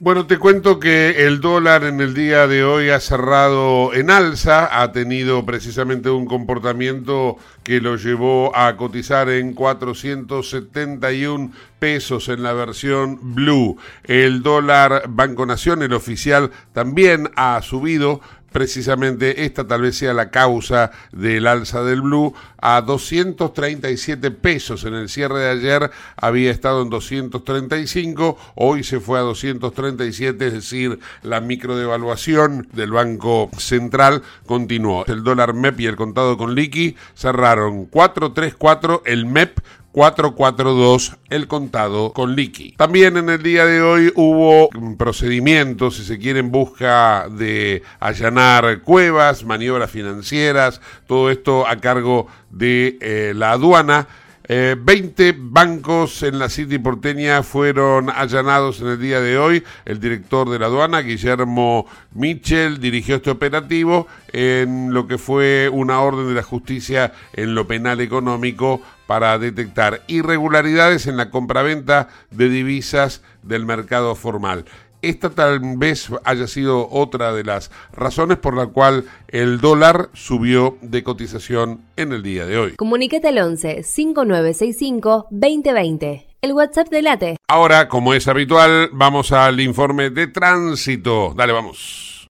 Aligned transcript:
Bueno, 0.00 0.28
te 0.28 0.38
cuento 0.38 0.78
que 0.78 1.26
el 1.26 1.40
dólar 1.40 1.82
en 1.82 2.00
el 2.00 2.14
día 2.14 2.46
de 2.46 2.62
hoy 2.62 2.88
ha 2.90 3.00
cerrado 3.00 3.92
en 3.92 4.10
alza, 4.10 4.80
ha 4.80 4.92
tenido 4.92 5.44
precisamente 5.44 6.08
un 6.08 6.24
comportamiento 6.24 7.36
que 7.64 7.80
lo 7.80 7.96
llevó 7.96 8.56
a 8.56 8.76
cotizar 8.76 9.28
en 9.28 9.54
471 9.54 11.50
pesos 11.80 12.28
en 12.28 12.44
la 12.44 12.52
versión 12.52 13.34
blue. 13.34 13.76
El 14.04 14.44
dólar 14.44 15.02
Banco 15.08 15.44
Nación, 15.46 15.82
el 15.82 15.92
oficial, 15.92 16.52
también 16.72 17.32
ha 17.34 17.60
subido 17.60 18.20
precisamente 18.52 19.44
esta 19.44 19.66
tal 19.66 19.82
vez 19.82 19.96
sea 19.96 20.14
la 20.14 20.30
causa 20.30 20.90
del 21.12 21.46
alza 21.46 21.82
del 21.82 22.02
blue. 22.02 22.34
A 22.60 22.80
237 22.82 24.30
pesos 24.32 24.84
en 24.84 24.94
el 24.94 25.08
cierre 25.08 25.40
de 25.40 25.50
ayer 25.50 25.90
había 26.16 26.50
estado 26.50 26.82
en 26.82 26.90
235 26.90 28.36
hoy 28.56 28.82
se 28.82 28.98
fue 28.98 29.18
a 29.18 29.22
237 29.22 30.46
es 30.46 30.52
decir 30.52 30.98
la 31.22 31.40
microdevaluación 31.40 32.68
del 32.72 32.90
Banco 32.90 33.50
Central 33.58 34.22
continuó. 34.46 35.04
El 35.06 35.22
dólar 35.22 35.54
MEP 35.54 35.80
y 35.80 35.86
el 35.86 35.96
contado 35.96 36.36
con 36.36 36.54
liqui 36.54 36.96
cerraron 37.14 37.86
434 37.86 39.02
el 39.06 39.26
MEP 39.26 39.60
442 39.92 41.16
el 41.30 41.48
contado 41.48 42.12
con 42.12 42.36
liqui. 42.36 42.72
También 42.76 43.16
en 43.16 43.30
el 43.30 43.42
día 43.42 43.64
de 43.64 43.82
hoy 43.82 44.12
hubo 44.14 44.68
procedimientos, 44.96 45.96
si 45.96 46.04
se 46.04 46.18
quiere, 46.18 46.40
en 46.40 46.50
busca 46.50 47.28
de 47.30 47.82
allanar 48.00 48.82
cuevas, 48.82 49.44
maniobras 49.44 49.90
financieras, 49.90 50.80
todo 51.06 51.30
esto 51.30 51.66
a 51.66 51.76
cargo 51.76 52.26
de 52.50 52.98
eh, 53.00 53.32
la 53.34 53.52
aduana. 53.52 54.06
20 54.48 55.28
eh, 55.28 55.34
bancos 55.36 56.22
en 56.22 56.38
la 56.38 56.48
City 56.48 56.78
porteña 56.78 57.42
fueron 57.42 58.08
allanados 58.08 58.80
en 58.80 58.86
el 58.88 58.98
día 58.98 59.20
de 59.20 59.36
hoy. 59.36 59.62
El 59.84 60.00
director 60.00 60.48
de 60.48 60.58
la 60.58 60.66
aduana, 60.66 61.00
Guillermo 61.00 61.84
Mitchell, 62.14 62.80
dirigió 62.80 63.16
este 63.16 63.30
operativo 63.30 64.06
en 64.32 64.94
lo 64.94 65.06
que 65.06 65.18
fue 65.18 65.68
una 65.70 66.00
orden 66.00 66.28
de 66.28 66.34
la 66.34 66.42
justicia 66.42 67.12
en 67.34 67.54
lo 67.54 67.66
penal 67.66 68.00
económico 68.00 68.80
para 69.08 69.38
detectar 69.38 70.02
irregularidades 70.06 71.06
en 71.06 71.16
la 71.16 71.30
compraventa 71.30 72.08
de 72.30 72.50
divisas 72.50 73.22
del 73.42 73.64
mercado 73.64 74.14
formal. 74.14 74.66
Esta 75.00 75.30
tal 75.30 75.60
vez 75.78 76.10
haya 76.24 76.46
sido 76.46 76.90
otra 76.90 77.32
de 77.32 77.42
las 77.42 77.70
razones 77.90 78.36
por 78.36 78.54
la 78.54 78.66
cual 78.66 79.06
el 79.28 79.62
dólar 79.62 80.10
subió 80.12 80.76
de 80.82 81.02
cotización 81.02 81.80
en 81.96 82.12
el 82.12 82.22
día 82.22 82.44
de 82.44 82.58
hoy. 82.58 82.74
Comuníquete 82.76 83.28
al 83.28 83.38
11 83.38 83.82
5965 83.82 85.28
2020. 85.30 86.26
El 86.42 86.52
WhatsApp 86.52 86.88
de 86.90 87.02
Late. 87.02 87.36
Ahora, 87.48 87.88
como 87.88 88.12
es 88.12 88.28
habitual, 88.28 88.90
vamos 88.92 89.32
al 89.32 89.58
informe 89.60 90.10
de 90.10 90.26
tránsito. 90.26 91.32
Dale, 91.34 91.54
vamos. 91.54 92.28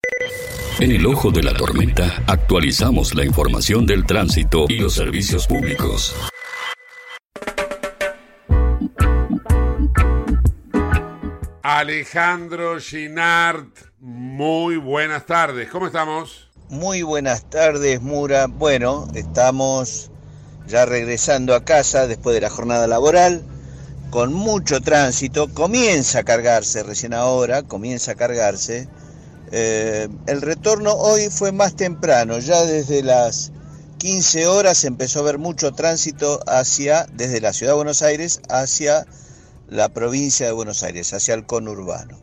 En 0.78 0.92
el 0.92 1.04
ojo 1.06 1.32
de 1.32 1.42
la 1.42 1.54
tormenta 1.54 2.22
actualizamos 2.28 3.16
la 3.16 3.24
información 3.24 3.84
del 3.84 4.06
tránsito 4.06 4.66
y 4.68 4.78
los 4.78 4.94
servicios 4.94 5.48
públicos. 5.48 6.14
Alejandro 11.62 12.78
Ginard, 12.80 13.66
muy 13.98 14.76
buenas 14.76 15.26
tardes. 15.26 15.68
¿Cómo 15.68 15.86
estamos? 15.86 16.48
Muy 16.68 17.02
buenas 17.02 17.50
tardes, 17.50 18.00
Mura. 18.00 18.46
Bueno, 18.46 19.08
estamos 19.14 20.10
ya 20.68 20.86
regresando 20.86 21.56
a 21.56 21.64
casa 21.64 22.06
después 22.06 22.34
de 22.34 22.42
la 22.42 22.50
jornada 22.50 22.86
laboral, 22.86 23.42
con 24.10 24.32
mucho 24.32 24.80
tránsito. 24.80 25.52
Comienza 25.52 26.20
a 26.20 26.22
cargarse 26.22 26.84
recién 26.84 27.12
ahora, 27.12 27.64
comienza 27.64 28.12
a 28.12 28.14
cargarse. 28.14 28.88
Eh, 29.50 30.08
el 30.26 30.42
retorno 30.42 30.92
hoy 30.92 31.28
fue 31.28 31.50
más 31.50 31.74
temprano, 31.74 32.38
ya 32.38 32.62
desde 32.62 33.02
las 33.02 33.50
15 33.98 34.46
horas 34.46 34.84
empezó 34.84 35.18
a 35.18 35.22
haber 35.22 35.38
mucho 35.38 35.72
tránsito 35.72 36.38
hacia, 36.46 37.06
desde 37.14 37.40
la 37.40 37.52
ciudad 37.52 37.72
de 37.72 37.76
Buenos 37.76 38.02
Aires 38.02 38.42
hacia 38.48 39.06
la 39.68 39.88
provincia 39.90 40.46
de 40.46 40.52
Buenos 40.52 40.82
Aires, 40.82 41.12
hacia 41.12 41.34
el 41.34 41.46
conurbano. 41.46 42.18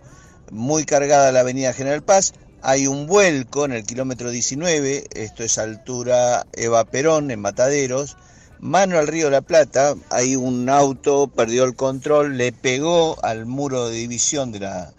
Muy 0.52 0.86
cargada 0.86 1.32
la 1.32 1.42
avenida 1.42 1.74
General 1.74 2.04
Paz, 2.04 2.34
hay 2.62 2.88
un 2.88 3.06
vuelco 3.06 3.66
en 3.66 3.74
el 3.74 3.84
kilómetro 3.84 4.32
19, 4.32 5.06
esto 5.12 5.44
es 5.44 5.58
altura 5.58 6.48
Eva 6.54 6.84
Perón, 6.86 7.30
en 7.30 7.40
Mataderos, 7.40 8.18
mano 8.60 8.98
al 8.98 9.08
río 9.08 9.30
La 9.30 9.42
Plata, 9.42 9.96
hay 10.10 10.36
un 10.36 10.68
auto, 10.70 11.28
perdió 11.28 11.64
el 11.66 11.76
control, 11.76 12.38
le 12.38 12.52
pegó 12.52 13.24
al 13.24 13.46
muro 13.46 13.90
de 13.90 13.98
división 13.98 14.52
de 14.52 14.62
la, 14.62 14.94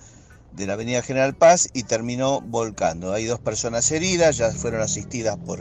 de 0.53 0.67
la 0.67 0.75
avenida 0.75 1.03
General 1.03 1.35
Paz 1.35 1.69
y 1.73 1.83
terminó 1.83 2.41
volcando. 2.41 3.13
Hay 3.13 3.25
dos 3.25 3.41
personas 3.41 3.91
heridas, 3.91 4.37
ya 4.37 4.53
fueron 4.53 4.81
asistidas 4.81 5.37
por, 5.37 5.61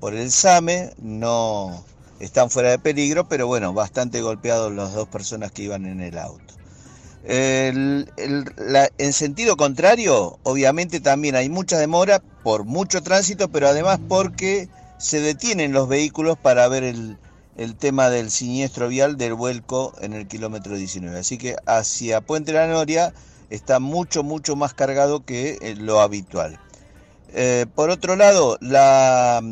por 0.00 0.14
el 0.14 0.30
SAME, 0.30 0.92
no, 0.98 1.84
están 2.24 2.50
fuera 2.50 2.70
de 2.70 2.78
peligro, 2.78 3.28
pero 3.28 3.46
bueno, 3.46 3.72
bastante 3.72 4.20
golpeados 4.20 4.72
las 4.72 4.94
dos 4.94 5.08
personas 5.08 5.52
que 5.52 5.62
iban 5.62 5.86
en 5.86 6.00
el 6.00 6.18
auto. 6.18 6.54
en 7.24 8.06
sentido 9.12 9.56
contrario, 9.56 10.38
obviamente 10.42 11.00
también 11.00 11.36
hay 11.36 11.48
mucha 11.48 11.78
demora 11.78 12.20
por 12.42 12.64
mucho 12.64 13.02
tránsito, 13.02 13.48
pero 13.48 13.68
además 13.68 13.98
porque 14.08 14.68
se 14.98 15.20
detienen 15.20 15.72
los 15.72 15.88
vehículos 15.88 16.38
para 16.38 16.66
ver 16.68 16.82
el, 16.82 17.18
tema 17.78 18.10
del 18.10 18.30
siniestro 18.30 18.88
vial 18.88 19.16
del 19.16 19.34
vuelco 19.34 19.92
en 20.00 20.12
el 20.12 20.26
kilómetro 20.26 20.76
19. 20.76 21.18
Así 21.18 21.38
que 21.38 21.56
hacia 21.66 22.20
Puente 22.20 22.52
La 22.52 22.66
Noria 22.66 23.12
está 23.50 23.78
mucho, 23.78 24.22
mucho 24.22 24.56
más 24.56 24.74
cargado 24.74 25.24
que 25.24 25.58
eh, 25.60 25.74
lo 25.76 26.00
habitual. 26.00 26.58
Eh, 27.36 27.66
por 27.74 27.90
otro 27.90 28.14
lado, 28.14 28.58
la, 28.60 29.42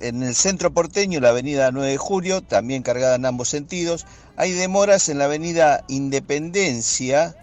en 0.00 0.22
el 0.22 0.34
centro 0.34 0.72
porteño, 0.72 1.20
la 1.20 1.28
avenida 1.28 1.70
9 1.70 1.90
de 1.90 1.98
Julio, 1.98 2.40
también 2.40 2.82
cargada 2.82 3.16
en 3.16 3.26
ambos 3.26 3.50
sentidos. 3.50 4.06
Hay 4.36 4.52
demoras 4.52 5.10
en 5.10 5.18
la 5.18 5.26
avenida 5.26 5.84
Independencia, 5.88 7.36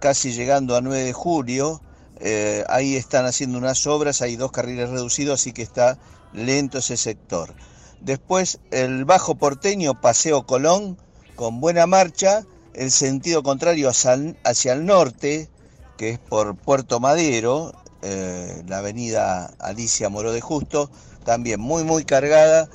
casi 0.00 0.32
llegando 0.32 0.76
a 0.76 0.80
9 0.80 1.04
de 1.04 1.12
Julio. 1.12 1.82
Eh, 2.20 2.64
ahí 2.70 2.96
están 2.96 3.26
haciendo 3.26 3.58
unas 3.58 3.86
obras, 3.86 4.22
hay 4.22 4.36
dos 4.36 4.50
carriles 4.50 4.88
reducidos, 4.88 5.40
así 5.40 5.52
que 5.52 5.62
está 5.62 5.98
lento 6.32 6.78
ese 6.78 6.96
sector. 6.96 7.54
Después 8.00 8.60
el 8.70 9.04
Bajo 9.04 9.34
Porteño, 9.34 10.00
Paseo 10.00 10.46
Colón, 10.46 10.96
con 11.36 11.60
buena 11.60 11.86
marcha. 11.86 12.44
El 12.72 12.90
sentido 12.90 13.42
contrario 13.42 13.90
hacia 13.90 14.72
el 14.72 14.86
norte, 14.86 15.50
que 15.98 16.08
es 16.10 16.18
por 16.18 16.56
Puerto 16.56 16.98
Madero, 16.98 17.74
eh, 18.02 18.62
la 18.66 18.78
avenida 18.78 19.52
Alicia 19.58 20.08
Moro 20.08 20.32
de 20.32 20.40
Justo, 20.40 20.90
también 21.24 21.60
muy 21.60 21.84
muy 21.84 22.04
cargada. 22.04 22.68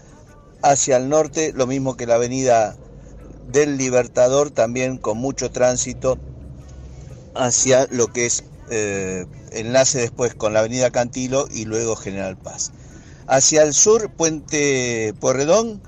Hacia 0.63 0.97
el 0.97 1.07
norte, 1.07 1.53
lo 1.53 1.67
mismo 1.67 1.95
que 1.95 2.07
la 2.07 2.15
avenida 2.15 2.75
del 3.47 3.77
Libertador, 3.77 4.49
también 4.49 4.97
con 4.97 5.17
mucho 5.17 5.51
tránsito 5.51 6.17
hacia 7.35 7.87
lo 7.91 8.07
que 8.07 8.25
es 8.25 8.43
eh, 8.69 9.25
enlace 9.51 9.99
después 9.99 10.35
con 10.35 10.53
la 10.53 10.59
avenida 10.59 10.91
Cantilo 10.91 11.47
y 11.51 11.65
luego 11.65 11.95
General 11.95 12.37
Paz. 12.37 12.71
Hacia 13.27 13.63
el 13.63 13.73
sur, 13.73 14.09
Puente 14.11 15.13
Porredón, 15.19 15.81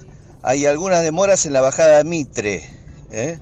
hay 0.43 0.65
algunas 0.65 1.03
demoras 1.03 1.45
en 1.45 1.53
la 1.53 1.61
bajada 1.61 2.03
Mitre. 2.03 2.69
¿eh? 3.11 3.39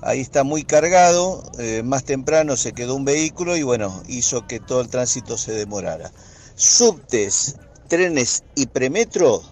Ahí 0.00 0.20
está 0.20 0.44
muy 0.44 0.62
cargado, 0.62 1.42
eh, 1.58 1.82
más 1.84 2.04
temprano 2.04 2.56
se 2.56 2.72
quedó 2.72 2.94
un 2.94 3.04
vehículo 3.04 3.56
y 3.56 3.62
bueno, 3.62 4.02
hizo 4.08 4.46
que 4.46 4.60
todo 4.60 4.80
el 4.80 4.88
tránsito 4.88 5.36
se 5.36 5.52
demorara. 5.52 6.12
Subtes, 6.54 7.56
trenes 7.88 8.44
y 8.54 8.66
premetro, 8.66 9.42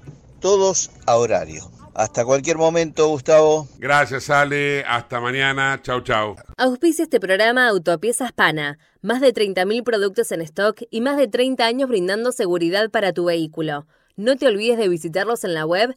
todos 0.41 0.91
a 1.07 1.17
horario. 1.17 1.71
Hasta 1.97 2.27
cualquier 2.27 2.59
momento, 2.59 3.09
Gustavo. 3.09 3.69
Gracias, 3.79 4.29
Ale. 4.29 4.85
Hasta 4.87 5.19
mañana. 5.19 5.81
Chau, 5.83 6.03
chau. 6.03 6.37
Auspicia 6.59 7.05
este 7.05 7.19
programa 7.21 7.69
Autopiezas 7.69 8.33
Pana. 8.33 8.79
Más 9.01 9.23
de 9.23 9.33
30.000 9.33 9.83
productos 9.83 10.31
en 10.31 10.43
stock 10.43 10.83
y 10.91 11.01
más 11.01 11.17
de 11.17 11.27
30 11.27 11.65
años 11.65 11.89
brindando 11.89 12.33
seguridad 12.33 12.91
para 12.91 13.15
tu 13.15 13.25
vehículo. 13.25 13.87
No 14.15 14.37
te 14.37 14.47
olvides 14.47 14.77
de 14.77 14.89
visitarlos 14.91 15.45
en 15.45 15.55
la 15.55 15.65
web 15.65 15.97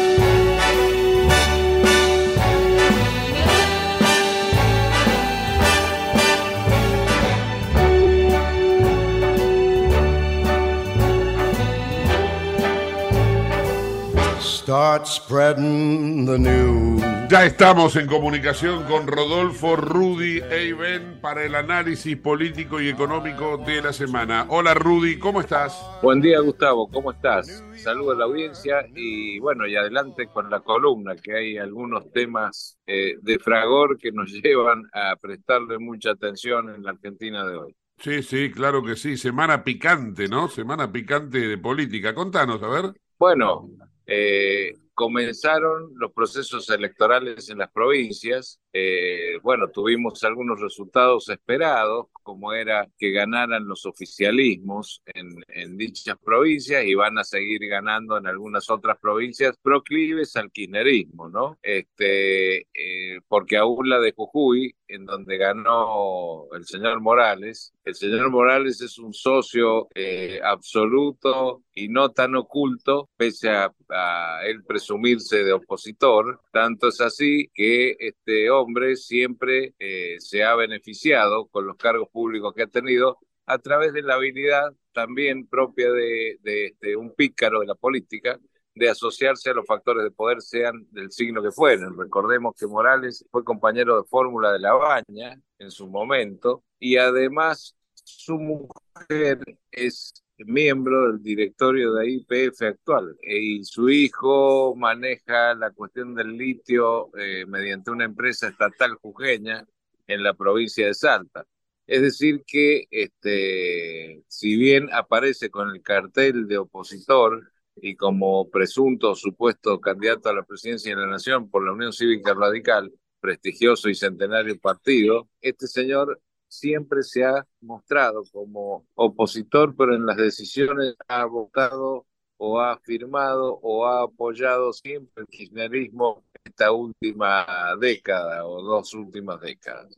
Start 14.71 15.05
spreading 15.05 16.25
the 16.25 16.39
news. 16.39 17.01
Ya 17.29 17.43
estamos 17.43 17.97
en 17.97 18.07
comunicación 18.07 18.85
con 18.85 19.05
Rodolfo 19.05 19.75
Rudy 19.75 20.39
Eiben 20.49 21.19
para 21.19 21.43
el 21.43 21.55
análisis 21.55 22.15
político 22.15 22.79
y 22.79 22.87
económico 22.87 23.57
de 23.57 23.81
la 23.81 23.91
semana. 23.91 24.45
Hola 24.47 24.73
Rudy, 24.73 25.19
¿cómo 25.19 25.41
estás? 25.41 25.77
Buen 26.01 26.21
día 26.21 26.39
Gustavo, 26.39 26.89
¿cómo 26.89 27.11
estás? 27.11 27.65
Saludos 27.75 28.15
a 28.15 28.19
la 28.19 28.23
audiencia 28.23 28.85
y 28.95 29.39
bueno, 29.39 29.67
y 29.67 29.75
adelante 29.75 30.27
con 30.27 30.49
la 30.49 30.61
columna, 30.61 31.17
que 31.17 31.35
hay 31.35 31.57
algunos 31.57 32.09
temas 32.13 32.77
eh, 32.87 33.15
de 33.21 33.39
fragor 33.39 33.97
que 33.97 34.13
nos 34.13 34.31
llevan 34.41 34.83
a 34.93 35.17
prestarle 35.17 35.79
mucha 35.79 36.11
atención 36.11 36.73
en 36.73 36.81
la 36.83 36.91
Argentina 36.91 37.45
de 37.45 37.57
hoy. 37.57 37.75
Sí, 37.97 38.23
sí, 38.23 38.49
claro 38.49 38.81
que 38.81 38.95
sí. 38.95 39.17
Semana 39.17 39.65
picante, 39.65 40.29
¿no? 40.29 40.47
Semana 40.47 40.89
picante 40.89 41.45
de 41.45 41.57
política. 41.57 42.15
Contanos, 42.15 42.63
a 42.63 42.69
ver. 42.69 42.93
Bueno, 43.19 43.69
eh, 44.13 44.73
comenzaron 44.93 45.93
los 45.95 46.11
procesos 46.11 46.69
electorales 46.69 47.49
en 47.49 47.59
las 47.59 47.71
provincias. 47.71 48.60
Eh, 48.73 49.37
bueno, 49.43 49.69
tuvimos 49.69 50.23
algunos 50.23 50.61
resultados 50.61 51.27
esperados, 51.29 52.07
como 52.23 52.53
era 52.53 52.87
que 52.97 53.11
ganaran 53.11 53.67
los 53.67 53.85
oficialismos 53.85 55.01
en, 55.05 55.43
en, 55.49 55.77
dichas 55.77 56.15
provincias 56.23 56.85
y 56.85 56.93
van 56.93 57.17
a 57.17 57.23
seguir 57.25 57.67
ganando 57.67 58.17
en 58.17 58.27
algunas 58.27 58.69
otras 58.69 58.97
provincias 58.99 59.57
proclives 59.61 60.35
al 60.37 60.51
kirchnerismo, 60.51 61.27
¿no? 61.27 61.57
Este, 61.61 62.61
eh, 62.73 63.19
porque 63.27 63.57
aún 63.57 63.89
la 63.89 63.99
de 63.99 64.13
Jujuy, 64.13 64.73
en 64.87 65.05
donde 65.05 65.37
ganó 65.37 66.45
el 66.53 66.65
señor 66.65 67.01
Morales, 67.01 67.73
el 67.83 67.95
señor 67.95 68.29
Morales 68.29 68.81
es 68.81 68.97
un 68.99 69.13
socio 69.13 69.89
eh, 69.95 70.39
absoluto 70.43 71.63
y 71.73 71.89
no 71.89 72.11
tan 72.11 72.35
oculto, 72.35 73.09
pese 73.17 73.49
a, 73.49 73.73
a 73.89 74.45
él 74.45 74.63
presumirse 74.63 75.43
de 75.43 75.53
opositor, 75.53 76.41
tanto 76.51 76.89
es 76.89 77.01
así 77.01 77.49
que 77.53 77.95
este 77.99 78.49
hombre 78.49 78.60
siempre 78.95 79.73
eh, 79.79 80.15
se 80.19 80.43
ha 80.43 80.55
beneficiado 80.55 81.47
con 81.47 81.65
los 81.67 81.77
cargos 81.77 82.09
públicos 82.09 82.53
que 82.53 82.63
ha 82.63 82.67
tenido 82.67 83.19
a 83.45 83.57
través 83.59 83.93
de 83.93 84.01
la 84.01 84.15
habilidad 84.15 84.73
también 84.93 85.47
propia 85.47 85.91
de, 85.91 86.37
de, 86.79 86.95
un 86.95 87.13
pícaro 87.13 87.61
de 87.61 87.65
la 87.65 87.75
política, 87.75 88.39
de 88.75 88.89
asociarse 88.89 89.49
a 89.49 89.53
los 89.53 89.65
factores 89.65 90.03
de 90.03 90.11
poder, 90.11 90.41
sean 90.41 90.87
del 90.91 91.11
signo 91.11 91.41
que 91.41 91.51
fueren. 91.51 91.97
Recordemos 91.97 92.55
que 92.57 92.67
Morales 92.67 93.25
fue 93.31 93.43
compañero 93.43 93.97
de 94.01 94.07
fórmula 94.07 94.51
de 94.53 94.59
La 94.59 94.73
Baña 94.73 95.41
en 95.59 95.71
su 95.71 95.87
momento 95.87 96.63
y 96.79 96.97
además 96.97 97.75
su 97.93 98.37
mujer 98.37 99.39
es 99.71 100.23
miembro 100.37 101.11
del 101.11 101.21
directorio 101.21 101.93
de 101.93 102.09
IPF 102.11 102.61
actual 102.63 103.15
y 103.21 103.63
su 103.63 103.89
hijo 103.89 104.75
maneja 104.75 105.53
la 105.55 105.71
cuestión 105.71 106.15
del 106.15 106.37
litio 106.37 107.15
eh, 107.17 107.45
mediante 107.47 107.91
una 107.91 108.05
empresa 108.05 108.47
estatal 108.47 108.95
jujeña 108.95 109.65
en 110.07 110.23
la 110.23 110.33
provincia 110.33 110.87
de 110.87 110.93
Salta. 110.93 111.45
Es 111.87 112.01
decir 112.01 112.43
que 112.45 112.85
este, 112.91 114.23
si 114.27 114.55
bien 114.55 114.89
aparece 114.93 115.49
con 115.49 115.69
el 115.71 115.81
cartel 115.81 116.47
de 116.47 116.57
opositor 116.57 117.51
y 117.75 117.95
como 117.95 118.49
presunto 118.49 119.15
supuesto 119.15 119.79
candidato 119.79 120.29
a 120.29 120.33
la 120.33 120.43
presidencia 120.43 120.95
de 120.95 121.01
la 121.01 121.07
Nación 121.07 121.49
por 121.49 121.65
la 121.65 121.73
Unión 121.73 121.93
Cívica 121.93 122.33
Radical, 122.33 122.91
prestigioso 123.19 123.89
y 123.89 123.95
centenario 123.95 124.57
partido, 124.59 125.29
este 125.41 125.67
señor 125.67 126.21
siempre 126.51 127.01
se 127.03 127.23
ha 127.23 127.47
mostrado 127.61 128.23
como 128.31 128.85
opositor, 128.95 129.73
pero 129.75 129.95
en 129.95 130.05
las 130.05 130.17
decisiones 130.17 130.95
ha 131.07 131.25
votado 131.25 132.05
o 132.37 132.59
ha 132.59 132.77
firmado 132.79 133.59
o 133.61 133.85
ha 133.85 134.03
apoyado 134.03 134.73
siempre 134.73 135.23
el 135.23 135.27
kirchnerismo 135.27 136.25
esta 136.43 136.71
última 136.71 137.45
década 137.79 138.45
o 138.45 138.61
dos 138.61 138.93
últimas 138.93 139.39
décadas. 139.39 139.95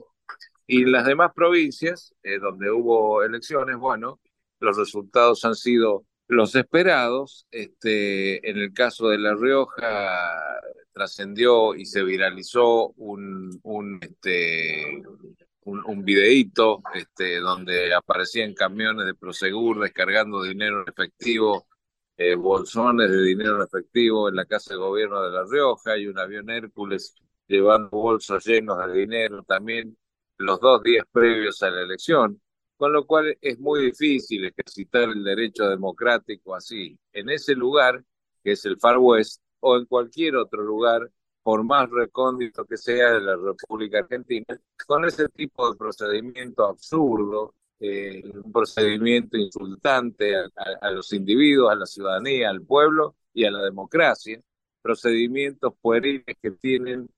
Y 0.67 0.83
en 0.83 0.91
las 0.91 1.05
demás 1.05 1.31
provincias, 1.35 2.13
eh, 2.21 2.37
donde 2.39 2.69
hubo 2.69 3.23
elecciones, 3.23 3.77
bueno, 3.77 4.19
los 4.59 4.77
resultados 4.77 5.43
han 5.45 5.55
sido 5.55 6.05
los 6.27 6.55
esperados. 6.55 7.47
Este, 7.49 8.47
en 8.49 8.57
el 8.57 8.73
caso 8.73 9.09
de 9.09 9.17
La 9.17 9.33
Rioja 9.33 10.61
trascendió 10.93 11.73
y 11.75 11.85
se 11.85 12.03
viralizó 12.03 12.89
un, 12.97 13.59
un, 13.63 13.99
este, 14.01 15.01
un, 15.65 15.83
un 15.85 16.05
este, 16.93 17.39
donde 17.39 17.93
aparecían 17.93 18.53
camiones 18.53 19.05
de 19.05 19.15
Prosegur 19.15 19.79
descargando 19.79 20.43
dinero 20.43 20.81
en 20.81 20.89
efectivo, 20.89 21.67
eh, 22.17 22.35
bolsones 22.35 23.09
de 23.09 23.21
dinero 23.23 23.57
en 23.57 23.63
efectivo 23.63 24.29
en 24.29 24.35
la 24.35 24.45
Casa 24.45 24.73
de 24.73 24.79
Gobierno 24.79 25.21
de 25.23 25.31
La 25.31 25.43
Rioja 25.49 25.97
y 25.97 26.07
un 26.07 26.19
avión 26.19 26.49
Hércules 26.49 27.15
llevando 27.47 27.89
bolsos 27.89 28.45
llenos 28.45 28.77
de 28.85 28.93
dinero 28.93 29.43
también 29.43 29.97
los 30.37 30.59
dos 30.59 30.83
días 30.83 31.05
previos 31.11 31.61
a 31.63 31.69
la 31.69 31.81
elección, 31.81 32.41
con 32.77 32.91
lo 32.91 33.05
cual 33.05 33.37
es 33.41 33.59
muy 33.59 33.85
difícil 33.85 34.45
ejercitar 34.45 35.09
el 35.09 35.23
derecho 35.23 35.69
democrático 35.69 36.55
así, 36.55 36.97
en 37.11 37.29
ese 37.29 37.55
lugar, 37.55 38.03
que 38.43 38.51
es 38.53 38.65
el 38.65 38.79
Far 38.79 38.97
West, 38.97 39.41
o 39.59 39.77
en 39.77 39.85
cualquier 39.85 40.35
otro 40.35 40.61
lugar 40.63 41.09
por 41.43 41.63
más 41.63 41.89
recóndito 41.89 42.65
que 42.65 42.77
sea 42.77 43.13
de 43.13 43.21
la 43.21 43.35
República 43.35 43.99
Argentina, 43.99 44.45
con 44.87 45.05
ese 45.05 45.27
tipo 45.29 45.69
de 45.69 45.77
procedimiento 45.77 46.65
absurdo, 46.65 47.53
eh, 47.79 48.23
un 48.33 48.51
procedimiento 48.51 49.37
insultante 49.37 50.35
a, 50.37 50.91
los 50.91 51.11
individuos, 51.13 51.71
a 51.71 51.75
la 51.75 51.85
ciudadanía, 51.85 52.49
al 52.49 52.61
pueblo 52.61 53.15
y 53.33 53.45
a 53.45 53.51
la 53.51 53.61
democracia, 53.61 54.41
procedimientos 54.81 55.73
pueriles 55.81 56.35
que 56.41 56.51
tienen 56.51 57.09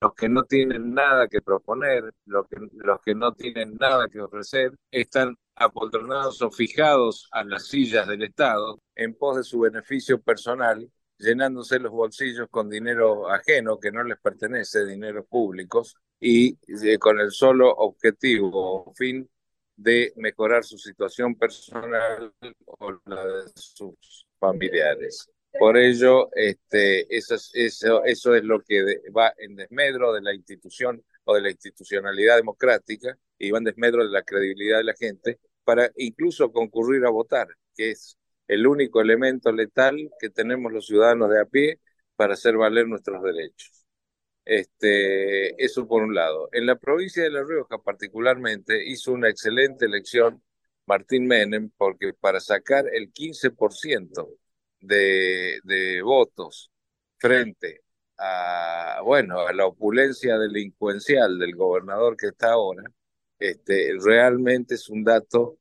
los 0.00 0.14
que 0.14 0.28
no 0.28 0.44
tienen 0.44 0.92
nada 0.92 1.28
que 1.28 1.40
proponer, 1.40 2.12
los 2.26 2.46
que, 2.48 2.56
los 2.72 3.00
que 3.00 3.14
no 3.14 3.32
tienen 3.32 3.76
nada 3.76 4.08
que 4.08 4.20
ofrecer, 4.20 4.72
están 4.90 5.36
apoltronados 5.54 6.42
o 6.42 6.50
fijados 6.50 7.28
a 7.32 7.44
las 7.44 7.68
sillas 7.68 8.06
del 8.06 8.22
Estado 8.22 8.78
en 8.94 9.14
pos 9.14 9.36
de 9.38 9.44
su 9.44 9.60
beneficio 9.60 10.20
personal 10.20 10.90
llenándose 11.18 11.78
los 11.78 11.92
bolsillos 11.92 12.48
con 12.50 12.68
dinero 12.68 13.30
ajeno 13.30 13.78
que 13.78 13.92
no 13.92 14.02
les 14.04 14.18
pertenece, 14.18 14.84
dinero 14.84 15.24
públicos, 15.24 15.96
y 16.20 16.58
eh, 16.82 16.98
con 16.98 17.20
el 17.20 17.30
solo 17.30 17.70
objetivo 17.70 18.84
o 18.86 18.94
fin 18.94 19.28
de 19.76 20.12
mejorar 20.16 20.64
su 20.64 20.78
situación 20.78 21.34
personal 21.34 22.32
o 22.66 22.92
la 23.06 23.26
de 23.26 23.42
sus 23.54 24.26
familiares. 24.38 25.28
Por 25.58 25.76
ello, 25.76 26.30
este, 26.34 27.14
eso, 27.14 27.36
eso, 27.52 28.04
eso 28.04 28.34
es 28.34 28.42
lo 28.42 28.60
que 28.60 28.82
va 29.16 29.32
en 29.38 29.54
desmedro 29.56 30.12
de 30.12 30.22
la 30.22 30.34
institución 30.34 31.04
o 31.24 31.34
de 31.34 31.42
la 31.42 31.50
institucionalidad 31.50 32.36
democrática 32.36 33.16
y 33.38 33.50
va 33.50 33.58
en 33.58 33.64
desmedro 33.64 34.04
de 34.04 34.10
la 34.10 34.22
credibilidad 34.22 34.78
de 34.78 34.84
la 34.84 34.94
gente 34.94 35.38
para 35.62 35.90
incluso 35.96 36.52
concurrir 36.52 37.04
a 37.06 37.10
votar, 37.10 37.48
que 37.74 37.92
es 37.92 38.18
el 38.48 38.66
único 38.66 39.00
elemento 39.00 39.52
letal 39.52 40.10
que 40.20 40.30
tenemos 40.30 40.72
los 40.72 40.86
ciudadanos 40.86 41.30
de 41.30 41.40
a 41.40 41.44
pie 41.46 41.80
para 42.16 42.34
hacer 42.34 42.56
valer 42.56 42.86
nuestros 42.88 43.22
derechos. 43.22 43.86
Este, 44.44 45.62
eso 45.64 45.86
por 45.88 46.02
un 46.02 46.14
lado. 46.14 46.48
En 46.52 46.66
la 46.66 46.76
provincia 46.76 47.22
de 47.22 47.30
La 47.30 47.42
Rioja 47.44 47.78
particularmente 47.78 48.84
hizo 48.86 49.12
una 49.12 49.30
excelente 49.30 49.86
elección 49.86 50.42
Martín 50.86 51.26
Menem 51.26 51.70
porque 51.76 52.12
para 52.14 52.40
sacar 52.40 52.86
el 52.92 53.12
15% 53.12 54.28
de, 54.80 55.60
de 55.64 56.02
votos 56.02 56.70
frente 57.18 57.82
a, 58.18 59.00
bueno, 59.04 59.40
a 59.40 59.52
la 59.52 59.66
opulencia 59.66 60.38
delincuencial 60.38 61.38
del 61.38 61.54
gobernador 61.56 62.16
que 62.16 62.28
está 62.28 62.52
ahora, 62.52 62.84
este, 63.38 63.92
realmente 64.00 64.74
es 64.74 64.88
un 64.88 65.04
dato 65.04 65.58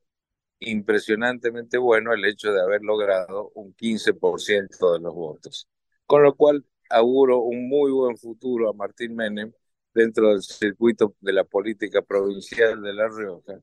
impresionantemente 0.65 1.77
bueno 1.77 2.13
el 2.13 2.25
hecho 2.25 2.51
de 2.51 2.61
haber 2.61 2.81
logrado 2.81 3.51
un 3.55 3.73
15% 3.75 4.93
de 4.93 4.99
los 4.99 5.13
votos. 5.13 5.67
Con 6.05 6.23
lo 6.23 6.35
cual 6.35 6.65
auguro 6.89 7.39
un 7.39 7.67
muy 7.69 7.91
buen 7.91 8.17
futuro 8.17 8.69
a 8.69 8.73
Martín 8.73 9.15
Menem 9.15 9.51
dentro 9.93 10.29
del 10.29 10.41
circuito 10.43 11.15
de 11.21 11.33
la 11.33 11.43
política 11.43 12.01
provincial 12.01 12.81
de 12.81 12.93
La 12.93 13.07
Rioja. 13.09 13.59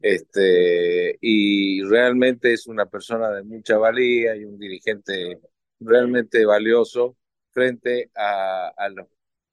Este, 0.00 1.16
y 1.20 1.82
realmente 1.84 2.52
es 2.52 2.66
una 2.66 2.86
persona 2.86 3.30
de 3.30 3.42
mucha 3.42 3.78
valía 3.78 4.36
y 4.36 4.44
un 4.44 4.58
dirigente 4.58 5.40
realmente 5.80 6.44
valioso 6.44 7.16
frente 7.50 8.10
a, 8.14 8.68
a 8.76 8.88
los, 8.90 9.06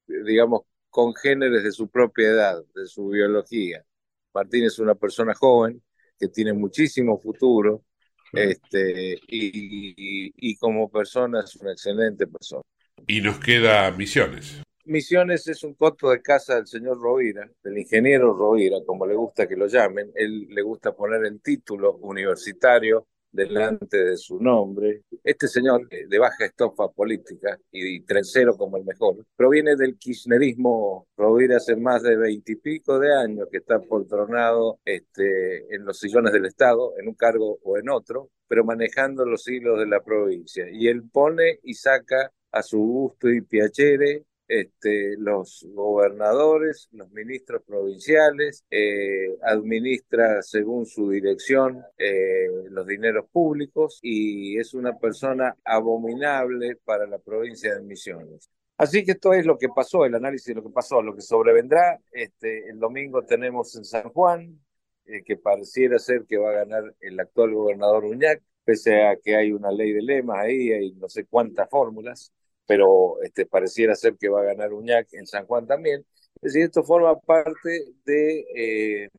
digamos, 0.08 0.64
congéneres 0.90 1.64
de 1.64 1.72
su 1.72 1.90
propia 1.90 2.30
edad, 2.30 2.64
de 2.76 2.86
su 2.88 3.10
biología. 3.10 3.86
Martín 4.34 4.66
es 4.66 4.80
una 4.80 4.96
persona 4.96 5.34
joven 5.34 5.82
que 6.24 6.30
tiene 6.30 6.53
muchísimo 6.53 7.20
futuro 7.20 7.84
este, 8.32 9.20
y, 9.27 10.32
y, 10.38 10.56
como 10.56 10.89
persona 10.89 11.42
es 11.42 11.56
una 11.58 11.74
excelente 11.74 12.25
persona. 12.27 12.63
Y 13.06 13.20
nos 13.20 13.39
queda 13.39 13.92
Misiones. 13.92 14.63
Misiones 14.86 15.48
es 15.50 15.63
un 15.63 15.74
coto 15.74 16.10
de 16.10 16.22
casa 16.22 16.56
del 16.56 16.65
señor 16.65 17.00
Rovira, 17.00 17.48
del 17.62 17.77
ingeniero 17.77 18.34
Rovira, 18.34 18.77
como 18.86 19.06
le 19.06 19.15
gusta 19.15 19.48
que 19.48 19.58
lo 19.58 19.68
llamen. 19.68 20.12
Él 20.15 20.48
le 20.50 20.62
gusta 20.62 20.96
poner 20.96 21.25
el 21.25 21.42
título 21.42 21.98
universitario 21.98 23.08
delante 23.34 23.98
de 23.98 24.18
su 24.18 24.40
nombre. 24.40 25.02
Este 25.24 25.48
señor, 25.48 25.88
eh, 25.90 26.06
de 26.08 26.20
baja 26.20 26.46
estofa 26.46 26.88
política 26.90 27.58
y 27.72 28.02
trencero 28.02 28.56
como 28.56 28.78
el 28.78 28.86
mejor, 28.86 29.25
proviene 29.36 29.75
del 29.75 29.98
kirchnerismo. 29.98 31.08
Rovira 31.18 31.58
hace 31.58 31.75
más 31.75 32.04
de 32.04 32.16
veintipico 32.16 33.00
de 33.00 33.13
años 33.13 33.48
que 33.52 33.58
está 33.58 33.80
poltronado 33.80 34.80
este, 34.86 35.75
en 35.75 35.84
los 35.84 36.00
sillones 36.00 36.32
del 36.32 36.46
Estado, 36.46 36.94
en 36.98 37.08
un 37.08 37.16
cargo 37.16 37.60
o 37.63 37.78
en 37.78 37.90
otro, 37.90 38.30
pero 38.48 38.63
manejando 38.63 39.25
los 39.25 39.48
hilos 39.48 39.80
de 39.80 39.88
la 39.88 40.02
provincia. 40.02 40.68
Y 40.72 40.88
él 40.88 41.04
pone 41.12 41.60
y 41.63 41.74
saca 41.74 42.32
a 42.52 42.62
su 42.62 42.78
gusto 42.78 43.30
y 43.30 43.42
piacere 43.42 44.25
este, 44.54 45.16
los 45.18 45.66
gobernadores, 45.74 46.88
los 46.92 47.10
ministros 47.12 47.64
provinciales, 47.66 48.64
eh, 48.70 49.36
administra 49.42 50.44
según 50.44 50.86
su 50.86 51.10
dirección 51.10 51.82
eh, 51.98 52.48
los 52.70 52.86
dineros 52.86 53.26
públicos 53.32 54.00
y 54.04 54.60
es 54.60 54.76
una 54.76 55.00
persona 55.00 55.56
abominable 55.66 56.76
para 56.86 57.08
la 57.08 57.18
provincia 57.18 57.74
de 57.74 57.82
Misiones. 57.82 58.48
Así 58.78 59.04
que 59.04 59.14
esto 59.14 59.34
es 59.34 59.46
lo 59.48 59.58
que 59.58 59.70
pasó, 59.70 60.06
el 60.06 60.14
análisis 60.14 60.48
de 60.48 60.56
lo 60.56 60.64
que 60.64 60.70
pasó, 60.70 61.02
lo 61.02 61.16
que 61.16 61.22
sobrevendrá. 61.22 62.00
Este, 62.12 62.70
el 62.70 62.78
domingo 62.78 63.24
tenemos 63.24 63.76
en 63.76 63.86
San 63.86 64.10
Juan, 64.10 64.60
eh, 65.06 65.24
que 65.24 65.36
pareciera 65.36 65.98
ser 65.98 66.26
que 66.28 66.38
va 66.38 66.52
a 66.52 66.66
ganar 66.66 66.94
el 67.00 67.20
actual 67.20 67.56
gobernador 67.56 68.06
Uñac, 68.06 68.42
pese 68.64 69.02
a 69.04 69.16
que 69.16 69.36
hay 69.36 69.52
una 69.52 69.72
ley 69.72 69.94
de 69.94 70.02
lemas 70.04 70.38
ahí, 70.42 70.72
hay 70.72 70.92
no 70.94 71.10
sé 71.10 71.26
cuántas 71.26 71.68
fórmulas 71.70 72.32
pero 72.65 73.22
este, 73.24 73.46
pareciera 73.46 73.96
ser 73.96 74.17
que 74.17 74.29
va 74.29 74.41
a 74.41 74.46
ganar 74.46 74.74
Uñac 74.74 75.08
en 75.13 75.27
San 75.27 75.46
Juan 75.46 75.67
también. 75.67 76.05
Es 76.41 76.53
decir, 76.53 76.63
esto 76.63 76.84
forma 76.84 77.20
parte 77.20 77.93
de 78.05 78.46
eh, 78.55 79.10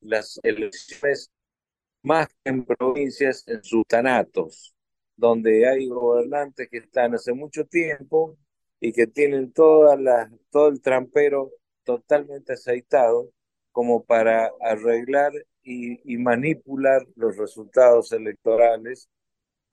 las 0.00 0.38
elecciones 0.42 1.30
más 2.02 2.28
que 2.28 2.50
en 2.50 2.64
provincias, 2.64 3.44
en 3.48 3.62
sultanatos, 3.64 4.74
donde 5.16 5.68
hay 5.68 5.88
gobernantes 5.88 6.68
que 6.70 6.78
están 6.78 7.14
hace 7.14 7.32
mucho 7.32 7.64
tiempo 7.66 8.36
y 8.80 8.92
que 8.92 9.06
tienen 9.06 9.52
toda 9.52 9.96
la, 9.96 10.30
todo 10.50 10.68
el 10.68 10.80
trampero 10.80 11.52
totalmente 11.84 12.52
aceitado 12.54 13.30
como 13.72 14.04
para 14.04 14.52
arreglar 14.60 15.32
y, 15.62 16.12
y 16.12 16.18
manipular 16.18 17.06
los 17.16 17.36
resultados 17.36 18.12
electorales 18.12 19.08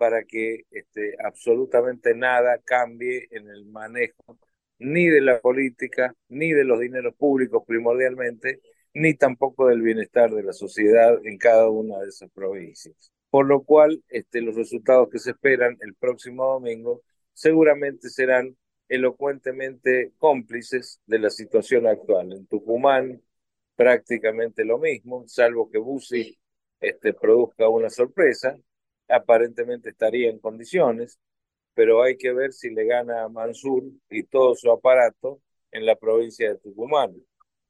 para 0.04 0.26
que 0.26 0.66
este, 0.72 1.16
absolutamente 1.24 2.14
nada 2.14 2.60
cambie 2.66 3.26
en 3.32 3.48
el 3.48 3.66
manejo 3.68 4.38
ni 4.78 5.08
de 5.08 5.22
la 5.22 5.40
política, 5.40 6.14
ni 6.28 6.52
de 6.52 6.66
los 6.66 6.82
dineros 6.82 7.16
públicos 7.16 7.64
primordialmente, 7.66 8.60
ni 8.94 9.14
tampoco 9.14 9.68
del 9.68 9.82
bienestar 9.82 10.30
de 10.32 10.44
la 10.44 10.52
sociedad 10.52 11.18
en 11.24 11.38
cada 11.38 11.70
una 11.70 12.00
de 12.00 12.10
esas 12.10 12.30
provincias. 12.32 13.14
Por 13.30 13.48
lo 13.48 13.64
cual, 13.64 14.04
este, 14.10 14.42
los 14.42 14.56
resultados 14.56 15.08
que 15.10 15.20
se 15.20 15.32
esperan 15.32 15.78
el 15.80 15.96
próximo 15.96 16.48
domingo 16.48 17.02
seguramente 17.32 18.10
serán 18.10 18.58
elocuentemente 18.90 20.12
cómplices 20.18 21.00
de 21.06 21.20
la 21.20 21.30
situación 21.30 21.88
actual. 21.88 22.34
En 22.34 22.46
Tucumán, 22.48 23.22
prácticamente 23.78 24.66
lo 24.66 24.80
mismo, 24.80 25.24
salvo 25.28 25.72
que 25.72 25.78
Bussi 25.78 26.38
este, 26.82 27.14
produzca 27.14 27.70
una 27.70 27.90
sorpresa, 27.90 28.58
aparentemente 29.08 29.90
estaría 29.90 30.30
en 30.30 30.40
condiciones, 30.40 31.20
pero 31.74 32.04
hay 32.04 32.18
que 32.18 32.34
ver 32.34 32.54
si 32.54 32.70
le 32.70 32.86
gana 32.86 33.24
a 33.24 33.30
Mansur 33.30 33.84
y 34.10 34.24
todo 34.24 34.56
su 34.56 34.72
aparato 34.72 35.42
en 35.72 35.86
la 35.86 35.96
provincia 35.96 36.50
de 36.50 36.60
Tucumán. 36.60 37.14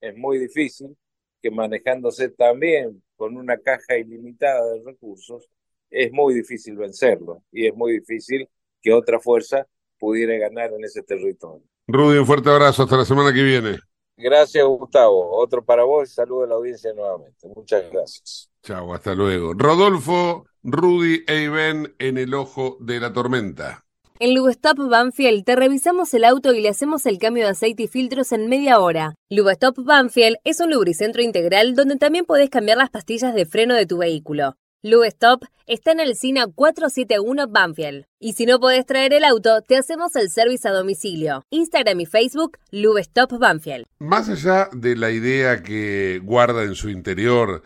Es 0.02 0.16
muy 0.16 0.38
difícil 0.38 0.98
que 1.42 1.52
manejándose 1.52 2.30
también 2.30 3.04
con 3.16 3.38
una 3.38 3.58
caja 3.58 3.98
ilimitada 3.98 4.74
de 4.74 4.84
recursos, 4.84 5.48
es 5.90 6.12
muy 6.12 6.34
difícil 6.34 6.76
vencerlo 6.76 7.44
y 7.52 7.68
es 7.68 7.76
muy 7.76 8.00
difícil 8.00 8.50
que 8.82 8.94
otra 8.94 9.20
fuerza 9.20 9.68
pudiera 10.00 10.36
ganar 10.38 10.74
en 10.74 10.84
ese 10.84 11.04
territorio. 11.04 11.64
Rudy, 11.88 12.18
un 12.18 12.26
fuerte 12.26 12.50
abrazo, 12.50 12.84
hasta 12.84 12.98
la 12.98 13.06
semana 13.06 13.34
que 13.34 13.44
viene. 13.44 13.78
Gracias, 14.18 14.66
Gustavo. 14.66 15.38
Otro 15.38 15.64
para 15.64 15.84
vos 15.84 16.10
y 16.10 16.14
saludo 16.14 16.44
a 16.44 16.48
la 16.48 16.56
audiencia 16.56 16.94
nuevamente. 16.94 17.48
Muchas 17.48 17.90
gracias. 17.92 18.53
Chao, 18.64 18.94
hasta 18.94 19.14
luego. 19.14 19.54
Rodolfo, 19.54 20.46
Rudy 20.64 21.26
e 21.28 21.44
Iben 21.44 21.94
en 22.00 22.18
el 22.18 22.34
ojo 22.34 22.78
de 22.80 23.02
la 23.02 23.12
tormenta. 23.12 23.84
En 24.20 24.34
Lubestop 24.34 24.78
Banfield 24.78 25.44
te 25.44 25.58
revisamos 25.58 26.14
el 26.14 26.24
auto 26.24 26.54
y 26.54 26.62
le 26.62 26.70
hacemos 26.70 27.06
el 27.06 27.18
cambio 27.18 27.44
de 27.44 27.50
aceite 27.50 27.84
y 27.84 27.88
filtros 27.90 28.32
en 28.32 28.48
media 28.48 28.80
hora. 28.80 29.16
Lubestop 29.30 29.80
Banfield 29.84 30.38
es 30.46 30.62
un 30.62 30.72
lubricentro 30.72 31.22
integral 31.22 31.76
donde 31.76 31.98
también 31.98 32.24
podés 32.24 32.50
cambiar 32.50 32.78
las 32.78 32.90
pastillas 32.90 33.36
de 33.36 33.46
freno 33.46 33.76
de 33.76 33.86
tu 33.86 33.98
vehículo. 33.98 34.56
Lubestop 34.82 35.44
está 35.66 35.92
en 35.92 36.00
el 36.00 36.16
SINA 36.16 36.48
471 36.48 37.48
Banfield. 37.50 38.06
Y 38.20 38.34
si 38.34 38.46
no 38.46 38.62
podés 38.62 38.86
traer 38.86 39.14
el 39.14 39.26
auto, 39.26 39.62
te 39.62 39.76
hacemos 39.76 40.16
el 40.16 40.30
servicio 40.30 40.70
a 40.70 40.74
domicilio. 40.74 41.44
Instagram 41.50 42.00
y 42.00 42.06
Facebook, 42.06 42.58
Lubestop 42.72 43.38
Banfield. 43.38 43.88
Más 44.00 44.30
allá 44.30 44.70
de 44.72 44.96
la 44.96 45.12
idea 45.12 45.64
que 45.64 46.22
guarda 46.24 46.64
en 46.64 46.76
su 46.76 46.90
interior 46.90 47.62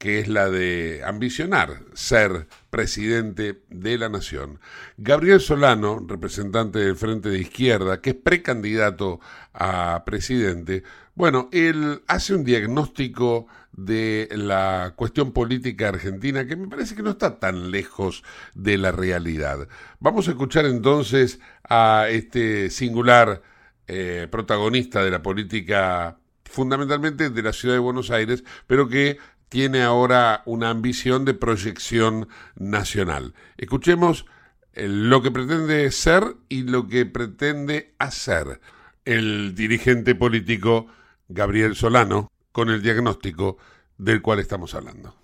que 0.00 0.18
es 0.18 0.28
la 0.28 0.48
de 0.48 1.02
ambicionar 1.04 1.82
ser 1.92 2.48
presidente 2.70 3.60
de 3.68 3.98
la 3.98 4.08
nación. 4.08 4.58
Gabriel 4.96 5.40
Solano, 5.40 6.02
representante 6.08 6.78
del 6.78 6.96
Frente 6.96 7.28
de 7.28 7.38
Izquierda, 7.38 8.00
que 8.00 8.10
es 8.10 8.16
precandidato 8.16 9.20
a 9.52 10.02
presidente, 10.06 10.84
bueno, 11.14 11.50
él 11.52 12.02
hace 12.06 12.34
un 12.34 12.44
diagnóstico 12.44 13.46
de 13.72 14.30
la 14.32 14.94
cuestión 14.96 15.32
política 15.32 15.90
argentina 15.90 16.46
que 16.46 16.56
me 16.56 16.68
parece 16.68 16.96
que 16.96 17.02
no 17.02 17.10
está 17.10 17.38
tan 17.38 17.70
lejos 17.70 18.24
de 18.54 18.78
la 18.78 18.92
realidad. 18.92 19.68
Vamos 19.98 20.28
a 20.28 20.30
escuchar 20.30 20.64
entonces 20.64 21.40
a 21.68 22.06
este 22.08 22.70
singular 22.70 23.42
eh, 23.86 24.28
protagonista 24.30 25.04
de 25.04 25.10
la 25.10 25.20
política 25.20 26.16
fundamentalmente 26.46 27.28
de 27.28 27.42
la 27.42 27.52
ciudad 27.52 27.74
de 27.74 27.80
Buenos 27.80 28.10
Aires, 28.10 28.44
pero 28.66 28.88
que 28.88 29.18
tiene 29.50 29.82
ahora 29.82 30.42
una 30.46 30.70
ambición 30.70 31.26
de 31.26 31.34
proyección 31.34 32.28
nacional. 32.54 33.34
Escuchemos 33.58 34.24
eh, 34.72 34.86
lo 34.88 35.20
que 35.20 35.30
pretende 35.30 35.90
ser 35.90 36.36
y 36.48 36.62
lo 36.62 36.88
que 36.88 37.04
pretende 37.04 37.92
hacer 37.98 38.60
el 39.04 39.54
dirigente 39.54 40.14
político 40.14 40.86
Gabriel 41.28 41.74
Solano 41.74 42.30
con 42.52 42.70
el 42.70 42.80
diagnóstico 42.80 43.58
del 43.98 44.22
cual 44.22 44.38
estamos 44.38 44.74
hablando. 44.74 45.16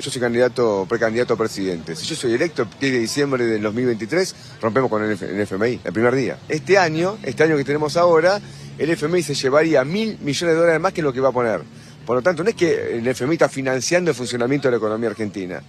Yo 0.00 0.10
soy 0.10 0.20
candidato, 0.20 0.86
precandidato 0.88 1.34
a 1.34 1.36
presidente. 1.36 1.94
Si 1.94 2.06
yo 2.06 2.16
soy 2.16 2.32
electo 2.32 2.62
el 2.62 2.68
10 2.80 2.92
de 2.92 2.98
diciembre 3.00 3.44
del 3.44 3.60
2023, 3.60 4.34
rompemos 4.62 4.88
con 4.88 5.04
el, 5.04 5.12
FMI, 5.12 5.80
el 5.84 5.92
primer 5.92 6.14
día. 6.14 6.38
Este 6.48 6.78
año, 6.78 7.18
este 7.22 7.42
año 7.42 7.54
que 7.58 7.64
tenemos 7.64 7.98
ahora, 7.98 8.40
el 8.78 8.88
FMI 8.88 9.22
se 9.22 9.34
llevaría 9.34 9.84
mil 9.84 10.18
millones 10.20 10.54
de 10.54 10.60
dólares 10.60 10.80
más 10.80 10.94
que 10.94 11.02
lo 11.02 11.12
que 11.12 11.20
va 11.20 11.28
a 11.28 11.32
poner. 11.32 11.60
Por 12.06 12.16
lo 12.16 12.22
tanto, 12.22 12.42
no 12.42 12.48
es 12.48 12.56
que 12.56 12.96
el 12.96 13.06
FMI 13.06 13.34
está 13.34 13.50
financiando 13.50 14.10
el 14.10 14.16
funcionamiento 14.16 14.68
de 14.68 14.72
la 14.72 14.78
economía 14.78 15.10
argentina. 15.10 15.62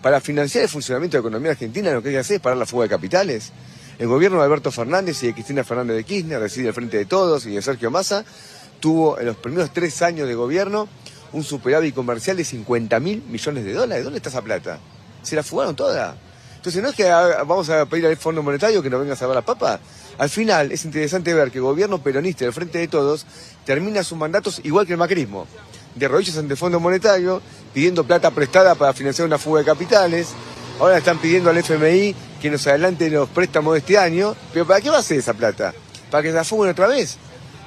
Para 0.00 0.20
financiar 0.20 0.62
el 0.62 0.70
funcionamiento 0.70 1.16
de 1.16 1.22
la 1.22 1.28
economía 1.28 1.50
argentina 1.50 1.90
lo 1.90 2.02
que 2.02 2.10
hay 2.10 2.14
que 2.14 2.20
hacer 2.20 2.36
es 2.36 2.40
parar 2.40 2.58
la 2.58 2.66
fuga 2.66 2.84
de 2.84 2.88
capitales. 2.88 3.52
El 3.98 4.06
gobierno 4.06 4.38
de 4.38 4.44
Alberto 4.44 4.70
Fernández 4.70 5.20
y 5.24 5.26
de 5.26 5.34
Cristina 5.34 5.64
Fernández 5.64 5.96
de 5.96 6.04
Kirchner, 6.04 6.38
reside 6.38 6.68
al 6.68 6.74
frente 6.74 6.98
de 6.98 7.04
todos, 7.04 7.46
y 7.46 7.54
de 7.54 7.62
Sergio 7.62 7.90
Massa, 7.90 8.24
tuvo 8.78 9.18
en 9.18 9.26
los 9.26 9.36
primeros 9.36 9.72
tres 9.72 10.02
años 10.02 10.28
de 10.28 10.34
gobierno 10.34 10.88
un 11.32 11.44
superávit 11.44 11.94
comercial 11.94 12.36
de 12.36 12.44
50 12.44 13.00
mil 13.00 13.22
millones 13.28 13.64
de 13.64 13.72
dólares. 13.72 14.04
¿Dónde 14.04 14.18
está 14.18 14.28
esa 14.28 14.42
plata? 14.42 14.78
Se 15.22 15.36
la 15.36 15.42
fugaron 15.42 15.74
toda. 15.76 16.16
Entonces 16.56 16.80
no 16.80 16.90
es 16.90 16.94
que 16.94 17.08
vamos 17.10 17.68
a 17.70 17.86
pedir 17.86 18.06
al 18.06 18.16
Fondo 18.16 18.42
Monetario 18.42 18.82
que 18.82 18.88
nos 18.88 19.00
venga 19.00 19.14
a 19.14 19.16
salvar 19.16 19.34
la 19.34 19.42
papa. 19.42 19.80
Al 20.18 20.30
final 20.30 20.70
es 20.70 20.84
interesante 20.84 21.34
ver 21.34 21.50
que 21.50 21.58
el 21.58 21.64
gobierno 21.64 22.00
peronista 22.00 22.44
del 22.44 22.54
Frente 22.54 22.78
de 22.78 22.86
Todos 22.86 23.26
termina 23.64 24.04
sus 24.04 24.16
mandatos 24.16 24.60
igual 24.62 24.86
que 24.86 24.92
el 24.92 24.98
macrismo. 24.98 25.46
De 25.96 26.06
rodillas 26.06 26.38
ante 26.38 26.52
el 26.52 26.58
Fondo 26.58 26.78
Monetario, 26.78 27.42
pidiendo 27.74 28.04
plata 28.04 28.30
prestada 28.30 28.74
para 28.76 28.92
financiar 28.92 29.26
una 29.26 29.38
fuga 29.38 29.60
de 29.60 29.66
capitales. 29.66 30.28
Ahora 30.78 30.98
están 30.98 31.18
pidiendo 31.18 31.50
al 31.50 31.58
FMI 31.58 32.14
que 32.40 32.50
nos 32.50 32.66
adelante 32.66 33.10
los 33.10 33.28
préstamos 33.28 33.72
de 33.72 33.80
este 33.80 33.98
año. 33.98 34.36
Pero 34.52 34.66
¿para 34.66 34.80
qué 34.80 34.88
va 34.88 34.98
a 34.98 35.02
ser 35.02 35.18
esa 35.18 35.34
plata? 35.34 35.74
¿Para 36.12 36.22
que 36.22 36.28
se 36.28 36.34
la 36.34 36.44
fuguen 36.44 36.70
otra 36.70 36.86
vez? 36.86 37.18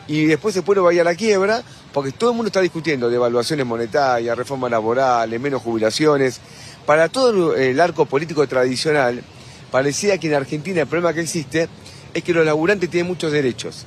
Y 0.08 0.26
después 0.26 0.54
se 0.54 0.62
puede 0.62 0.80
vaya 0.80 1.02
a 1.02 1.06
la 1.06 1.16
quiebra, 1.16 1.64
porque 1.96 2.12
todo 2.12 2.32
el 2.32 2.36
mundo 2.36 2.48
está 2.48 2.60
discutiendo 2.60 3.10
devaluaciones 3.10 3.66
monetarias, 3.66 4.38
reformas 4.38 4.70
laborales, 4.70 5.40
menos 5.40 5.62
jubilaciones. 5.62 6.42
Para 6.86 7.08
todo 7.08 7.56
el 7.56 7.80
arco 7.80 8.06
político 8.06 8.46
tradicional, 8.50 9.24
parecía 9.72 10.18
que 10.18 10.28
en 10.28 10.34
Argentina 10.34 10.82
el 10.82 10.88
problema 10.88 11.14
que 11.14 11.22
existe 11.22 11.70
es 12.14 12.22
que 12.22 12.34
los 12.34 12.46
laburantes 12.46 12.90
tienen 12.90 13.08
muchos 13.08 13.32
derechos 13.32 13.86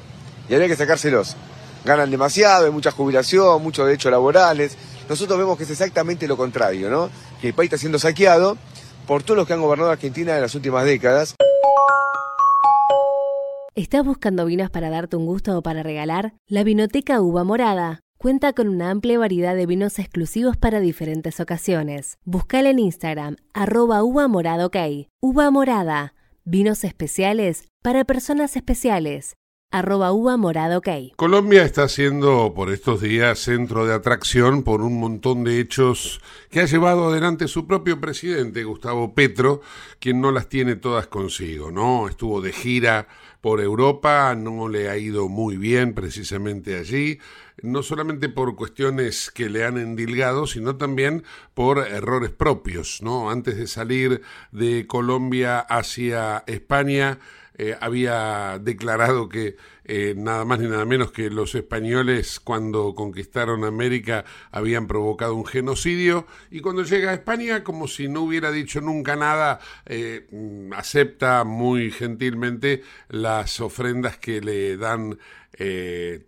y 0.49 0.55
habría 0.55 0.69
que 0.69 0.77
sacárselos. 0.77 1.37
Ganan 1.85 2.11
demasiado, 2.11 2.65
hay 2.65 2.73
mucha 2.73 2.93
jubilación, 2.93 3.63
muchos 3.63 3.85
derechos 3.85 4.11
laborales. 4.11 4.79
Nosotros 5.07 5.39
vemos 5.39 5.59
que 5.59 5.65
es 5.65 5.71
exactamente 5.71 6.27
lo 6.27 6.39
contrario, 6.39 6.89
¿no? 6.89 7.11
Que 7.43 7.49
el 7.49 7.55
país 7.55 7.67
está 7.69 7.77
siendo 7.77 7.99
saqueado 7.99 8.57
por 9.07 9.23
todos 9.23 9.37
los 9.37 9.47
que 9.47 9.53
han 9.53 9.61
gobernado 9.61 9.91
Argentina 9.91 10.35
en 10.35 10.41
las 10.41 10.55
últimas 10.55 10.87
décadas. 10.87 11.35
¿Estás 13.79 14.05
buscando 14.05 14.45
vinos 14.45 14.71
para 14.71 14.91
darte 14.91 15.15
un 15.15 15.25
gusto 15.25 15.57
o 15.57 15.63
para 15.63 15.85
regalar? 15.85 16.35
La 16.49 16.65
Vinoteca 16.65 17.21
Uva 17.21 17.45
Morada 17.45 18.01
cuenta 18.17 18.53
con 18.53 18.69
una 18.69 18.91
amplia 18.91 19.21
variedad 19.21 19.55
de 19.55 19.67
vinos 19.67 20.01
exclusivos 20.01 20.57
para 20.57 20.81
diferentes 20.81 21.39
ocasiones. 21.39 22.19
Buscala 22.25 22.71
en 22.71 22.81
Instagram, 22.81 23.37
arroba 23.55 24.03
uva 24.03 24.27
morada. 24.27 24.69
Uva 25.23 25.53
morada, 25.53 26.15
vinos 26.45 26.83
especiales 26.83 27.69
para 27.81 28.05
personas 28.05 28.57
especiales 28.57 29.37
arroba 29.71 30.13
uva. 30.13 30.39
Colombia 31.17 31.63
está 31.63 31.89
siendo 31.89 32.55
por 32.55 32.73
estos 32.73 33.03
días 33.03 33.39
centro 33.39 33.87
de 33.87 33.95
atracción 33.95 34.63
por 34.63 34.81
un 34.81 34.99
montón 34.99 35.45
de 35.45 35.61
hechos 35.61 36.21
que 36.51 36.61
ha 36.61 36.65
llevado 36.65 37.09
adelante 37.09 37.49
su 37.49 37.67
propio 37.67 38.01
presidente, 38.01 38.65
Gustavo 38.65 39.15
Petro, 39.15 39.61
quien 39.99 40.21
no 40.21 40.33
las 40.33 40.49
tiene 40.49 40.77
todas 40.77 41.07
consigo, 41.07 41.71
¿no? 41.71 42.09
Estuvo 42.09 42.41
de 42.41 42.53
gira 42.53 43.09
por 43.41 43.61
Europa, 43.61 44.35
no 44.35 44.69
le 44.69 44.89
ha 44.89 44.97
ido 44.97 45.29
muy 45.29 45.57
bien 45.57 45.95
precisamente 45.95 46.77
allí, 46.77 47.19
no 47.63 47.83
solamente 47.83 48.29
por 48.29 48.57
cuestiones 48.57 49.31
que 49.31 49.49
le 49.49 49.65
han 49.65 49.79
endilgado, 49.79 50.47
sino 50.47 50.77
también 50.77 51.25
por 51.55 51.79
errores 51.79 52.31
propios, 52.31 53.03
¿no? 53.03 53.31
Antes 53.31 53.57
de 53.57 53.67
salir 53.67 54.23
de 54.53 54.87
Colombia 54.87 55.61
hacia 55.61 56.45
España, 56.47 57.19
eh, 57.61 57.77
había 57.81 58.59
declarado 58.61 59.29
que 59.29 59.57
eh, 59.89 60.15
nada 60.17 60.45
más 60.45 60.61
ni 60.61 60.69
nada 60.69 60.85
menos 60.85 61.11
que 61.11 61.31
los 61.31 61.55
españoles 61.55 62.39
cuando 62.39 62.95
conquistaron 62.95 63.65
América 63.65 64.25
habían 64.53 64.87
provocado 64.87 65.35
un 65.35 65.45
genocidio 65.45 66.27
y 66.51 66.61
cuando 66.61 66.85
llega 66.85 67.11
a 67.11 67.15
España 67.15 67.65
como 67.65 67.89
si 67.89 68.07
no 68.07 68.21
hubiera 68.21 68.53
dicho 68.53 68.81
nunca 68.81 69.17
nada 69.17 69.59
eh, 69.87 70.27
mm, 70.31 70.73
acepta 70.75 71.43
muy 71.45 71.91
gentilmente 71.91 72.83
las 73.09 73.61
ofrendas 73.61 74.19
que 74.19 74.41
le 74.41 74.77
dan 74.77 75.19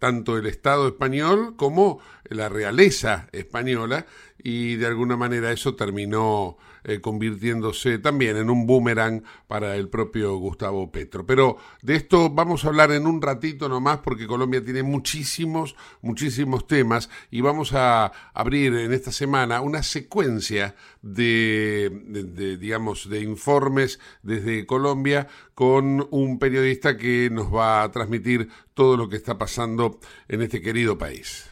tanto 0.00 0.36
el 0.38 0.46
Estado 0.46 0.88
español 0.88 1.54
como 1.54 2.00
la 2.24 2.48
realeza 2.48 3.28
española 3.30 4.04
y 4.42 4.74
de 4.74 4.86
alguna 4.86 5.16
manera 5.16 5.52
eso 5.52 5.76
terminó 5.76 6.58
eh, 6.84 7.00
convirtiéndose 7.00 7.98
también 7.98 8.36
en 8.36 8.50
un 8.50 8.66
boomerang 8.66 9.22
para 9.46 9.76
el 9.76 9.88
propio 9.88 10.36
Gustavo 10.36 10.90
Petro. 10.90 11.26
Pero 11.26 11.56
de 11.82 11.96
esto 11.96 12.30
vamos 12.30 12.64
a 12.64 12.68
hablar 12.68 12.92
en 12.92 13.06
un 13.06 13.20
ratito 13.20 13.68
nomás 13.68 13.98
porque 13.98 14.26
Colombia 14.26 14.64
tiene 14.64 14.82
muchísimos, 14.82 15.76
muchísimos 16.02 16.66
temas 16.66 17.10
y 17.30 17.40
vamos 17.40 17.72
a 17.72 18.12
abrir 18.34 18.74
en 18.74 18.92
esta 18.92 19.12
semana 19.12 19.60
una 19.60 19.82
secuencia 19.82 20.74
de, 21.02 22.56
digamos, 22.58 23.08
de 23.08 23.20
informes 23.20 23.98
desde 24.22 24.66
Colombia 24.66 25.28
con 25.54 26.06
un 26.10 26.38
periodista 26.38 26.96
que 26.96 27.28
nos 27.30 27.54
va 27.54 27.82
a 27.82 27.90
transmitir 27.90 28.48
todo 28.74 28.96
lo 28.96 29.08
que 29.08 29.16
está 29.16 29.36
pasando 29.36 30.00
en 30.28 30.42
este 30.42 30.62
querido 30.62 30.96
país. 30.96 31.50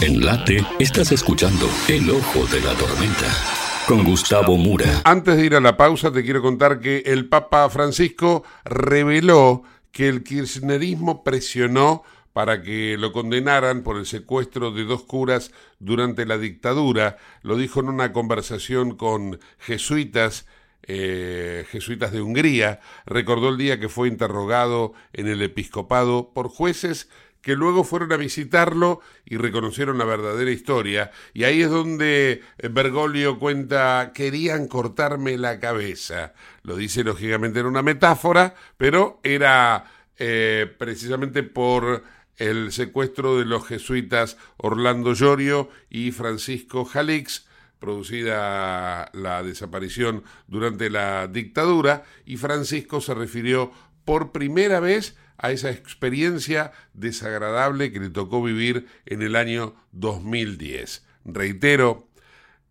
En 0.00 0.24
Late 0.24 0.64
estás 0.78 1.12
escuchando 1.12 1.68
El 1.88 2.10
Ojo 2.10 2.46
de 2.46 2.60
la 2.60 2.74
Tormenta 2.74 3.63
con 3.86 4.04
Gustavo 4.04 4.56
Mura. 4.56 5.02
Antes 5.04 5.36
de 5.36 5.44
ir 5.44 5.54
a 5.54 5.60
la 5.60 5.76
pausa, 5.76 6.12
te 6.12 6.22
quiero 6.22 6.42
contar 6.42 6.80
que 6.80 7.02
el 7.06 7.28
Papa 7.28 7.68
Francisco 7.70 8.44
reveló 8.64 9.62
que 9.92 10.08
el 10.08 10.22
kirchnerismo 10.22 11.22
presionó 11.22 12.02
para 12.32 12.62
que 12.62 12.96
lo 12.98 13.12
condenaran 13.12 13.82
por 13.82 13.96
el 13.96 14.06
secuestro 14.06 14.70
de 14.70 14.84
dos 14.84 15.04
curas 15.04 15.52
durante 15.78 16.26
la 16.26 16.38
dictadura. 16.38 17.16
Lo 17.42 17.56
dijo 17.56 17.80
en 17.80 17.88
una 17.88 18.12
conversación 18.12 18.96
con 18.96 19.38
jesuitas, 19.58 20.46
eh, 20.82 21.64
jesuitas 21.70 22.12
de 22.12 22.22
Hungría. 22.22 22.80
Recordó 23.06 23.50
el 23.50 23.58
día 23.58 23.78
que 23.78 23.88
fue 23.88 24.08
interrogado 24.08 24.94
en 25.12 25.28
el 25.28 25.42
episcopado 25.42 26.32
por 26.34 26.48
jueces 26.48 27.08
que 27.44 27.54
luego 27.54 27.84
fueron 27.84 28.10
a 28.12 28.16
visitarlo 28.16 29.00
y 29.26 29.36
reconocieron 29.36 29.98
la 29.98 30.06
verdadera 30.06 30.50
historia. 30.50 31.10
Y 31.34 31.44
ahí 31.44 31.60
es 31.60 31.70
donde 31.70 32.40
eh, 32.56 32.68
Bergoglio 32.68 33.38
cuenta, 33.38 34.12
querían 34.14 34.66
cortarme 34.66 35.36
la 35.36 35.60
cabeza. 35.60 36.32
Lo 36.62 36.74
dice 36.74 37.04
lógicamente 37.04 37.60
en 37.60 37.66
una 37.66 37.82
metáfora, 37.82 38.54
pero 38.78 39.20
era 39.22 39.84
eh, 40.18 40.74
precisamente 40.78 41.42
por 41.42 42.02
el 42.38 42.72
secuestro 42.72 43.38
de 43.38 43.44
los 43.44 43.66
jesuitas 43.66 44.38
Orlando 44.56 45.12
Llorio 45.12 45.68
y 45.90 46.12
Francisco 46.12 46.86
Jalix, 46.86 47.46
producida 47.78 49.10
la 49.12 49.42
desaparición 49.42 50.24
durante 50.46 50.88
la 50.88 51.26
dictadura, 51.26 52.04
y 52.24 52.38
Francisco 52.38 53.02
se 53.02 53.12
refirió 53.12 53.70
por 54.06 54.32
primera 54.32 54.80
vez 54.80 55.14
a 55.38 55.50
esa 55.50 55.70
experiencia 55.70 56.72
desagradable 56.92 57.92
que 57.92 58.00
le 58.00 58.10
tocó 58.10 58.42
vivir 58.42 58.86
en 59.06 59.22
el 59.22 59.36
año 59.36 59.74
2010. 59.92 61.04
Reitero 61.24 62.08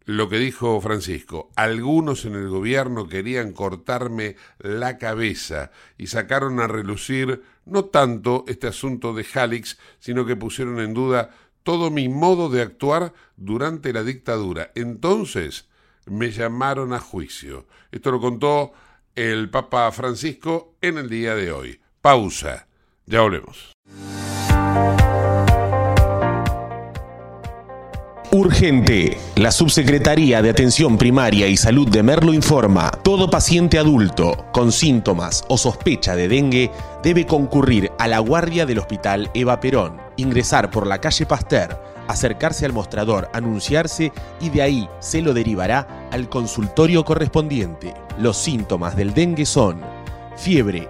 lo 0.06 0.28
que 0.28 0.38
dijo 0.38 0.82
Francisco, 0.82 1.50
algunos 1.56 2.26
en 2.26 2.36
el 2.36 2.50
gobierno 2.50 3.08
querían 3.08 3.54
cortarme 3.54 4.36
la 4.60 4.98
cabeza 4.98 5.72
y 5.98 6.08
sacaron 6.08 6.60
a 6.60 6.68
relucir 6.68 7.44
no 7.66 7.86
tanto 7.86 8.44
este 8.48 8.68
asunto 8.68 9.14
de 9.14 9.24
Jalix, 9.24 9.78
sino 10.00 10.26
que 10.26 10.36
pusieron 10.36 10.82
en 10.82 10.94
duda 10.94 11.30
todo 11.64 11.90
mi 11.90 12.10
modo 12.10 12.50
de 12.50 12.62
actuar 12.62 13.14
durante 13.38 13.94
la 13.94 14.04
dictadura. 14.04 14.72
Entonces 14.76 15.70
me 16.06 16.32
llamaron 16.32 16.92
a 16.92 17.00
juicio. 17.00 17.66
Esto 17.92 18.12
lo 18.12 18.20
contó 18.20 18.74
el 19.16 19.50
Papa 19.50 19.90
Francisco 19.92 20.76
en 20.82 20.98
el 20.98 21.10
día 21.10 21.36
de 21.36 21.52
hoy. 21.52 21.80
Pausa. 22.04 22.68
Ya 23.06 23.22
volvemos. 23.22 23.72
Urgente. 28.30 29.18
La 29.38 29.54
Subsecretaría 29.54 30.42
de 30.42 30.50
Atención 30.50 30.98
Primaria 30.98 31.48
y 31.48 31.56
Salud 31.56 31.88
de 31.88 32.04
Merlo 32.04 32.34
informa, 32.34 32.92
todo 32.92 33.30
paciente 33.30 33.80
adulto 33.80 34.48
con 34.52 34.74
síntomas 34.74 35.46
o 35.48 35.58
sospecha 35.58 36.14
de 36.18 36.28
dengue 36.28 36.72
debe 37.02 37.26
concurrir 37.26 37.90
a 37.98 38.10
la 38.10 38.20
guardia 38.20 38.66
del 38.66 38.80
Hospital 38.80 39.32
Eva 39.34 39.62
Perón, 39.62 40.02
ingresar 40.18 40.72
por 40.72 40.86
la 40.86 41.00
calle 41.00 41.26
Pasteur, 41.26 41.82
acercarse 42.10 42.66
al 42.66 42.74
mostrador, 42.74 43.30
anunciarse 43.32 44.12
y 44.42 44.50
de 44.50 44.62
ahí 44.62 44.90
se 45.00 45.22
lo 45.22 45.34
derivará 45.34 46.10
al 46.12 46.28
consultorio 46.28 47.06
correspondiente. 47.06 47.94
Los 48.18 48.36
síntomas 48.36 48.98
del 48.98 49.14
dengue 49.14 49.46
son 49.46 49.80
fiebre, 50.36 50.90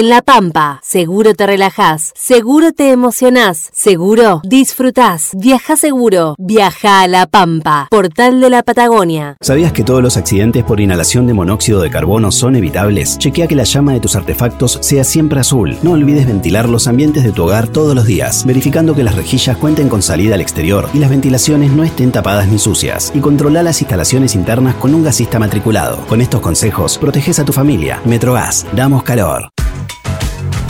En 0.00 0.08
La 0.08 0.22
Pampa, 0.22 0.80
seguro 0.82 1.34
te 1.34 1.46
relajás, 1.46 2.14
seguro 2.16 2.72
te 2.72 2.90
emocionás, 2.90 3.68
seguro 3.74 4.40
disfrutás. 4.44 5.32
Viaja 5.36 5.76
seguro, 5.76 6.36
viaja 6.38 7.02
a 7.02 7.06
La 7.06 7.26
Pampa, 7.26 7.86
portal 7.90 8.40
de 8.40 8.48
la 8.48 8.62
Patagonia. 8.62 9.36
¿Sabías 9.42 9.74
que 9.74 9.84
todos 9.84 10.02
los 10.02 10.16
accidentes 10.16 10.64
por 10.64 10.80
inhalación 10.80 11.26
de 11.26 11.34
monóxido 11.34 11.82
de 11.82 11.90
carbono 11.90 12.32
son 12.32 12.56
evitables? 12.56 13.18
Chequea 13.18 13.46
que 13.46 13.54
la 13.54 13.64
llama 13.64 13.92
de 13.92 14.00
tus 14.00 14.16
artefactos 14.16 14.78
sea 14.80 15.04
siempre 15.04 15.38
azul. 15.38 15.76
No 15.82 15.92
olvides 15.92 16.26
ventilar 16.26 16.66
los 16.66 16.88
ambientes 16.88 17.22
de 17.22 17.32
tu 17.32 17.42
hogar 17.42 17.68
todos 17.68 17.94
los 17.94 18.06
días, 18.06 18.46
verificando 18.46 18.94
que 18.94 19.04
las 19.04 19.16
rejillas 19.16 19.58
cuenten 19.58 19.90
con 19.90 20.00
salida 20.00 20.34
al 20.34 20.40
exterior 20.40 20.88
y 20.94 20.98
las 20.98 21.10
ventilaciones 21.10 21.72
no 21.72 21.84
estén 21.84 22.10
tapadas 22.10 22.48
ni 22.48 22.58
sucias. 22.58 23.12
Y 23.14 23.20
controla 23.20 23.62
las 23.62 23.82
instalaciones 23.82 24.34
internas 24.34 24.76
con 24.76 24.94
un 24.94 25.04
gasista 25.04 25.38
matriculado. 25.38 25.98
Con 26.06 26.22
estos 26.22 26.40
consejos, 26.40 26.96
proteges 26.96 27.38
a 27.38 27.44
tu 27.44 27.52
familia. 27.52 28.00
Metrogas, 28.06 28.64
damos 28.74 29.02
calor. 29.02 29.50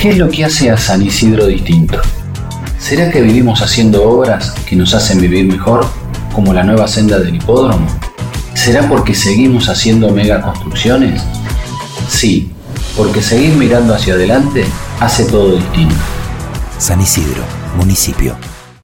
¿Qué 0.01 0.09
es 0.09 0.17
lo 0.17 0.31
que 0.31 0.47
hace 0.47 0.71
a 0.71 0.79
San 0.79 1.03
Isidro 1.03 1.47
distinto? 1.47 2.01
¿Será 2.79 3.11
que 3.11 3.21
vivimos 3.21 3.61
haciendo 3.61 4.09
obras 4.09 4.53
que 4.67 4.75
nos 4.75 4.95
hacen 4.95 5.21
vivir 5.21 5.45
mejor, 5.45 5.87
como 6.35 6.55
la 6.55 6.63
nueva 6.63 6.89
senda 6.89 7.19
del 7.19 7.35
hipódromo? 7.35 7.87
¿Será 8.55 8.89
porque 8.89 9.15
seguimos 9.15 9.69
haciendo 9.69 10.09
megaconstrucciones? 10.09 11.23
Sí, 12.09 12.51
porque 12.97 13.21
seguir 13.21 13.55
mirando 13.57 13.95
hacia 13.95 14.15
adelante 14.15 14.65
hace 15.01 15.27
todo 15.27 15.57
distinto. 15.57 15.95
San 16.79 17.03
Isidro, 17.03 17.43
municipio. 17.77 18.39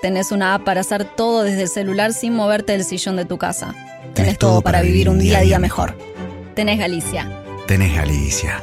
Tenés 0.00 0.30
una 0.30 0.54
app 0.54 0.64
para 0.64 0.82
hacer 0.82 1.04
todo 1.04 1.42
desde 1.42 1.62
el 1.62 1.68
celular 1.68 2.12
sin 2.12 2.32
moverte 2.32 2.72
del 2.72 2.84
sillón 2.84 3.16
de 3.16 3.24
tu 3.24 3.36
casa. 3.36 3.74
Tenés, 4.14 4.38
todo 4.38 4.62
para 4.62 4.80
vivir 4.80 5.08
un 5.08 5.18
día 5.18 5.38
a 5.38 5.42
día 5.42 5.58
mejor. 5.58 5.98
Tenés 6.54 6.78
Galicia. 6.78 7.28
Tenés 7.66 7.96
Galicia. 7.96 8.62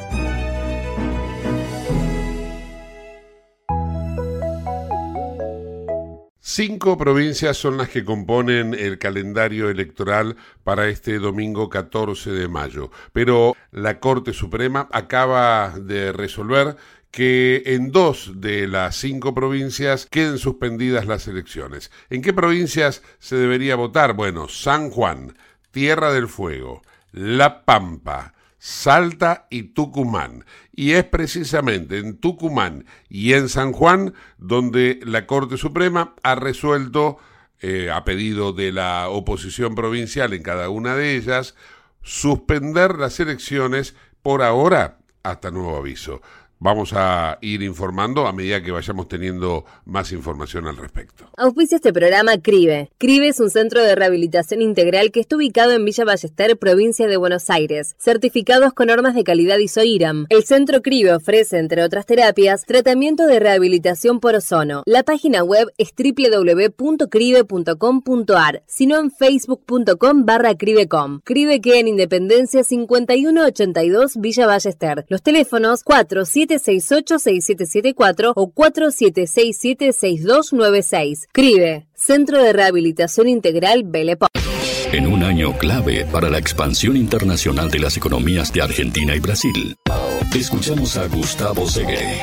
Cinco 6.40 6.96
provincias 6.96 7.58
son 7.58 7.76
las 7.76 7.90
que 7.90 8.02
componen 8.02 8.72
el 8.72 8.98
calendario 8.98 9.68
electoral 9.68 10.36
para 10.64 10.88
este 10.88 11.18
domingo 11.18 11.68
14 11.68 12.30
de 12.30 12.48
mayo, 12.48 12.90
pero 13.12 13.54
la 13.72 14.00
Corte 14.00 14.32
Suprema 14.32 14.88
acaba 14.90 15.74
de 15.78 16.12
resolver 16.12 16.76
que 17.16 17.62
en 17.64 17.92
dos 17.92 18.42
de 18.42 18.68
las 18.68 18.96
cinco 18.96 19.32
provincias 19.34 20.04
queden 20.04 20.36
suspendidas 20.36 21.06
las 21.06 21.26
elecciones. 21.26 21.90
¿En 22.10 22.20
qué 22.20 22.34
provincias 22.34 23.02
se 23.20 23.36
debería 23.36 23.74
votar? 23.74 24.12
Bueno, 24.12 24.48
San 24.50 24.90
Juan, 24.90 25.34
Tierra 25.70 26.12
del 26.12 26.28
Fuego, 26.28 26.82
La 27.12 27.64
Pampa, 27.64 28.34
Salta 28.58 29.46
y 29.48 29.62
Tucumán. 29.72 30.44
Y 30.72 30.92
es 30.92 31.04
precisamente 31.04 31.96
en 31.96 32.18
Tucumán 32.18 32.84
y 33.08 33.32
en 33.32 33.48
San 33.48 33.72
Juan 33.72 34.12
donde 34.36 35.00
la 35.02 35.26
Corte 35.26 35.56
Suprema 35.56 36.16
ha 36.22 36.34
resuelto, 36.34 37.16
eh, 37.62 37.90
a 37.90 38.04
pedido 38.04 38.52
de 38.52 38.72
la 38.72 39.08
oposición 39.08 39.74
provincial 39.74 40.34
en 40.34 40.42
cada 40.42 40.68
una 40.68 40.94
de 40.94 41.16
ellas, 41.16 41.54
suspender 42.02 42.96
las 42.96 43.18
elecciones 43.20 43.96
por 44.20 44.42
ahora 44.42 44.98
hasta 45.22 45.50
nuevo 45.50 45.78
aviso. 45.78 46.20
Vamos 46.58 46.94
a 46.94 47.36
ir 47.42 47.62
informando 47.62 48.26
a 48.26 48.32
medida 48.32 48.62
que 48.62 48.72
vayamos 48.72 49.08
teniendo 49.08 49.66
más 49.84 50.10
información 50.12 50.66
al 50.66 50.78
respecto. 50.78 51.26
Auspicia 51.36 51.76
este 51.76 51.92
programa 51.92 52.38
CRIBE. 52.38 52.90
CRIBE 52.96 53.28
es 53.28 53.40
un 53.40 53.50
centro 53.50 53.82
de 53.82 53.94
rehabilitación 53.94 54.62
integral 54.62 55.12
que 55.12 55.20
está 55.20 55.36
ubicado 55.36 55.72
en 55.72 55.84
Villa 55.84 56.06
Ballester, 56.06 56.56
provincia 56.56 57.06
de 57.06 57.18
Buenos 57.18 57.50
Aires. 57.50 57.94
Certificados 57.98 58.72
con 58.72 58.86
normas 58.86 59.14
de 59.14 59.22
calidad 59.22 59.58
ISOIRAM. 59.58 60.24
El 60.30 60.44
centro 60.44 60.80
CRIBE 60.80 61.14
ofrece, 61.14 61.58
entre 61.58 61.82
otras 61.82 62.06
terapias, 62.06 62.64
tratamiento 62.64 63.26
de 63.26 63.38
rehabilitación 63.38 64.20
por 64.20 64.34
ozono. 64.34 64.82
La 64.86 65.02
página 65.02 65.44
web 65.44 65.70
es 65.76 65.92
www.cribe.com.ar, 65.94 68.62
sino 68.66 68.98
en 68.98 69.10
facebook.com 69.10 70.24
barra 70.24 70.54
cribecom. 70.54 71.20
CRIBE 71.22 71.60
queda 71.60 71.80
en 71.80 71.88
Independencia 71.88 72.64
5182 72.64 74.16
Villa 74.16 74.46
Ballester. 74.46 75.04
Los 75.08 75.22
teléfonos 75.22 75.84
4 75.84 76.24
768-6774 76.48 78.32
o 78.34 78.52
4767-6296. 78.52 81.28
CRIBE, 81.32 81.86
Centro 81.94 82.42
de 82.42 82.52
Rehabilitación 82.52 83.28
Integral 83.28 83.82
Belepo. 83.84 84.26
En 84.92 85.06
un 85.08 85.22
año 85.24 85.56
clave 85.58 86.06
para 86.10 86.30
la 86.30 86.38
expansión 86.38 86.96
internacional 86.96 87.70
de 87.70 87.78
las 87.80 87.96
economías 87.96 88.52
de 88.52 88.62
Argentina 88.62 89.14
y 89.16 89.20
Brasil, 89.20 89.76
escuchamos 90.34 90.96
a 90.96 91.06
Gustavo 91.08 91.68
Segué. 91.68 92.20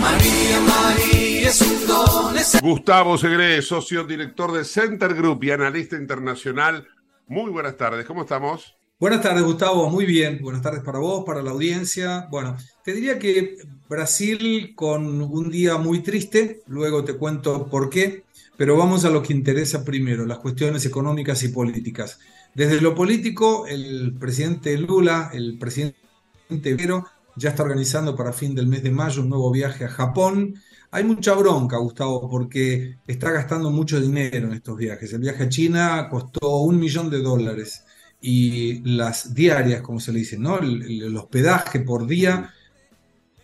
María, 0.00 0.60
María. 0.60 1.48
es 1.48 1.60
un 1.62 1.86
don. 1.86 2.36
es- 2.36 2.60
Gustavo 2.62 3.16
Segre, 3.18 3.60
socio 3.62 4.04
director 4.04 4.52
de 4.52 4.64
Center 4.64 5.14
Group 5.14 5.42
y 5.44 5.50
analista 5.50 5.96
internacional. 5.96 6.86
Muy 7.26 7.50
buenas 7.50 7.76
tardes, 7.76 8.06
¿cómo 8.06 8.22
estamos? 8.22 8.76
Buenas 9.00 9.22
tardes, 9.22 9.42
Gustavo. 9.42 9.88
Muy 9.88 10.04
bien. 10.04 10.40
Buenas 10.42 10.60
tardes 10.60 10.82
para 10.82 10.98
vos, 10.98 11.24
para 11.24 11.40
la 11.40 11.52
audiencia. 11.52 12.28
Bueno, 12.30 12.58
te 12.84 12.92
diría 12.92 13.18
que 13.18 13.56
Brasil 13.88 14.74
con 14.74 15.22
un 15.22 15.50
día 15.50 15.78
muy 15.78 16.02
triste, 16.02 16.60
luego 16.66 17.02
te 17.02 17.14
cuento 17.14 17.66
por 17.70 17.88
qué, 17.88 18.24
pero 18.58 18.76
vamos 18.76 19.06
a 19.06 19.10
lo 19.10 19.22
que 19.22 19.32
interesa 19.32 19.86
primero, 19.86 20.26
las 20.26 20.36
cuestiones 20.36 20.84
económicas 20.84 21.42
y 21.44 21.48
políticas. 21.48 22.18
Desde 22.54 22.78
lo 22.82 22.94
político, 22.94 23.66
el 23.66 24.16
presidente 24.20 24.76
Lula, 24.76 25.30
el 25.32 25.56
presidente 25.58 26.74
Vero, 26.74 27.06
ya 27.36 27.50
está 27.50 27.62
organizando 27.62 28.14
para 28.14 28.34
fin 28.34 28.54
del 28.54 28.66
mes 28.66 28.82
de 28.82 28.90
mayo 28.90 29.22
un 29.22 29.30
nuevo 29.30 29.50
viaje 29.50 29.86
a 29.86 29.88
Japón. 29.88 30.56
Hay 30.90 31.04
mucha 31.04 31.32
bronca, 31.32 31.78
Gustavo, 31.78 32.28
porque 32.28 32.98
está 33.06 33.30
gastando 33.30 33.70
mucho 33.70 33.98
dinero 33.98 34.48
en 34.48 34.52
estos 34.52 34.76
viajes. 34.76 35.10
El 35.14 35.20
viaje 35.20 35.44
a 35.44 35.48
China 35.48 36.08
costó 36.10 36.58
un 36.58 36.78
millón 36.78 37.08
de 37.08 37.22
dólares 37.22 37.84
y 38.20 38.80
las 38.82 39.34
diarias, 39.34 39.82
como 39.82 40.00
se 40.00 40.12
le 40.12 40.20
dice, 40.20 40.38
¿no? 40.38 40.58
El, 40.58 40.82
el- 40.82 41.02
el 41.04 41.16
hospedaje 41.16 41.80
por 41.80 42.06
día, 42.06 42.52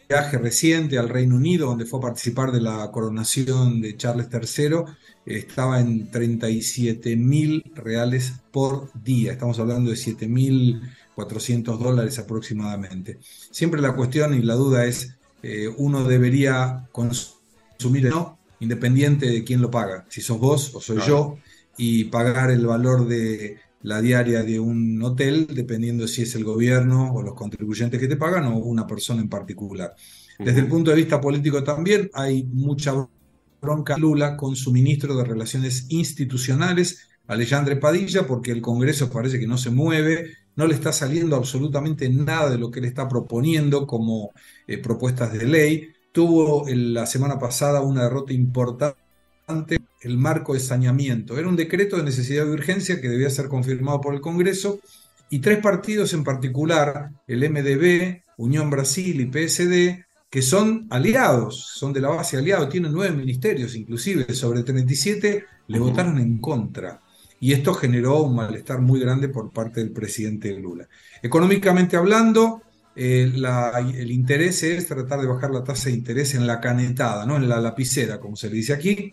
viaje 0.09 0.39
reciente 0.39 0.99
al 0.99 1.09
Reino 1.09 1.37
Unido, 1.37 1.67
donde 1.67 1.85
fue 1.87 1.99
a 1.99 2.03
participar 2.03 2.53
de 2.53 2.61
la 2.61 2.91
coronación 2.93 3.81
de 3.81 3.97
Charles 3.97 4.29
III, 4.31 4.97
eh, 5.25 5.39
estaba 5.39 5.81
en 5.81 6.11
37 6.11 7.17
mil 7.17 7.63
reales 7.75 8.35
por 8.53 8.91
día. 9.03 9.33
Estamos 9.33 9.59
hablando 9.59 9.91
de 9.91 9.97
7 9.97 10.29
mil 10.29 10.81
400 11.15 11.79
dólares 11.81 12.19
aproximadamente. 12.19 13.19
Siempre 13.51 13.81
la 13.81 13.95
cuestión 13.97 14.35
y 14.35 14.43
la 14.43 14.55
duda 14.55 14.85
es, 14.87 15.19
eh, 15.43 15.69
uno 15.77 16.05
debería 16.05 16.89
consumir, 16.93 18.09
¿no? 18.09 18.39
Independiente 18.61 19.27
de 19.27 19.45
quién 19.45 19.61
lo 19.61 19.71
paga, 19.71 20.07
si 20.09 20.21
sos 20.21 20.39
vos 20.39 20.75
o 20.75 20.81
soy 20.81 20.97
Claro. 20.97 21.07
yo, 21.09 21.39
y 21.77 22.05
pagar 22.05 22.51
el 22.51 22.65
valor 22.67 23.07
de 23.09 23.59
la 23.87 24.03
diaria 24.03 24.43
de 24.43 24.59
un 24.59 25.01
hotel, 25.01 25.47
dependiendo 25.55 26.09
si 26.09 26.23
es 26.23 26.35
el 26.35 26.43
gobierno 26.43 27.15
o 27.15 27.23
los 27.23 27.35
contribuyentes 27.35 28.01
que 28.01 28.09
te 28.09 28.17
pagan 28.17 28.47
o 28.47 28.57
una 28.59 28.85
persona 28.85 29.23
en 29.23 29.29
particular. 29.29 29.95
Desde 30.41 30.59
el 30.59 30.67
punto 30.67 30.91
de 30.91 30.97
vista 30.97 31.21
político 31.21 31.63
también 31.63 32.11
hay 32.13 32.43
mucha 32.43 32.93
bronca 33.63 33.97
Lula 33.97 34.37
con 34.37 34.57
su 34.57 34.73
ministro 34.73 35.17
de 35.17 35.25
Relaciones 35.25 35.87
Institucionales, 35.89 37.09
Alejandre 37.29 37.77
Padilla, 37.77 38.27
porque 38.27 38.51
el 38.51 38.61
Congreso 38.61 39.09
parece 39.09 39.39
que 39.39 39.47
no 39.47 39.57
se 39.57 39.71
mueve, 39.71 40.33
no 40.57 40.67
le 40.67 40.75
está 40.75 40.93
saliendo 40.93 41.37
absolutamente 41.37 42.09
nada 42.09 42.51
de 42.51 42.59
lo 42.59 42.73
que 42.73 42.81
él 42.81 42.87
está 42.87 43.09
proponiendo 43.09 43.87
como 43.87 44.33
eh, 44.67 44.79
propuestas 44.79 45.33
de 45.33 45.47
ley. 45.47 45.89
Tuvo 46.11 46.69
en 46.69 46.93
la 46.93 47.07
semana 47.07 47.39
pasada 47.39 47.83
una 47.83 48.03
derrota 48.03 48.33
importante 48.33 49.79
el 50.07 50.17
marco 50.19 50.55
de 50.55 50.61
saneamiento. 50.61 51.39
Era 51.39 51.49
un 51.49 51.57
decreto 51.57 51.97
de 51.97 52.05
necesidad 52.05 52.45
de 52.47 52.53
urgencia 52.53 53.01
que 53.01 53.09
debía 53.09 53.31
ser 53.31 53.49
confirmado 53.49 54.01
por 54.01 54.15
el 54.15 54.21
Congreso 54.21 54.81
y 55.29 55.41
tres 55.41 55.59
partidos 55.59 56.13
en 56.15 56.25
particular, 56.25 57.11
el 57.27 57.43
MDB, 57.51 58.23
Unión 58.37 58.71
Brasil 58.71 59.21
y 59.21 59.27
PSD, 59.27 60.05
que 60.31 60.43
son 60.43 60.87
aliados, 60.91 61.73
son 61.75 61.93
de 61.93 62.01
la 62.01 62.09
base 62.09 62.37
aliados, 62.37 62.69
tienen 62.69 62.93
nueve 62.93 63.17
ministerios 63.17 63.75
inclusive, 63.75 64.33
sobre 64.35 64.63
37 64.63 65.45
le 65.69 65.79
votaron 65.79 66.19
en 66.19 66.39
contra. 66.39 67.01
Y 67.41 67.53
esto 67.53 67.75
generó 67.75 68.23
un 68.23 68.37
malestar 68.37 68.81
muy 68.81 69.01
grande 69.01 69.29
por 69.29 69.53
parte 69.53 69.81
del 69.81 69.93
presidente 69.93 70.53
Lula. 70.59 70.89
Económicamente 71.23 71.97
hablando, 71.97 72.63
eh, 72.95 73.31
la- 73.35 73.73
el 73.81 74.11
interés 74.11 74.63
es 74.63 74.87
tratar 74.87 75.21
de 75.21 75.27
bajar 75.27 75.51
la 75.51 75.63
tasa 75.65 75.89
de 75.91 75.97
interés 75.97 76.35
en 76.35 76.47
la 76.47 76.61
canetada, 76.61 77.27
¿no? 77.27 77.37
en 77.37 77.49
la 77.49 77.61
lapicera, 77.61 78.19
como 78.21 78.37
se 78.37 78.49
le 78.49 78.57
dice 78.57 78.73
aquí. 78.73 79.13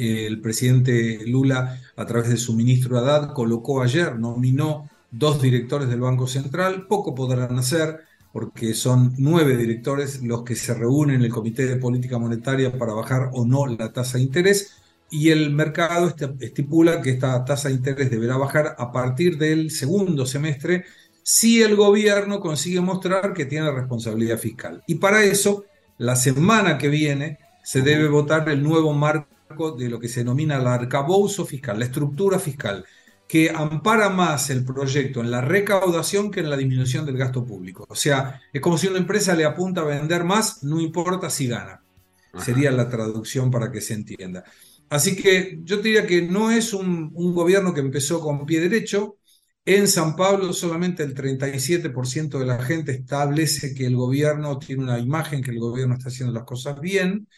El 0.00 0.40
presidente 0.40 1.20
Lula, 1.26 1.80
a 1.96 2.06
través 2.06 2.30
de 2.30 2.36
su 2.36 2.54
ministro 2.54 2.98
Haddad, 2.98 3.32
colocó 3.34 3.82
ayer, 3.82 4.18
nominó 4.18 4.88
dos 5.10 5.42
directores 5.42 5.88
del 5.88 6.00
Banco 6.00 6.26
Central. 6.26 6.86
Poco 6.88 7.14
podrán 7.14 7.58
hacer 7.58 8.00
porque 8.32 8.74
son 8.74 9.12
nueve 9.18 9.56
directores 9.56 10.22
los 10.22 10.44
que 10.44 10.54
se 10.54 10.72
reúnen 10.72 11.16
en 11.16 11.22
el 11.22 11.30
Comité 11.30 11.66
de 11.66 11.76
Política 11.76 12.18
Monetaria 12.18 12.72
para 12.78 12.94
bajar 12.94 13.30
o 13.32 13.44
no 13.44 13.66
la 13.66 13.92
tasa 13.92 14.18
de 14.18 14.24
interés. 14.24 14.76
Y 15.10 15.30
el 15.30 15.50
mercado 15.50 16.06
este- 16.08 16.32
estipula 16.40 17.02
que 17.02 17.10
esta 17.10 17.44
tasa 17.44 17.68
de 17.68 17.74
interés 17.74 18.10
deberá 18.10 18.36
bajar 18.36 18.76
a 18.78 18.92
partir 18.92 19.36
del 19.38 19.70
segundo 19.70 20.24
semestre 20.26 20.84
si 21.22 21.62
el 21.62 21.74
gobierno 21.76 22.40
consigue 22.40 22.80
mostrar 22.80 23.34
que 23.34 23.44
tiene 23.44 23.70
responsabilidad 23.72 24.38
fiscal. 24.38 24.82
Y 24.86 24.94
para 24.96 25.24
eso, 25.24 25.64
la 25.98 26.16
semana 26.16 26.78
que 26.78 26.88
viene 26.88 27.38
se 27.64 27.82
debe 27.82 28.08
votar 28.08 28.48
el 28.48 28.62
nuevo 28.62 28.92
marco 28.94 29.26
de 29.72 29.88
lo 29.88 29.98
que 30.00 30.08
se 30.08 30.20
denomina 30.20 30.56
el 30.56 30.66
arcabouzo 30.66 31.44
fiscal, 31.46 31.78
la 31.78 31.84
estructura 31.86 32.38
fiscal, 32.38 32.84
que 33.26 33.50
ampara 33.50 34.08
más 34.10 34.50
el 34.50 34.64
proyecto 34.64 35.20
en 35.20 35.30
la 35.30 35.40
recaudación 35.40 36.30
que 36.30 36.40
en 36.40 36.50
la 36.50 36.56
disminución 36.56 37.06
del 37.06 37.16
gasto 37.16 37.44
público. 37.44 37.86
O 37.88 37.94
sea, 37.94 38.40
es 38.52 38.60
como 38.60 38.76
si 38.78 38.88
una 38.88 38.98
empresa 38.98 39.34
le 39.36 39.44
apunta 39.44 39.82
a 39.82 39.84
vender 39.84 40.24
más, 40.24 40.62
no 40.64 40.80
importa 40.80 41.30
si 41.30 41.46
gana. 41.46 41.82
Sería 42.36 42.70
la 42.70 42.88
traducción 42.88 43.50
para 43.50 43.70
que 43.70 43.80
se 43.80 43.94
entienda. 43.94 44.44
Así 44.88 45.14
que 45.16 45.60
yo 45.62 45.76
diría 45.78 46.06
que 46.06 46.22
no 46.22 46.50
es 46.50 46.72
un, 46.74 47.10
un 47.14 47.34
gobierno 47.34 47.74
que 47.74 47.80
empezó 47.80 48.20
con 48.20 48.46
pie 48.46 48.60
derecho. 48.60 49.18
En 49.64 49.86
San 49.88 50.16
Pablo 50.16 50.52
solamente 50.52 51.02
el 51.02 51.14
37% 51.14 52.38
de 52.38 52.46
la 52.46 52.62
gente 52.62 52.92
establece 52.92 53.74
que 53.74 53.86
el 53.86 53.94
gobierno 53.96 54.58
tiene 54.58 54.82
una 54.82 54.98
imagen, 54.98 55.42
que 55.42 55.50
el 55.50 55.60
gobierno 55.60 55.94
está 55.94 56.08
haciendo 56.08 56.34
las 56.34 56.44
cosas 56.44 56.80
bien. 56.80 57.28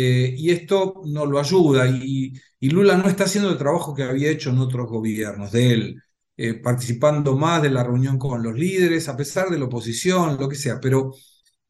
Eh, 0.00 0.34
y 0.38 0.50
esto 0.50 1.02
no 1.06 1.26
lo 1.26 1.40
ayuda. 1.40 1.88
Y, 1.88 2.32
Lula 2.60 2.96
no 2.96 3.08
está 3.08 3.24
haciendo 3.24 3.50
el 3.50 3.58
trabajo 3.58 3.94
que 3.94 4.04
había 4.04 4.30
hecho 4.30 4.50
en 4.50 4.58
otros 4.58 4.88
gobiernos 4.88 5.50
de 5.52 5.72
él, 5.72 6.02
eh, 6.36 6.54
participando 6.54 7.36
más 7.36 7.62
de 7.62 7.70
la 7.70 7.82
reunión 7.84 8.18
con 8.18 8.42
los 8.42 8.54
líderes, 8.54 9.08
a 9.08 9.16
pesar 9.16 9.48
de 9.50 9.58
la 9.58 9.64
oposición, 9.66 10.36
lo 10.38 10.48
que 10.48 10.54
sea. 10.56 10.78
Pero 10.80 11.12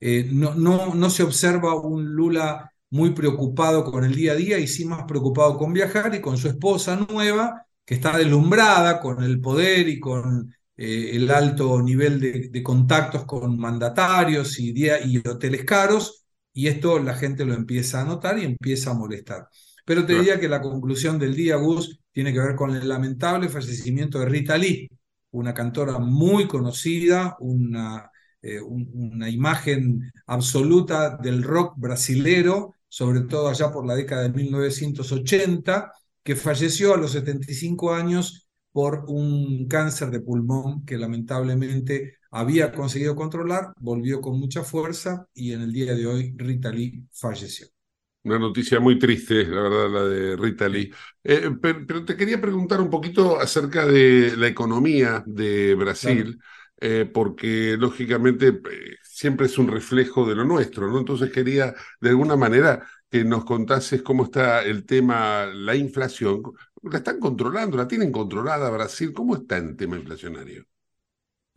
eh, 0.00 0.28
no, 0.30 0.54
no, 0.54 0.94
no 0.94 1.10
se 1.10 1.22
observa 1.22 1.74
un 1.80 2.04
Lula 2.14 2.70
muy 2.90 3.10
preocupado 3.10 3.84
con 3.84 4.04
el 4.04 4.14
día 4.14 4.32
a 4.32 4.34
día 4.36 4.58
y 4.58 4.66
sí 4.68 4.84
más 4.84 5.04
preocupado 5.04 5.56
con 5.58 5.72
viajar 5.72 6.14
y 6.14 6.20
con 6.20 6.36
su 6.36 6.48
esposa 6.48 6.96
nueva, 6.96 7.66
que 7.84 7.94
está 7.94 8.16
deslumbrada 8.18 9.00
con 9.00 9.22
el 9.22 9.40
poder 9.40 9.88
y 9.88 9.98
con 10.00 10.54
el 10.76 11.30
alto 11.30 11.82
nivel 11.82 12.20
de, 12.20 12.62
contactos 12.62 13.24
con 13.24 13.58
mandatarios 13.58 14.58
y, 14.60 14.72
y 14.76 15.18
hoteles 15.28 15.64
caros, 15.64 16.17
y 16.58 16.68
esto 16.68 16.98
la 16.98 17.14
gente 17.14 17.44
lo 17.44 17.54
empieza 17.54 18.00
a 18.02 18.04
notar 18.04 18.38
y 18.38 18.44
empieza 18.44 18.90
a 18.90 18.94
molestar. 18.94 19.48
Pero 19.84 20.04
te 20.06 20.14
diría 20.14 20.38
que 20.40 20.48
la 20.48 20.60
conclusión 20.60 21.18
del 21.18 21.34
día, 21.34 21.56
Gus, 21.56 22.00
tiene 22.12 22.32
que 22.32 22.40
ver 22.40 22.54
con 22.56 22.74
el 22.74 22.88
lamentable 22.88 23.48
fallecimiento 23.48 24.18
de 24.18 24.26
Rita 24.26 24.58
Lee, 24.58 24.88
una 25.30 25.54
cantora 25.54 25.98
muy 25.98 26.46
conocida, 26.48 27.36
una, 27.40 28.10
eh, 28.42 28.60
un- 28.60 28.90
una 28.94 29.28
imagen 29.30 30.10
absoluta 30.26 31.16
del 31.16 31.42
rock 31.42 31.74
brasilero, 31.76 32.74
sobre 32.88 33.20
todo 33.22 33.48
allá 33.48 33.70
por 33.70 33.86
la 33.86 33.94
década 33.94 34.22
de 34.22 34.30
1980, 34.30 35.92
que 36.22 36.36
falleció 36.36 36.94
a 36.94 36.96
los 36.96 37.12
75 37.12 37.92
años 37.94 38.48
por 38.72 39.04
un 39.08 39.66
cáncer 39.68 40.10
de 40.10 40.20
pulmón 40.20 40.84
que 40.84 40.96
lamentablemente 40.98 42.17
había 42.30 42.72
conseguido 42.72 43.16
controlar, 43.16 43.72
volvió 43.80 44.20
con 44.20 44.38
mucha 44.38 44.62
fuerza 44.64 45.26
y 45.34 45.52
en 45.52 45.62
el 45.62 45.72
día 45.72 45.94
de 45.94 46.06
hoy 46.06 46.34
Rita 46.36 46.70
Lee 46.70 47.06
falleció. 47.12 47.68
Una 48.24 48.38
noticia 48.38 48.80
muy 48.80 48.98
triste, 48.98 49.44
la 49.46 49.62
verdad, 49.62 49.90
la 49.90 50.04
de 50.04 50.36
Rita 50.36 50.68
Lee. 50.68 50.92
Eh, 51.24 51.50
pero, 51.62 51.86
pero 51.86 52.04
te 52.04 52.16
quería 52.16 52.40
preguntar 52.40 52.80
un 52.80 52.90
poquito 52.90 53.38
acerca 53.40 53.86
de 53.86 54.36
la 54.36 54.48
economía 54.48 55.22
de 55.26 55.74
Brasil, 55.74 56.38
eh, 56.80 57.10
porque 57.12 57.76
lógicamente 57.78 58.48
eh, 58.48 58.96
siempre 59.02 59.46
es 59.46 59.56
un 59.56 59.68
reflejo 59.68 60.28
de 60.28 60.34
lo 60.34 60.44
nuestro, 60.44 60.88
¿no? 60.90 60.98
Entonces 60.98 61.30
quería, 61.32 61.74
de 62.00 62.08
alguna 62.10 62.36
manera, 62.36 62.86
que 63.10 63.24
nos 63.24 63.44
contases 63.44 64.02
cómo 64.02 64.24
está 64.24 64.62
el 64.62 64.84
tema, 64.84 65.46
la 65.46 65.74
inflación. 65.76 66.42
¿La 66.82 66.98
están 66.98 67.18
controlando? 67.20 67.76
¿La 67.76 67.88
tienen 67.88 68.12
controlada 68.12 68.70
Brasil? 68.70 69.12
¿Cómo 69.12 69.36
está 69.36 69.56
el 69.56 69.76
tema 69.76 69.96
inflacionario? 69.96 70.66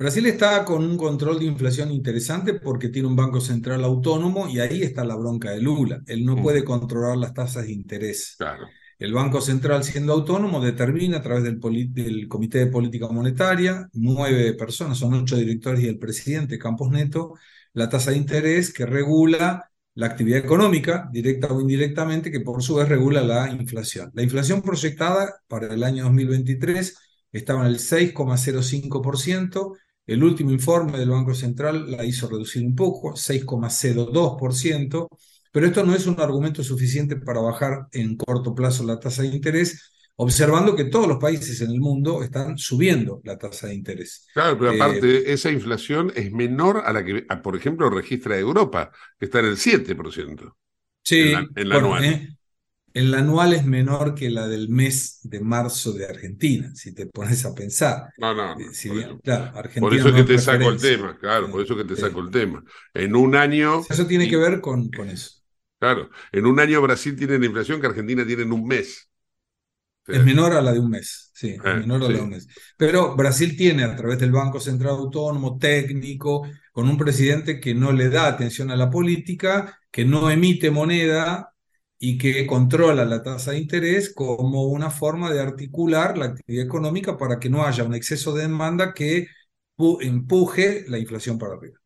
Brasil 0.02 0.26
está 0.26 0.66
con 0.66 0.84
un 0.84 0.98
control 0.98 1.38
de 1.38 1.46
inflación 1.46 1.92
interesante 1.92 2.56
porque 2.56 2.90
tiene 2.90 3.08
un 3.08 3.16
banco 3.16 3.40
central 3.40 3.84
autónomo 3.84 4.50
y 4.50 4.60
ahí 4.60 4.82
está 4.82 5.06
la 5.06 5.16
bronca 5.16 5.52
de 5.52 5.62
Lula. 5.62 6.02
Él 6.08 6.26
no 6.26 6.42
puede 6.42 6.64
controlar 6.64 7.18
las 7.18 7.36
tasas 7.36 7.68
de 7.68 7.74
interés. 7.74 8.34
Claro. 8.36 8.66
El 8.98 9.14
Banco 9.14 9.42
Central, 9.42 9.84
siendo 9.84 10.14
autónomo, 10.14 10.60
determina 10.60 11.18
a 11.18 11.22
través 11.22 11.44
del, 11.44 11.60
del 11.94 12.28
Comité 12.28 12.58
de 12.58 12.68
Política 12.68 13.10
Monetaria, 13.10 13.88
nueve 13.94 14.54
personas, 14.54 14.98
son 14.98 15.14
ocho 15.14 15.38
directores 15.38 15.82
y 15.82 15.88
el 15.88 16.00
presidente 16.00 16.58
Campos 16.58 16.90
Neto, 16.90 17.36
la 17.74 17.88
tasa 17.88 18.10
de 18.10 18.18
interés 18.18 18.74
que 18.74 18.88
regula 18.88 19.70
la 19.94 20.08
actividad 20.08 20.40
económica, 20.40 21.10
directa 21.12 21.54
o 21.54 21.62
indirectamente, 21.62 22.32
que 22.32 22.40
por 22.40 22.64
su 22.64 22.74
vez 22.74 22.90
regula 22.90 23.22
la 23.22 23.52
inflación. 23.52 24.10
La 24.16 24.24
inflación 24.24 24.64
proyectada 24.64 25.42
para 25.48 25.72
el 25.72 25.84
año 25.84 26.06
2023 26.06 26.98
estaba 27.32 27.62
en 27.62 27.68
el 27.68 27.78
6,05%. 27.78 29.78
El 30.12 30.24
último 30.24 30.52
informe 30.52 30.98
del 31.00 31.10
Banco 31.10 31.34
Central 31.34 31.90
la 31.92 32.04
hizo 32.06 32.28
reducir 32.28 32.66
un 32.66 32.76
poco, 32.76 33.16
6,02%. 33.16 35.10
pero 35.52 35.68
esto 35.68 35.84
no 35.84 35.94
es 35.96 36.08
un 36.08 36.20
argumento 36.20 36.64
suficiente 36.64 37.16
para 37.18 37.42
bajar 37.42 37.88
en 37.92 38.16
corto 38.18 38.54
plazo 38.56 38.84
la 38.86 39.00
tasa 39.00 39.22
de 39.24 39.30
interés, 39.30 39.92
observando 40.16 40.76
que 40.76 40.86
todos 40.86 41.08
los 41.08 41.18
países 41.18 41.62
en 41.62 41.72
el 41.72 41.80
mundo 41.80 42.24
están 42.24 42.58
subiendo 42.58 43.22
la 43.24 43.38
tasa 43.38 43.68
de 43.68 43.76
interés. 43.76 44.28
Claro, 44.34 44.58
pero 44.58 44.72
Eh, 44.72 44.76
aparte, 44.76 45.34
esa 45.34 45.52
inflación 45.52 46.12
es 46.16 46.32
menor 46.32 46.84
a 46.86 46.94
la 46.94 47.04
que, 47.04 47.26
a, 47.28 47.42
por 47.42 47.56
ejemplo, 47.58 47.90
registra 47.90 48.38
Europa, 48.40 48.92
que 49.20 49.26
está 49.26 49.40
en 49.40 49.48
el 49.48 49.58
7%. 49.58 50.58
Sí, 51.04 51.18
en 51.18 51.32
la, 51.32 51.48
en 51.56 51.70
la 51.70 51.76
bueno, 51.76 51.78
anual. 51.78 52.04
eh, 52.04 52.36
el 52.94 53.14
anual 53.14 53.54
es 53.54 53.66
menor 53.66 54.16
que 54.16 54.30
la 54.30 54.48
del 54.48 54.70
mes 54.70 55.20
de 55.24 55.40
marzo 55.42 55.94
de 55.94 56.06
Argentina, 56.06 56.72
si 56.76 56.94
te 56.94 57.08
pones 57.08 57.46
a 57.46 57.54
pensar. 57.56 58.10
No, 58.18 58.34
no, 58.34 58.62
Eh, 58.62 58.74
si 58.74 58.90
por 58.90 58.98
bien, 58.98 59.10
eso. 59.10 59.22
claro, 59.24 59.58
Por 59.78 59.94
Argentina 59.94 59.96
eso 59.96 60.12
no 60.12 60.14
que 60.14 60.24
te 60.24 60.40
saco 60.40 60.70
el 60.70 60.80
tema, 60.80 61.18
claro, 61.18 61.50
por 61.52 61.62
eso 61.64 61.76
que 61.78 61.86
te 61.86 61.96
saco 61.98 62.22
el 62.22 62.32
tema. 62.32 62.64
En 62.94 63.16
un 63.16 63.36
año, 63.36 63.88
Eso 63.90 64.08
tiene 64.08 64.28
que 64.28 64.38
ver 64.38 64.60
con, 64.62 64.90
con 64.90 65.10
eso. 65.10 65.42
claro, 65.80 66.10
en 66.32 66.46
un 66.46 66.60
año 66.60 66.82
Brasil 66.82 67.16
tiene 67.16 67.40
la 67.40 67.46
inflación 67.46 67.82
que 67.82 67.88
Argentina 67.88 68.26
tiene 68.26 68.44
en 68.44 68.54
un 68.54 68.66
mes. 68.68 69.10
Es 70.08 70.22
menor 70.22 70.54
a 70.54 70.62
la 70.62 70.74
de 70.74 70.80
un 70.80 70.90
mes, 70.90 71.32
sí, 71.34 71.64
es 71.64 71.64
Eh, 71.64 71.74
menor 71.78 72.04
a 72.04 72.10
la 72.10 72.18
de 72.18 72.24
un 72.24 72.30
mes. 72.32 72.48
Pero 72.78 73.16
Brasil 73.16 73.56
tiene, 73.56 73.84
a 73.84 73.96
través 73.96 74.20
del 74.20 74.32
Banco 74.32 74.60
Central 74.60 74.96
Autónomo, 74.96 75.58
técnico, 75.58 76.46
con 76.74 76.90
un 76.90 76.98
presidente 76.98 77.60
que 77.62 77.74
no 77.74 77.92
le 77.94 78.10
da 78.10 78.28
atención 78.28 78.72
a 78.72 78.76
la 78.76 78.90
política, 78.90 79.80
que 79.90 80.04
no 80.04 80.30
emite 80.30 80.70
moneda 80.72 81.51
y 82.02 82.18
que 82.18 82.48
controla 82.48 83.06
la 83.06 83.24
tasa 83.24 83.52
de 83.52 83.60
interés 83.60 84.14
como 84.16 84.66
una 84.66 84.92
forma 84.92 85.32
de 85.32 85.42
articular 85.42 86.18
la 86.18 86.26
actividad 86.28 86.66
económica 86.66 87.18
para 87.18 87.40
que 87.40 87.50
no 87.50 87.64
haya 87.66 87.84
un 87.86 87.96
exceso 87.96 88.34
de 88.34 88.44
demanda 88.44 88.94
que 88.94 89.28
pu- 89.78 90.00
empuje 90.04 90.86
la 90.90 91.00
inflación 91.00 91.38
para 91.40 91.56
arriba. 91.56 91.80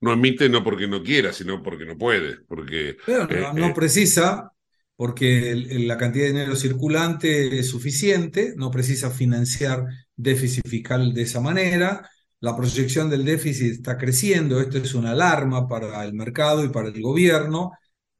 no 0.00 0.12
emite 0.12 0.48
no 0.48 0.62
porque 0.64 0.86
no 0.88 1.02
quiera, 1.02 1.32
sino 1.32 1.62
porque 1.62 1.84
no 1.86 1.96
puede, 1.98 2.40
porque 2.46 2.96
Pero 3.04 3.26
eh, 3.28 3.36
no, 3.36 3.52
no 3.54 3.72
eh, 3.72 3.74
precisa, 3.74 4.52
porque 4.96 5.50
el- 5.52 5.70
el- 5.70 5.88
la 5.88 5.96
cantidad 5.96 6.24
de 6.26 6.32
dinero 6.32 6.56
circulante 6.56 7.58
es 7.58 7.68
suficiente, 7.70 8.54
no 8.56 8.70
precisa 8.70 9.10
financiar 9.10 9.84
déficit 10.16 10.66
fiscal 10.68 11.14
de 11.14 11.22
esa 11.22 11.40
manera. 11.40 12.08
La 12.40 12.56
proyección 12.56 13.08
del 13.10 13.24
déficit 13.24 13.72
está 13.72 13.96
creciendo, 13.96 14.60
esto 14.60 14.78
es 14.78 14.94
una 14.94 15.12
alarma 15.12 15.66
para 15.68 16.04
el 16.04 16.12
mercado 16.14 16.64
y 16.64 16.68
para 16.68 16.88
el 16.88 17.00
gobierno. 17.02 17.72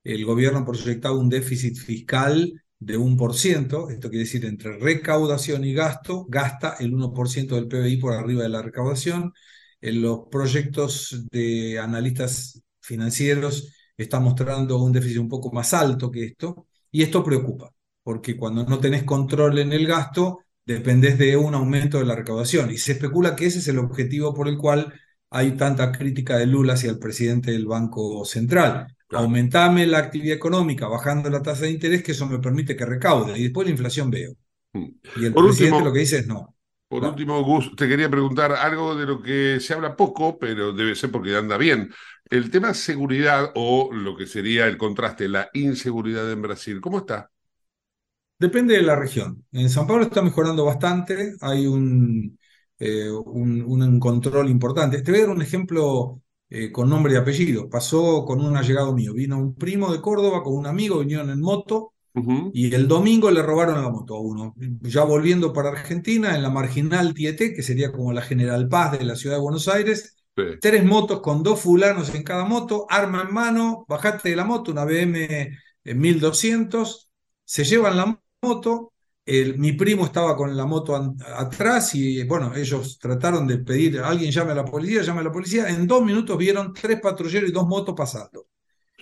El 0.09 0.25
gobierno 0.25 0.61
ha 0.61 0.65
proyectado 0.65 1.19
un 1.21 1.29
déficit 1.29 1.77
fiscal 1.77 2.63
de 2.79 2.99
1%, 2.99 3.91
esto 3.91 4.09
quiere 4.09 4.25
decir 4.25 4.47
entre 4.47 4.79
recaudación 4.79 5.65
y 5.67 5.75
gasto, 5.75 6.25
gasta 6.31 6.77
el 6.81 6.95
1% 6.95 7.55
del 7.55 7.69
PBI 7.69 7.99
por 7.99 8.15
arriba 8.15 8.43
de 8.43 8.49
la 8.49 8.63
recaudación. 8.63 9.35
En 9.83 10.01
los 10.01 10.21
proyectos 10.31 11.27
de 11.31 11.79
analistas 11.79 12.63
financieros 12.81 13.71
está 13.99 14.19
mostrando 14.19 14.83
un 14.83 14.93
déficit 14.93 15.19
un 15.19 15.29
poco 15.29 15.53
más 15.53 15.75
alto 15.75 16.11
que 16.11 16.25
esto, 16.25 16.67
y 16.91 17.03
esto 17.03 17.23
preocupa, 17.23 17.75
porque 18.03 18.35
cuando 18.35 18.65
no 18.65 18.81
tenés 18.81 19.05
control 19.05 19.59
en 19.59 19.75
el 19.75 19.87
gasto, 19.87 20.39
dependés 20.65 21.19
de 21.19 21.37
un 21.37 21.55
aumento 21.55 21.99
de 21.99 22.07
la 22.07 22.17
recaudación, 22.17 22.71
y 22.71 22.79
se 22.79 22.93
especula 22.93 23.37
que 23.37 23.45
ese 23.45 23.59
es 23.59 23.69
el 23.69 23.79
objetivo 23.79 24.33
por 24.33 24.49
el 24.49 24.57
cual 24.57 24.91
hay 25.29 25.53
tanta 25.53 25.93
crítica 25.93 26.39
de 26.39 26.47
Lula 26.47 26.73
hacia 26.75 26.91
el 26.91 26.99
presidente 26.99 27.51
del 27.53 27.67
Banco 27.67 28.25
Central. 28.25 28.97
Aumentame 29.11 29.87
la 29.87 29.99
actividad 29.99 30.37
económica 30.37 30.87
bajando 30.89 31.31
la 31.31 31.43
tasa 31.43 31.63
de 31.65 31.71
interés, 31.73 32.03
que 32.03 32.13
eso 32.13 32.27
me 32.27 32.39
permite 32.39 32.77
que 32.77 32.85
recaude, 32.87 33.39
y 33.39 33.45
después 33.45 33.67
la 33.67 33.73
inflación 33.73 34.11
veo. 34.11 34.35
Y 35.15 35.25
el 35.27 35.35
Por 35.35 35.45
presidente 35.45 35.83
último- 35.83 35.85
lo 35.85 35.93
que 35.93 36.01
dice 36.01 36.19
es 36.21 36.27
no. 36.29 36.57
Por 36.89 37.05
último, 37.05 37.43
Gus, 37.45 37.77
te 37.77 37.87
quería 37.87 38.09
preguntar 38.11 38.53
algo 38.53 38.95
de 38.97 39.05
lo 39.07 39.21
que 39.23 39.61
se 39.61 39.75
habla 39.75 39.95
poco, 39.97 40.39
pero 40.39 40.73
debe 40.73 40.95
ser 40.95 41.11
porque 41.11 41.37
anda 41.37 41.59
bien. 41.59 41.91
El 42.31 42.51
tema 42.51 42.73
seguridad 42.75 43.53
o 43.57 43.91
lo 43.93 44.17
que 44.17 44.27
sería 44.27 44.67
el 44.67 44.79
contraste, 44.79 45.29
la 45.29 45.51
inseguridad 45.53 46.31
en 46.33 46.41
Brasil, 46.43 46.81
¿cómo 46.81 46.99
está? 46.99 47.31
Depende 48.39 48.75
de 48.75 48.83
la 48.83 48.95
región. 48.97 49.45
En 49.53 49.69
San 49.69 49.87
Pablo 49.87 50.05
está 50.05 50.23
mejorando 50.23 50.65
bastante, 50.65 51.35
hay 51.41 51.67
un, 51.67 52.39
eh, 52.79 53.11
un, 53.11 53.63
un 53.63 53.99
control 54.01 54.49
importante. 54.49 55.03
Te 55.03 55.11
voy 55.11 55.21
a 55.21 55.25
dar 55.27 55.35
un 55.37 55.43
ejemplo 55.43 56.23
eh, 56.51 56.71
con 56.73 56.89
nombre 56.89 57.13
y 57.15 57.17
apellido. 57.17 57.69
Pasó 57.69 58.25
con 58.25 58.41
un 58.45 58.57
allegado 58.57 58.93
mío. 58.95 59.15
Vino 59.15 59.39
un 59.39 59.55
primo 59.55 59.93
de 59.93 60.01
Córdoba 60.01 60.43
con 60.43 60.55
un 60.55 60.67
amigo, 60.67 60.99
vinieron 61.01 61.31
en 61.31 61.41
moto 61.41 61.93
y 62.53 62.75
el 62.75 62.89
domingo 62.89 63.31
le 63.31 63.43
robaron 63.43 63.81
la 63.81 63.91
moto 63.91 64.17
a 64.17 64.21
uno. 64.21 64.55
Ya 64.81 65.05
volviendo 65.05 65.53
para 65.53 65.69
Argentina, 65.71 66.35
en 66.35 66.43
la 66.43 66.51
marginal 66.51 67.15
Tieté, 67.15 67.55
que 67.55 67.63
sería 67.63 67.93
como 67.93 68.13
la 68.13 68.23
General 68.23 68.69
Paz 68.69 68.99
de 68.99 69.05
la 69.05 69.15
ciudad 69.15 69.37
de 69.37 69.43
Buenos 69.43 69.69
Aires, 69.69 70.15
Sí. 70.37 70.45
tres 70.61 70.85
motos 70.85 71.21
con 71.21 71.43
dos 71.43 71.61
fulanos 71.61 72.15
en 72.15 72.23
cada 72.23 72.45
moto, 72.45 72.87
arma 72.89 73.23
en 73.27 73.35
mano, 73.35 73.85
bajate 73.89 74.31
de 74.31 74.37
la 74.37 74.45
moto, 74.45 74.71
una 74.73 74.85
BM 74.85 75.51
en 75.85 75.99
1200, 75.99 77.11
se 77.45 77.65
llevan 77.65 77.97
la 77.97 78.21
moto, 78.43 78.93
el- 79.29 79.59
mi 79.59 79.73
primo 79.73 80.05
estaba 80.07 80.37
con 80.37 80.57
la 80.57 80.65
moto 80.67 80.95
atrás 81.37 81.95
y 81.95 82.25
bueno, 82.25 82.55
ellos 82.55 82.99
trataron 82.99 83.47
de 83.47 83.59
pedir, 83.59 84.01
alguien 84.01 84.31
llame 84.33 84.53
a 84.53 84.55
la 84.57 84.65
policía, 84.65 85.03
llame 85.03 85.21
a 85.21 85.25
la 85.25 85.33
policía, 85.33 85.69
en 85.69 85.87
dos 85.87 86.05
minutos 86.05 86.37
vieron 86.39 86.73
tres 86.73 87.01
patrulleros 87.01 87.49
y 87.51 87.53
dos 87.53 87.67
motos 87.67 87.95
pasando. 87.97 88.47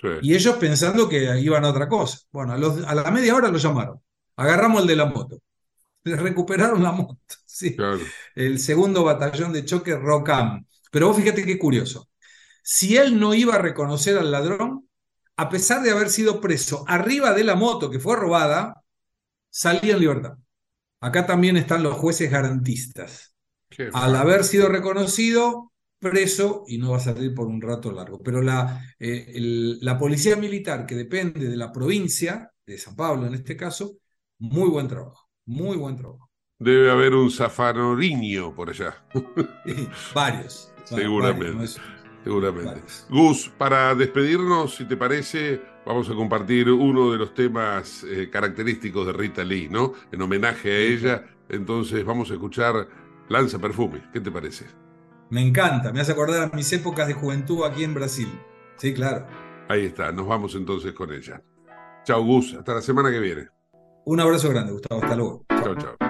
Sí. 0.00 0.08
Y 0.20 0.34
ellos 0.34 0.56
pensando 0.56 1.08
que 1.08 1.38
iban 1.40 1.64
a 1.64 1.70
otra 1.70 1.88
cosa. 1.88 2.18
Bueno, 2.32 2.52
a, 2.54 2.58
los- 2.58 2.84
a 2.86 2.94
la 2.94 3.10
media 3.10 3.34
hora 3.34 3.48
lo 3.48 3.58
llamaron. 3.58 4.00
Agarramos 4.36 4.82
el 4.82 4.88
de 4.88 4.96
la 4.96 5.06
moto. 5.06 5.38
Le 6.04 6.16
recuperaron 6.16 6.82
la 6.82 6.92
moto. 6.92 7.18
Sí. 7.46 7.74
Claro. 7.74 8.12
El 8.34 8.58
segundo 8.58 9.02
batallón 9.04 9.52
de 9.52 9.64
choque 9.64 9.96
ROCAM. 9.96 10.66
Pero 10.90 11.08
vos 11.08 11.16
fíjate 11.16 11.44
qué 11.44 11.58
curioso. 11.58 12.08
Si 12.62 12.96
él 12.96 13.18
no 13.18 13.34
iba 13.34 13.54
a 13.56 13.58
reconocer 13.58 14.18
al 14.18 14.30
ladrón, 14.30 14.88
a 15.36 15.48
pesar 15.48 15.82
de 15.82 15.90
haber 15.92 16.10
sido 16.10 16.40
preso 16.40 16.84
arriba 16.88 17.32
de 17.32 17.44
la 17.44 17.54
moto 17.56 17.90
que 17.90 17.98
fue 18.00 18.16
robada, 18.16 18.82
salía 19.58 19.94
en 19.94 20.00
libertad. 20.00 20.34
Acá 21.00 21.26
también 21.26 21.56
están 21.56 21.82
los 21.82 21.94
jueces 21.94 22.30
garantistas. 22.30 23.34
Qué 23.68 23.90
Al 23.92 24.16
haber 24.16 24.44
sido 24.44 24.68
reconocido, 24.68 25.72
preso 25.98 26.64
y 26.68 26.78
no 26.78 26.92
va 26.92 26.98
a 26.98 27.00
salir 27.00 27.34
por 27.34 27.46
un 27.48 27.60
rato 27.60 27.92
largo. 27.92 28.20
Pero 28.22 28.42
la, 28.42 28.82
eh, 28.98 29.32
el- 29.34 29.78
la 29.80 29.98
policía 29.98 30.36
militar, 30.36 30.86
que 30.86 30.94
depende 30.94 31.48
de 31.48 31.56
la 31.56 31.72
provincia, 31.72 32.50
de 32.66 32.78
San 32.78 32.96
Pablo 32.96 33.26
en 33.26 33.34
este 33.34 33.56
caso, 33.56 33.98
muy 34.38 34.68
buen 34.68 34.88
trabajo, 34.88 35.28
muy 35.46 35.76
buen 35.76 35.96
trabajo. 35.96 36.30
Debe 36.58 36.90
haber 36.90 37.14
un 37.14 37.30
zafanoriño 37.30 38.54
por 38.54 38.70
allá. 38.70 39.04
Varios. 40.14 40.72
Seguramente. 40.84 41.44
varios, 41.46 41.56
no 41.56 41.62
es- 41.64 41.80
Seguramente. 42.24 42.82
Gus, 43.08 43.48
para 43.58 43.94
despedirnos, 43.94 44.74
si 44.76 44.84
te 44.84 44.96
parece, 44.96 45.60
vamos 45.86 46.10
a 46.10 46.14
compartir 46.14 46.68
uno 46.70 47.12
de 47.12 47.18
los 47.18 47.32
temas 47.32 48.04
eh, 48.04 48.28
característicos 48.28 49.06
de 49.06 49.12
Rita 49.12 49.44
Lee, 49.44 49.68
¿no? 49.70 49.92
En 50.10 50.20
homenaje 50.20 50.70
a 50.70 50.78
ella. 50.78 51.24
Entonces 51.48 52.04
vamos 52.04 52.30
a 52.30 52.34
escuchar 52.34 52.88
Lanza 53.28 53.58
Perfume. 53.58 54.02
¿Qué 54.12 54.20
te 54.20 54.30
parece? 54.30 54.66
Me 55.30 55.40
encanta, 55.40 55.92
me 55.92 56.00
hace 56.00 56.12
acordar 56.12 56.50
a 56.52 56.56
mis 56.56 56.72
épocas 56.72 57.06
de 57.06 57.14
juventud 57.14 57.64
aquí 57.64 57.84
en 57.84 57.94
Brasil. 57.94 58.28
Sí, 58.76 58.92
claro. 58.92 59.26
Ahí 59.68 59.86
está, 59.86 60.12
nos 60.12 60.26
vamos 60.26 60.54
entonces 60.54 60.92
con 60.92 61.12
ella. 61.12 61.42
Chao, 62.04 62.22
Gus. 62.22 62.54
Hasta 62.54 62.74
la 62.74 62.82
semana 62.82 63.10
que 63.10 63.18
viene. 63.18 63.48
Un 64.04 64.20
abrazo 64.20 64.50
grande, 64.50 64.72
Gustavo. 64.72 65.02
Hasta 65.02 65.16
luego. 65.16 65.44
Chao, 65.48 65.74
chao. 65.74 66.05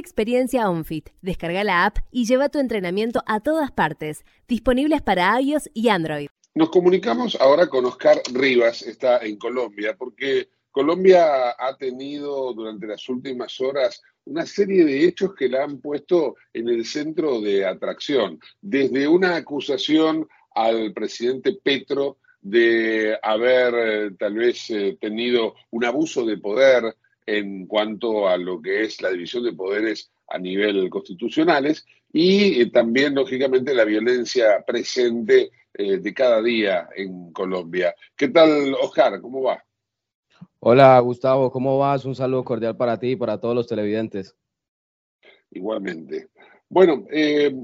Experiencia 0.00 0.68
OnFit. 0.68 1.10
Descarga 1.22 1.62
la 1.62 1.84
app 1.86 1.98
y 2.10 2.24
lleva 2.24 2.48
tu 2.48 2.58
entrenamiento 2.58 3.22
a 3.26 3.40
todas 3.40 3.70
partes. 3.70 4.24
Disponibles 4.48 5.02
para 5.02 5.40
iOS 5.40 5.70
y 5.74 5.88
Android. 5.88 6.28
Nos 6.54 6.70
comunicamos 6.70 7.36
ahora 7.40 7.68
con 7.68 7.84
Oscar 7.84 8.20
Rivas, 8.32 8.82
está 8.82 9.18
en 9.18 9.36
Colombia, 9.36 9.94
porque 9.96 10.48
Colombia 10.72 11.50
ha 11.50 11.76
tenido 11.76 12.52
durante 12.54 12.88
las 12.88 13.08
últimas 13.08 13.60
horas 13.60 14.02
una 14.24 14.46
serie 14.46 14.84
de 14.84 15.04
hechos 15.04 15.34
que 15.34 15.48
la 15.48 15.64
han 15.64 15.80
puesto 15.80 16.36
en 16.52 16.68
el 16.68 16.84
centro 16.84 17.40
de 17.40 17.64
atracción, 17.66 18.38
desde 18.60 19.06
una 19.06 19.36
acusación 19.36 20.28
al 20.54 20.92
presidente 20.92 21.58
Petro 21.62 22.18
de 22.40 23.18
haber 23.22 23.74
eh, 23.74 24.10
tal 24.18 24.34
vez 24.34 24.70
eh, 24.70 24.96
tenido 25.00 25.54
un 25.70 25.84
abuso 25.84 26.24
de 26.24 26.38
poder 26.38 26.96
en 27.38 27.66
cuanto 27.66 28.28
a 28.28 28.36
lo 28.36 28.60
que 28.60 28.82
es 28.82 29.00
la 29.00 29.10
división 29.10 29.44
de 29.44 29.52
poderes 29.52 30.10
a 30.28 30.38
nivel 30.38 30.90
constitucionales 30.90 31.86
y 32.12 32.60
eh, 32.60 32.70
también, 32.70 33.14
lógicamente, 33.14 33.72
la 33.72 33.84
violencia 33.84 34.64
presente 34.66 35.50
eh, 35.74 35.98
de 35.98 36.14
cada 36.14 36.42
día 36.42 36.88
en 36.96 37.32
Colombia. 37.32 37.94
¿Qué 38.16 38.28
tal, 38.28 38.74
Oscar? 38.74 39.20
¿Cómo 39.20 39.42
va? 39.42 39.64
Hola 40.58 40.98
Gustavo, 40.98 41.50
¿cómo 41.50 41.78
vas? 41.78 42.04
Un 42.04 42.14
saludo 42.14 42.44
cordial 42.44 42.76
para 42.76 42.98
ti 42.98 43.12
y 43.12 43.16
para 43.16 43.38
todos 43.38 43.54
los 43.54 43.66
televidentes. 43.66 44.36
Igualmente. 45.52 46.30
Bueno, 46.68 47.06
eh, 47.10 47.54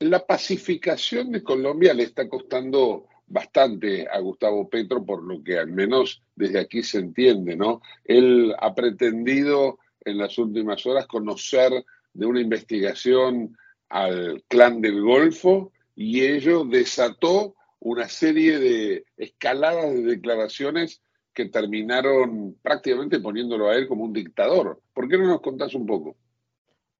la 0.00 0.24
pacificación 0.24 1.30
de 1.32 1.42
Colombia 1.42 1.92
le 1.92 2.04
está 2.04 2.28
costando 2.28 3.06
bastante 3.26 4.06
a 4.08 4.18
Gustavo 4.20 4.68
Petro, 4.68 5.04
por 5.04 5.22
lo 5.22 5.42
que 5.42 5.58
al 5.58 5.68
menos 5.68 6.22
desde 6.34 6.60
aquí 6.60 6.82
se 6.82 6.98
entiende, 6.98 7.56
¿no? 7.56 7.82
Él 8.04 8.54
ha 8.58 8.74
pretendido 8.74 9.78
en 10.04 10.18
las 10.18 10.38
últimas 10.38 10.86
horas 10.86 11.06
conocer 11.06 11.84
de 12.12 12.26
una 12.26 12.40
investigación 12.40 13.56
al 13.88 14.42
clan 14.48 14.80
del 14.80 15.02
Golfo 15.02 15.72
y 15.94 16.22
ello 16.22 16.64
desató 16.64 17.54
una 17.80 18.08
serie 18.08 18.58
de 18.58 19.04
escaladas 19.16 19.92
de 19.92 20.02
declaraciones 20.02 21.02
que 21.34 21.46
terminaron 21.46 22.56
prácticamente 22.62 23.20
poniéndolo 23.20 23.68
a 23.68 23.76
él 23.76 23.86
como 23.86 24.04
un 24.04 24.12
dictador. 24.12 24.80
¿Por 24.94 25.08
qué 25.08 25.18
no 25.18 25.26
nos 25.26 25.42
contás 25.42 25.74
un 25.74 25.86
poco? 25.86 26.16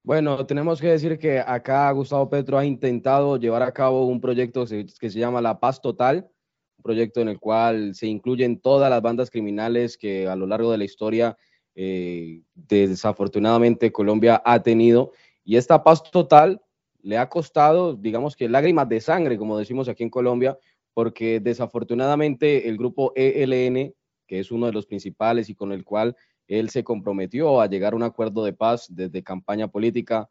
Bueno, 0.07 0.46
tenemos 0.46 0.80
que 0.80 0.86
decir 0.86 1.18
que 1.18 1.40
acá 1.40 1.90
Gustavo 1.90 2.30
Petro 2.30 2.57
ha 2.57 2.64
intentado 2.64 3.36
llevar 3.38 3.64
a 3.64 3.72
cabo 3.72 4.07
un 4.07 4.20
proyecto 4.20 4.64
que 4.64 5.11
se- 5.11 5.18
llama 5.18 5.40
La 5.40 5.59
Paz 5.59 5.80
Total, 5.80 6.30
un 6.78 6.82
proyecto 6.84 7.20
en 7.20 7.26
el 7.28 7.40
cual 7.40 7.92
se 7.96 8.07
incluyen 8.07 8.61
todas 8.61 8.88
las 8.88 9.02
bandas 9.02 9.30
criminales 9.32 9.98
que 9.98 10.28
a 10.28 10.36
lo 10.36 10.46
largo 10.46 10.70
de 10.70 10.78
la 10.78 10.84
historia 10.84 11.36
eh, 11.74 12.40
desafortunadamente 12.54 13.90
Colombia 13.90 14.40
ha 14.44 14.62
tenido. 14.62 15.11
Y 15.42 15.57
esta 15.57 15.82
paz 15.82 16.09
total 16.12 16.62
le 17.02 17.18
ha 17.18 17.28
costado, 17.28 17.94
digamos 17.96 18.36
que 18.36 18.48
lágrimas 18.48 18.88
de 18.88 19.00
sangre, 19.00 19.36
como 19.36 19.59
decimos 19.59 19.88
aquí 19.88 20.04
en 20.04 20.11
Colombia, 20.11 20.57
porque 20.94 21.40
desafortunadamente 21.40 22.68
el 22.68 22.78
grupo 22.78 23.12
ELN, 23.16 23.92
que 24.28 24.38
es 24.38 24.52
uno 24.52 24.66
de 24.66 24.72
los 24.72 24.86
principales 24.86 25.50
y 25.50 25.57
con 25.57 25.72
el 25.72 25.82
cual 25.84 26.14
él 26.49 26.70
se 26.70 26.84
comprometió 26.84 27.61
a 27.61 27.66
llegar 27.66 27.92
a 27.92 27.97
un 27.97 28.03
acuerdo 28.03 28.44
de 28.44 28.53
paz 28.53 28.86
desde 28.88 29.22
campaña 29.22 29.68
política, 29.68 30.28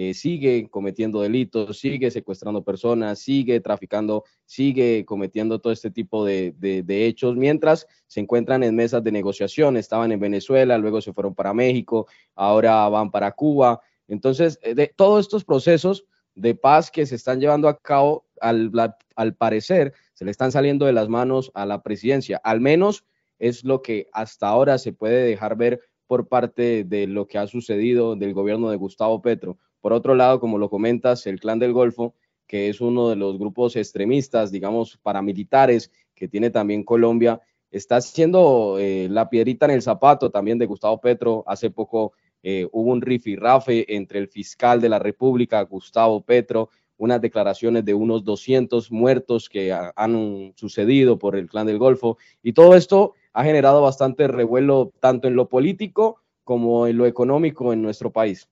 eh, 0.00 0.14
sigue 0.14 0.68
cometiendo 0.70 1.20
delitos, 1.20 1.80
sigue 1.80 2.12
secuestrando 2.12 2.62
personas, 2.62 3.18
sigue 3.18 3.58
traficando, 3.58 4.22
sigue 4.44 5.04
cometiendo 5.04 5.58
todo 5.58 5.72
este 5.72 5.90
tipo 5.90 6.24
de, 6.24 6.54
hechos, 6.86 7.34
mientras 7.34 7.84
se 8.06 8.20
encuentran 8.20 8.62
en 8.62 8.76
mesas 8.76 9.02
de 9.02 9.10
negociación, 9.10 9.76
estaban 9.76 10.12
en 10.12 10.20
Venezuela, 10.20 10.78
luego 10.78 11.00
se 11.00 11.12
fueron 11.12 11.34
para 11.34 11.52
México, 11.52 12.06
ahora 12.36 12.88
van 12.88 13.10
para 13.10 13.32
Cuba. 13.32 13.80
Entonces, 14.06 14.60
eh, 14.62 14.76
de 14.76 14.86
todos 14.86 15.26
estos 15.26 15.44
procesos 15.44 16.04
de 16.36 16.54
paz 16.54 16.92
que 16.92 17.04
se 17.04 17.16
están 17.16 17.40
llevando 17.40 17.68
a 17.68 17.76
cabo, 17.76 18.24
al 18.40 19.34
parecer, 19.36 19.94
se 20.14 20.24
le 20.24 20.30
están 20.30 20.52
saliendo 20.52 20.86
de 20.86 20.92
las 20.92 21.08
manos 21.08 21.50
a 21.54 21.66
la 21.66 21.82
presidencia. 21.82 22.40
Al 22.44 22.60
menos 22.60 23.04
es 23.38 23.64
lo 23.64 23.82
que 23.82 24.08
hasta 24.12 24.48
ahora 24.48 24.78
se 24.78 24.92
puede 24.92 25.24
dejar 25.24 25.56
ver 25.56 25.80
por 26.06 26.28
parte 26.28 26.84
de 26.84 27.06
lo 27.06 27.26
que 27.26 27.38
ha 27.38 27.46
sucedido 27.46 28.16
del 28.16 28.32
gobierno 28.34 28.70
de 28.70 28.76
Gustavo 28.76 29.20
Petro. 29.20 29.58
Por 29.80 29.92
otro 29.92 30.14
lado, 30.14 30.40
como 30.40 30.58
lo 30.58 30.70
comentas, 30.70 31.26
el 31.26 31.38
Clan 31.38 31.58
del 31.58 31.72
Golfo, 31.72 32.14
que 32.46 32.68
es 32.70 32.80
uno 32.80 33.10
de 33.10 33.16
los 33.16 33.38
grupos 33.38 33.76
extremistas, 33.76 34.50
digamos, 34.50 34.98
paramilitares 35.02 35.92
que 36.14 36.28
tiene 36.28 36.50
también 36.50 36.82
Colombia, 36.82 37.40
está 37.70 38.00
siendo 38.00 38.76
eh, 38.78 39.06
la 39.10 39.28
piedrita 39.28 39.66
en 39.66 39.72
el 39.72 39.82
zapato 39.82 40.30
también 40.30 40.58
de 40.58 40.64
Gustavo 40.66 40.98
Petro. 41.00 41.44
Hace 41.46 41.70
poco 41.70 42.12
eh, 42.42 42.66
hubo 42.72 42.90
un 42.90 43.02
rifirrafe 43.02 43.94
entre 43.94 44.18
el 44.18 44.28
fiscal 44.28 44.80
de 44.80 44.88
la 44.88 44.98
República, 44.98 45.60
Gustavo 45.62 46.22
Petro, 46.22 46.70
unas 46.96 47.20
declaraciones 47.20 47.84
de 47.84 47.92
unos 47.94 48.24
200 48.24 48.90
muertos 48.90 49.48
que 49.50 49.72
ha- 49.72 49.92
han 49.94 50.52
sucedido 50.56 51.18
por 51.18 51.36
el 51.36 51.48
Clan 51.48 51.66
del 51.66 51.78
Golfo. 51.78 52.16
Y 52.42 52.54
todo 52.54 52.74
esto 52.74 53.12
ha 53.32 53.44
generado 53.44 53.82
bastante 53.82 54.28
revuelo 54.28 54.92
tanto 55.00 55.28
en 55.28 55.36
lo 55.36 55.48
político 55.48 56.22
como 56.44 56.86
en 56.86 56.96
lo 56.96 57.06
económico 57.06 57.72
en 57.72 57.82
nuestro 57.82 58.10
país. 58.10 58.48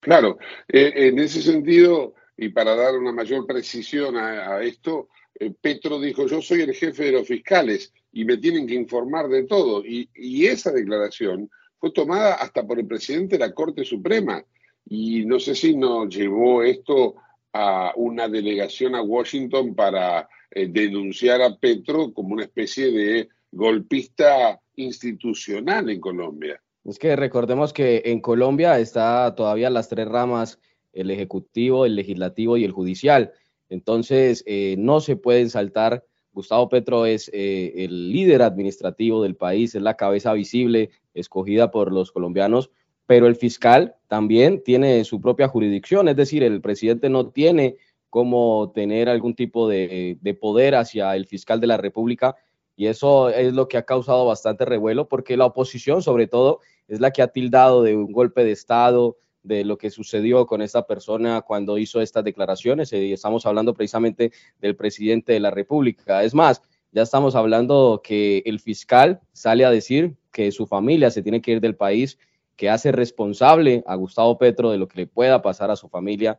Claro, 0.00 0.38
eh, 0.68 0.92
en 0.94 1.18
ese 1.18 1.42
sentido, 1.42 2.14
y 2.36 2.50
para 2.50 2.74
dar 2.74 2.96
una 2.96 3.12
mayor 3.12 3.46
precisión 3.46 4.16
a, 4.16 4.60
esto, 4.62 5.08
eh, 5.38 5.52
Petro 5.60 6.00
dijo, 6.00 6.26
yo 6.26 6.40
soy 6.40 6.62
el 6.62 6.74
jefe 6.74 7.04
de 7.04 7.12
los 7.12 7.26
fiscales 7.26 7.92
y 8.12 8.24
me 8.24 8.36
tienen 8.36 8.66
que 8.66 8.74
informar 8.74 9.28
de 9.28 9.44
todo. 9.44 9.84
Y, 9.84 10.08
y 10.14 10.46
esa 10.46 10.72
declaración 10.72 11.50
fue 11.78 11.92
tomada 11.92 12.34
hasta 12.34 12.66
por 12.66 12.78
el 12.78 12.86
presidente 12.86 13.38
de 13.38 13.46
la 13.46 13.54
Corte 13.54 13.84
Suprema. 13.84 14.44
Y 14.84 15.24
no 15.24 15.38
sé 15.38 15.54
si 15.54 15.76
nos 15.76 16.08
llevó 16.14 16.62
esto 16.62 17.16
a 17.52 17.92
una 17.96 18.28
delegación 18.28 18.94
a 18.94 19.02
Washington 19.02 19.74
para 19.74 20.28
eh, 20.50 20.68
denunciar 20.68 21.42
a 21.42 21.56
Petro 21.56 22.12
como 22.12 22.34
una 22.34 22.44
especie 22.44 22.90
de 22.90 23.28
golpista 23.50 24.60
institucional 24.76 25.90
en 25.90 26.00
Colombia. 26.00 26.60
Es 26.84 26.98
que 26.98 27.16
recordemos 27.16 27.72
que 27.72 28.02
en 28.06 28.20
Colombia 28.20 28.78
está 28.78 29.34
todavía 29.34 29.68
las 29.70 29.88
tres 29.88 30.08
ramas, 30.08 30.58
el 30.92 31.10
ejecutivo, 31.10 31.84
el 31.84 31.96
legislativo 31.96 32.56
y 32.56 32.64
el 32.64 32.72
judicial. 32.72 33.32
Entonces, 33.68 34.42
eh, 34.46 34.76
no 34.78 35.00
se 35.00 35.16
pueden 35.16 35.50
saltar. 35.50 36.04
Gustavo 36.32 36.68
Petro 36.68 37.04
es 37.04 37.30
eh, 37.34 37.84
el 37.84 38.10
líder 38.12 38.42
administrativo 38.42 39.22
del 39.22 39.36
país, 39.36 39.74
es 39.74 39.82
la 39.82 39.96
cabeza 39.96 40.32
visible 40.32 40.90
escogida 41.12 41.70
por 41.70 41.92
los 41.92 42.12
colombianos, 42.12 42.70
pero 43.06 43.26
el 43.26 43.36
fiscal 43.36 43.96
también 44.06 44.62
tiene 44.62 45.04
su 45.04 45.20
propia 45.20 45.48
jurisdicción, 45.48 46.08
es 46.08 46.16
decir, 46.16 46.42
el 46.42 46.60
presidente 46.60 47.08
no 47.08 47.30
tiene 47.30 47.76
como 48.08 48.70
tener 48.74 49.08
algún 49.08 49.34
tipo 49.34 49.68
de, 49.68 50.16
de 50.20 50.34
poder 50.34 50.74
hacia 50.74 51.14
el 51.16 51.26
fiscal 51.26 51.60
de 51.60 51.66
la 51.66 51.76
República 51.76 52.36
y 52.78 52.86
eso 52.86 53.28
es 53.30 53.54
lo 53.54 53.66
que 53.66 53.76
ha 53.76 53.82
causado 53.82 54.24
bastante 54.24 54.64
revuelo 54.64 55.08
porque 55.08 55.36
la 55.36 55.46
oposición 55.46 56.00
sobre 56.00 56.28
todo 56.28 56.60
es 56.86 57.00
la 57.00 57.10
que 57.10 57.22
ha 57.22 57.26
tildado 57.26 57.82
de 57.82 57.96
un 57.96 58.12
golpe 58.12 58.44
de 58.44 58.52
Estado, 58.52 59.16
de 59.42 59.64
lo 59.64 59.78
que 59.78 59.90
sucedió 59.90 60.46
con 60.46 60.62
esta 60.62 60.86
persona 60.86 61.40
cuando 61.40 61.76
hizo 61.76 62.00
estas 62.00 62.22
declaraciones 62.22 62.92
y 62.92 63.12
estamos 63.12 63.46
hablando 63.46 63.74
precisamente 63.74 64.30
del 64.60 64.76
presidente 64.76 65.32
de 65.32 65.40
la 65.40 65.50
República. 65.50 66.22
Es 66.22 66.34
más, 66.34 66.62
ya 66.92 67.02
estamos 67.02 67.34
hablando 67.34 68.00
que 68.04 68.44
el 68.46 68.60
fiscal 68.60 69.20
sale 69.32 69.64
a 69.64 69.72
decir 69.72 70.14
que 70.30 70.52
su 70.52 70.68
familia 70.68 71.10
se 71.10 71.24
tiene 71.24 71.42
que 71.42 71.50
ir 71.50 71.60
del 71.60 71.74
país, 71.74 72.16
que 72.54 72.70
hace 72.70 72.92
responsable 72.92 73.82
a 73.88 73.96
Gustavo 73.96 74.38
Petro 74.38 74.70
de 74.70 74.78
lo 74.78 74.86
que 74.86 75.00
le 75.00 75.06
pueda 75.08 75.42
pasar 75.42 75.72
a 75.72 75.76
su 75.76 75.88
familia 75.88 76.38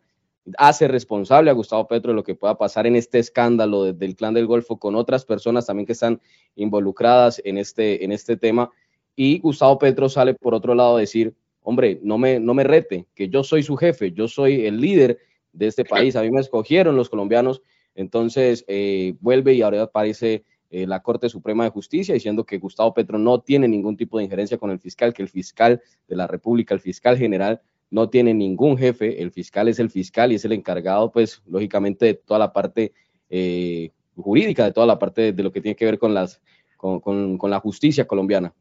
hace 0.58 0.88
responsable 0.88 1.50
a 1.50 1.54
Gustavo 1.54 1.88
Petro 1.88 2.12
de 2.12 2.16
lo 2.16 2.24
que 2.24 2.36
pueda 2.36 2.58
pasar 2.58 2.88
en 2.88 2.96
este 2.96 3.20
escándalo 3.20 3.84
de- 3.84 3.94
del 3.94 4.16
clan 4.16 4.34
del 4.34 4.48
Golfo 4.48 4.78
con 4.80 4.96
otras 4.96 5.26
personas 5.26 5.66
también 5.66 5.86
que 5.86 5.94
están 5.94 6.20
involucradas 6.56 7.42
en 7.46 7.58
este, 7.58 8.04
en 8.04 8.12
este 8.12 8.38
tema. 8.38 8.72
Y 9.16 9.40
Gustavo 9.40 9.78
Petro 9.80 10.08
sale 10.10 10.34
por 10.34 10.54
otro 10.54 10.76
lado 10.76 10.98
a 10.98 11.00
decir, 11.00 11.34
hombre, 11.62 12.00
no 12.04 12.18
me, 12.18 12.40
no 12.40 12.54
me 12.54 12.64
rete, 12.64 13.06
que 13.16 13.30
yo 13.30 13.44
soy 13.44 13.64
su 13.64 13.76
jefe, 13.76 14.12
yo 14.12 14.28
soy 14.28 14.66
el 14.66 14.80
líder 14.80 15.20
de 15.52 15.68
este 15.68 15.84
país, 15.84 16.16
a 16.16 16.22
mí 16.22 16.32
me 16.32 16.40
escogieron 16.42 16.96
los 16.96 17.10
colombianos, 17.10 17.62
entonces 17.96 18.64
eh, 18.68 19.16
vuelve 19.20 19.54
y 19.56 19.62
ahora 19.62 19.82
aparece 19.84 20.44
eh, 20.72 20.86
la 20.88 21.02
Corte 21.02 21.28
Suprema 21.30 21.64
de 21.64 21.72
Justicia 21.72 22.14
diciendo 22.14 22.46
que 22.46 22.60
Gustavo 22.60 22.94
Petro 22.94 23.18
no 23.18 23.42
tiene 23.42 23.68
ningún 23.68 23.98
tipo 23.98 24.18
de 24.20 24.24
injerencia 24.26 24.58
con 24.58 24.70
el 24.72 24.80
fiscal, 24.80 25.14
que 25.14 25.24
el 25.24 25.28
fiscal 25.28 25.82
de 26.08 26.16
la 26.16 26.28
República, 26.28 26.74
el 26.76 26.80
fiscal 26.80 27.18
general, 27.18 27.60
no 27.92 28.10
tiene 28.10 28.34
ningún 28.34 28.78
jefe, 28.78 29.22
el 29.22 29.32
fiscal 29.32 29.68
es 29.68 29.80
el 29.80 29.90
fiscal 29.90 30.32
y 30.32 30.36
es 30.36 30.46
el 30.46 30.52
encargado, 30.54 31.12
pues, 31.12 31.42
lógicamente, 31.48 32.06
de 32.06 32.14
toda 32.16 32.40
la 32.40 32.54
parte 32.54 32.94
eh, 33.30 33.92
jurídica, 34.16 34.66
de 34.66 34.74
toda 34.74 34.86
la 34.88 35.00
parte 35.00 35.32
de, 35.34 35.44
lo 35.44 35.52
que 35.52 35.62
tiene 35.62 35.76
que 35.76 35.86
ver 35.86 35.98
con, 36.00 36.14
las, 36.14 36.42
con, 36.78 37.00
con- 37.00 37.38
con 37.38 37.50
la 37.50 37.60
justicia 37.60 38.06
colombiana. 38.06 38.54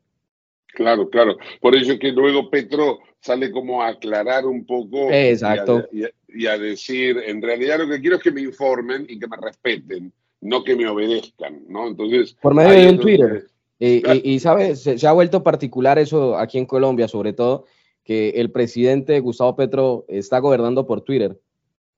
Claro, 0.74 1.08
claro. 1.10 1.36
Por 1.60 1.74
ello 1.74 1.94
es 1.94 1.98
que 1.98 2.12
luego 2.12 2.50
Petro 2.50 2.98
sale 3.20 3.50
como 3.50 3.82
a 3.82 3.88
aclarar 3.88 4.46
un 4.46 4.64
poco 4.64 5.10
Exacto. 5.10 5.86
y 5.92 6.04
a, 6.04 6.04
y 6.04 6.04
a- 6.04 6.10
y 6.30 6.46
a 6.46 6.58
decir, 6.58 7.16
en 7.26 7.40
realidad 7.42 7.78
lo 7.80 7.88
que 7.88 8.00
quiero 8.00 8.16
es 8.16 8.22
que 8.22 8.30
me 8.30 8.42
informen 8.42 9.06
y 9.08 9.18
que 9.18 9.26
me 9.26 9.36
respeten, 9.38 10.12
no 10.42 10.62
que 10.62 10.76
me 10.76 10.86
obedezcan, 10.86 11.62
¿no? 11.68 11.88
Entonces, 11.88 12.36
Por 12.40 12.54
medio 12.54 12.70
de 12.70 12.88
un 12.90 12.98
Twitter. 13.00 13.46
Y, 13.80 13.98
y, 13.98 14.22
y, 14.34 14.40
¿sabes? 14.40 14.82
Se, 14.82 14.98
se 14.98 15.06
ha 15.06 15.12
vuelto 15.12 15.44
particular 15.44 16.00
eso 16.00 16.36
aquí 16.36 16.58
en 16.58 16.66
Colombia, 16.66 17.06
sobre 17.06 17.32
todo 17.32 17.64
que 18.08 18.30
el 18.30 18.50
presidente 18.50 19.20
Gustavo 19.20 19.54
Petro 19.54 20.06
está 20.08 20.38
gobernando 20.38 20.86
por 20.86 21.02
Twitter. 21.02 21.38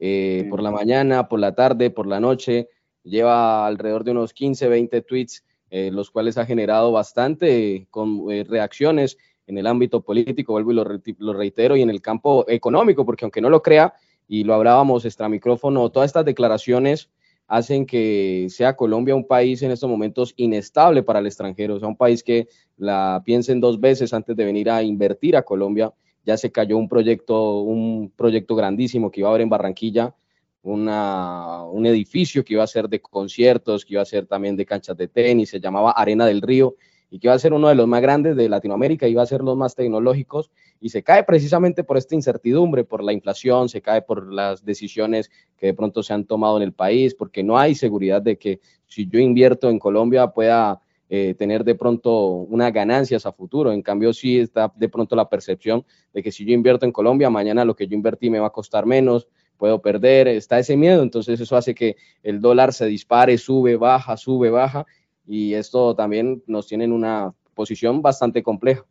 Eh, 0.01 0.45
Por 0.51 0.61
la 0.61 0.73
mañana, 0.73 1.29
por 1.29 1.39
la 1.39 1.55
tarde, 1.55 1.91
por 1.91 2.09
la 2.09 2.19
noche, 2.19 2.69
lleva 3.05 3.65
alrededor 3.65 4.03
de 4.03 4.11
unos 4.11 4.33
15, 4.33 4.67
20 4.67 5.03
tweets, 5.03 5.45
eh, 5.71 5.93
los 5.93 6.11
cuales 6.11 6.37
ha 6.37 6.45
generado 6.45 6.91
bastante 6.91 7.87
con, 7.91 8.29
eh, 8.29 8.43
reacciones 8.43 9.19
en 9.47 9.59
el 9.59 9.69
ámbito 9.69 10.01
político, 10.01 10.55
vuelvo 10.55 10.73
y 10.73 11.15
lo, 11.17 11.33
reitero, 11.33 11.77
y 11.77 11.83
en 11.83 11.91
el 11.91 12.03
campo 12.03 12.45
económico, 12.49 13.07
porque 13.07 13.25
aunque 13.25 13.41
no 13.41 13.49
lo 13.49 13.63
crea, 13.63 13.95
y 14.27 14.43
lo 14.43 14.55
hablábamos 14.55 15.05
extra 15.05 15.29
micrófono, 15.29 15.91
todas 15.91 16.09
estas 16.09 16.25
declaraciones 16.25 17.09
hacen 17.51 17.85
que 17.85 18.47
sea 18.49 18.77
Colombia 18.77 19.17
un 19.17 19.27
país 19.27 19.61
en 19.63 19.73
estos 19.73 19.91
momentos 19.91 20.33
inestable 20.37 21.03
para 21.03 21.19
el 21.19 21.27
extranjero, 21.27 21.75
o 21.75 21.79
sea, 21.81 21.89
un 21.89 21.97
país 21.97 22.23
que 22.23 22.47
la 22.77 23.23
piensen 23.27 23.61
dos 23.61 23.81
veces 23.81 24.15
antes 24.15 24.37
de 24.37 24.45
venir 24.45 24.71
a 24.71 24.85
invertir 24.85 25.37
a 25.37 25.43
Colombia. 25.43 25.93
Ya 26.25 26.37
se 26.37 26.53
cayó 26.53 26.77
un 26.79 26.89
proyecto, 26.89 27.63
un 27.63 28.13
proyecto 28.15 28.55
grandísimo 28.55 29.11
que 29.11 29.19
iba 29.19 29.29
a 29.29 29.33
haber 29.33 29.41
en 29.41 29.49
Barranquilla, 29.49 30.15
un 30.63 31.87
edificio 31.87 32.45
que 32.45 32.53
iba 32.53 32.63
a 32.63 32.69
ser 32.69 32.89
de 32.89 33.01
conciertos, 33.01 33.85
que 33.85 33.95
iba 33.95 34.03
a 34.03 34.07
ser 34.07 34.27
también 34.27 34.55
de 34.57 34.65
canchas 34.65 34.97
de 34.97 35.09
tenis, 35.09 35.51
se 35.51 35.59
llamaba 35.59 35.91
Arena 35.91 36.27
del 36.27 36.43
Río, 36.43 36.77
y 37.11 37.19
que 37.19 37.27
iba 37.27 37.35
a 37.35 37.39
ser 37.39 37.53
uno 37.53 37.69
de 37.69 37.75
los 37.75 37.89
más 37.89 38.01
grandes 38.01 38.37
de 38.37 38.49
Latinoamérica, 38.49 39.09
iba 39.09 39.23
a 39.23 39.27
ser 39.27 39.43
los 39.43 39.57
más 39.57 39.75
tecnológicos, 39.75 40.51
y 40.81 40.91
se 40.91 41.03
cae 41.03 41.25
precisamente 41.25 41.85
por 41.85 41.97
esta 41.97 42.15
incertidumbre, 42.15 42.85
por 42.85 43.03
la 43.03 43.13
inflación, 43.13 43.69
se 43.69 43.83
cae 43.83 44.03
por 44.03 44.33
las 44.33 44.65
decisiones 44.65 45.31
que 45.57 45.67
de 45.67 45.75
pronto 45.75 46.03
se 46.03 46.13
han 46.13 46.25
tomado 46.25 46.57
en 46.57 46.63
el 46.63 46.73
país, 46.73 47.15
porque 47.15 47.43
no 47.43 47.59
hay 47.59 47.75
seguridad 47.75 48.23
de 48.23 48.39
que 48.39 48.61
si 48.87 49.07
yo 49.09 49.19
invierto 49.19 49.69
en 49.69 49.79
Colombia 49.79 50.29
pueda 50.29 50.81
eh, 51.13 51.35
tener 51.35 51.65
de 51.65 51.75
pronto 51.75 52.27
unas 52.27 52.73
ganancias 52.73 53.27
a 53.27 53.33
futuro. 53.33 53.73
En 53.73 53.83
cambio, 53.83 54.13
sí 54.13 54.39
está 54.39 54.73
de 54.77 54.89
pronto 54.89 55.17
la 55.17 55.29
percepción 55.29 55.85
de 56.15 56.23
que 56.23 56.31
si 56.31 56.45
yo 56.45 56.53
invierto 56.53 56.87
en 56.87 56.93
Colombia, 56.93 57.29
mañana 57.29 57.65
lo 57.65 57.75
que 57.75 57.89
yo 57.89 57.97
invertí 57.97 58.31
me 58.31 58.39
va 58.39 58.47
a 58.47 58.53
costar 58.53 58.87
menos, 58.87 59.27
puedo 59.57 59.83
perder, 59.83 60.29
está 60.29 60.61
ese 60.61 60.77
miedo, 60.77 61.03
entonces 61.03 61.41
eso 61.41 61.57
hace 61.57 61.75
que 61.75 61.97
el 62.23 62.41
dólar 62.41 62.73
se 62.73 62.87
dispare, 62.87 63.39
sube, 63.39 63.75
baja, 63.77 64.17
sube, 64.17 64.51
baja, 64.51 64.87
y 65.31 65.55
esto 65.55 65.95
también 65.95 66.43
nos 66.49 66.67
tiene 66.67 66.85
en 66.85 66.93
una 66.93 67.33
posición 67.55 68.03
bastante 68.03 68.43
compleja. 68.43 68.85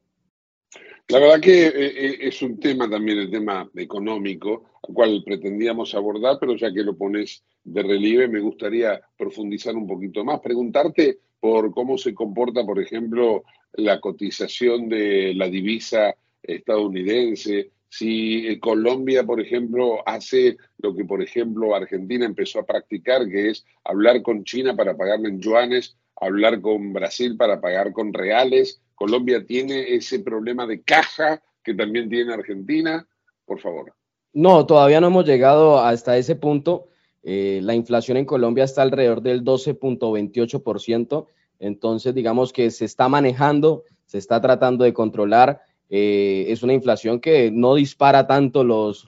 La 1.10 1.20
verdad 1.20 1.42
que 1.42 1.68
eh, 1.68 1.72
eh, 1.76 2.18
es 2.22 2.42
un 2.42 2.58
tema 2.60 2.90
también, 2.90 3.18
el 3.18 3.30
tema 3.30 3.70
económico, 3.76 4.64
al 4.88 4.94
cual 4.94 5.24
pretendíamos 5.26 5.94
abordar, 5.96 6.38
pero 6.40 6.56
ya 6.56 6.72
que 6.72 6.84
lo 6.84 6.96
pones 6.96 7.44
de 7.66 7.84
relieve, 7.84 8.30
me 8.30 8.40
gustaría 8.40 9.02
profundizar 9.18 9.76
un 9.76 9.86
poquito 9.86 10.24
más, 10.24 10.40
preguntarte 10.40 11.18
por 11.42 11.74
cómo 11.74 11.98
se 11.98 12.14
comporta, 12.14 12.66
por 12.66 12.80
ejemplo, 12.80 13.44
la 13.74 14.00
cotización 14.00 14.88
de 14.88 15.34
la 15.34 15.50
divisa 15.50 16.16
estadounidense, 16.42 17.72
si 17.90 18.48
eh, 18.48 18.60
Colombia, 18.60 19.26
por 19.26 19.42
ejemplo, 19.42 20.08
hace 20.08 20.58
lo 20.78 20.96
que, 20.96 21.04
por 21.04 21.22
ejemplo, 21.22 21.76
Argentina 21.76 22.26
empezó 22.26 22.60
a 22.60 22.66
practicar, 22.66 23.28
que 23.28 23.50
es 23.50 23.66
hablar 23.84 24.22
con 24.22 24.46
China 24.46 24.76
para 24.76 24.96
pagarle 24.96 25.30
en 25.30 25.42
yuanes, 25.42 25.98
hablar 26.20 26.62
con 26.62 26.94
Brasil 26.94 27.38
para 27.38 27.62
pagar 27.62 27.92
con 27.94 28.14
reales. 28.14 28.82
Colombia 28.96 29.46
tiene 29.46 29.96
ese 29.96 30.20
problema 30.20 30.66
de 30.68 30.82
caja 30.82 31.42
que 31.64 31.74
también 31.74 32.10
tiene 32.10 32.34
Argentina. 32.34 33.08
Por 33.46 33.60
favor. 33.60 33.94
No, 34.34 34.66
todavía 34.66 35.02
no 35.02 35.08
hemos 35.08 35.26
llegado 35.26 35.80
hasta 35.80 36.18
ese 36.18 36.36
punto. 36.36 36.90
Eh, 37.24 37.60
la 37.64 37.74
inflación 37.74 38.18
en 38.18 38.26
Colombia 38.26 38.64
está 38.64 38.82
alrededor 38.82 39.22
del 39.22 39.44
12.28%, 39.44 41.26
entonces 41.60 42.16
digamos 42.16 42.54
que 42.54 42.72
se 42.72 42.86
está 42.86 43.10
manejando, 43.10 43.84
se 44.06 44.18
está 44.18 44.40
tratando 44.40 44.84
de 44.84 44.94
controlar. 44.94 45.62
Eh, 45.90 46.46
es 46.50 46.64
una 46.64 46.74
inflación 46.74 47.20
que 47.20 47.52
no 47.52 47.76
dispara 47.76 48.28
tanto 48.28 48.64
los, 48.64 49.08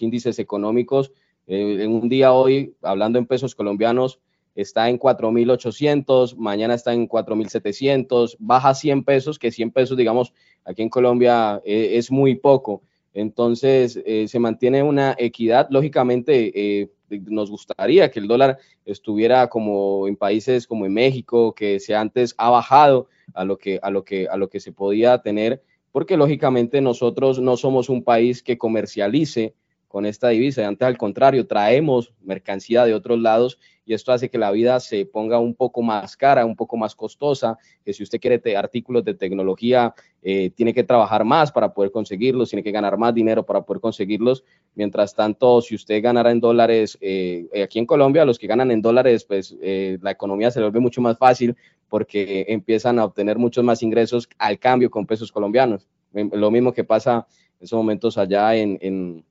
índices 0.00 0.38
económicos. 0.38 1.12
Eh, 1.46 1.78
en 1.80 1.92
un 1.92 2.08
día 2.08 2.32
hoy, 2.32 2.74
hablando 2.82 3.18
en 3.18 3.26
pesos 3.26 3.54
colombianos, 3.54 4.18
está 4.54 4.88
en 4.88 4.98
4.800, 4.98 6.36
mañana 6.36 6.74
está 6.74 6.92
en 6.92 7.08
4.700, 7.08 8.36
baja 8.38 8.74
100 8.74 9.04
pesos, 9.04 9.38
que 9.38 9.50
100 9.50 9.70
pesos, 9.72 9.96
digamos, 9.96 10.32
aquí 10.64 10.82
en 10.82 10.88
Colombia 10.88 11.60
eh, 11.64 11.90
es 11.94 12.10
muy 12.10 12.36
poco. 12.36 12.82
Entonces, 13.12 14.00
eh, 14.04 14.26
se 14.26 14.38
mantiene 14.40 14.82
una 14.82 15.14
equidad. 15.18 15.68
Lógicamente, 15.70 16.80
eh, 16.80 16.90
nos 17.26 17.50
gustaría 17.50 18.10
que 18.10 18.18
el 18.18 18.26
dólar 18.26 18.58
estuviera 18.84 19.48
como 19.48 20.08
en 20.08 20.16
países 20.16 20.66
como 20.66 20.84
en 20.84 20.94
México, 20.94 21.54
que 21.54 21.78
se 21.78 21.94
antes 21.94 22.34
ha 22.38 22.50
bajado 22.50 23.08
a 23.32 23.44
lo 23.44 23.56
que, 23.56 23.78
a 23.82 23.90
lo 23.90 24.04
que, 24.04 24.28
a 24.28 24.36
lo 24.36 24.48
que 24.48 24.60
se 24.60 24.72
podía 24.72 25.18
tener, 25.18 25.62
porque 25.92 26.16
lógicamente 26.16 26.80
nosotros 26.80 27.38
no 27.38 27.56
somos 27.56 27.88
un 27.88 28.02
país 28.02 28.42
que 28.42 28.58
comercialice 28.58 29.54
con 29.94 30.06
esta 30.06 30.30
divisa, 30.30 30.66
antes 30.66 30.88
al 30.88 30.98
contrario, 30.98 31.46
traemos 31.46 32.12
mercancía 32.20 32.84
de 32.84 32.94
otros 32.94 33.16
lados 33.20 33.60
y 33.86 33.94
esto 33.94 34.10
hace 34.10 34.28
que 34.28 34.38
la 34.38 34.50
vida 34.50 34.80
se 34.80 35.06
ponga 35.06 35.38
un 35.38 35.54
poco 35.54 35.82
más 35.82 36.16
cara, 36.16 36.44
un 36.44 36.56
poco 36.56 36.76
más 36.76 36.96
costosa, 36.96 37.58
que 37.84 37.92
si 37.92 38.02
usted 38.02 38.18
quiere 38.18 38.56
artículos 38.56 39.04
de 39.04 39.14
tecnología, 39.14 39.94
eh, 40.20 40.50
tiene 40.50 40.74
que 40.74 40.82
trabajar 40.82 41.24
más 41.24 41.52
para 41.52 41.72
poder 41.72 41.92
conseguirlos, 41.92 42.50
tiene 42.50 42.64
que 42.64 42.72
ganar 42.72 42.98
más 42.98 43.14
dinero 43.14 43.46
para 43.46 43.62
poder 43.62 43.80
conseguirlos. 43.80 44.42
Mientras 44.74 45.14
tanto, 45.14 45.60
si 45.60 45.76
usted 45.76 46.02
ganara 46.02 46.32
en 46.32 46.40
dólares, 46.40 46.98
eh, 47.00 47.46
aquí 47.62 47.78
en 47.78 47.86
Colombia, 47.86 48.24
los 48.24 48.40
que 48.40 48.48
ganan 48.48 48.72
en 48.72 48.82
dólares, 48.82 49.24
pues 49.24 49.56
eh, 49.62 49.98
la 50.02 50.10
economía 50.10 50.50
se 50.50 50.60
vuelve 50.60 50.80
mucho 50.80 51.02
más 51.02 51.16
fácil 51.18 51.54
porque 51.88 52.46
empiezan 52.48 52.98
a 52.98 53.04
obtener 53.04 53.38
muchos 53.38 53.62
más 53.62 53.80
ingresos 53.80 54.28
al 54.38 54.58
cambio 54.58 54.90
con 54.90 55.06
pesos 55.06 55.30
colombianos. 55.30 55.86
Lo 56.12 56.50
mismo 56.50 56.72
que 56.72 56.82
pasa 56.82 57.28
en 57.60 57.64
esos 57.64 57.76
momentos 57.76 58.18
allá 58.18 58.56
en, 58.56 58.76
en, 58.80 59.24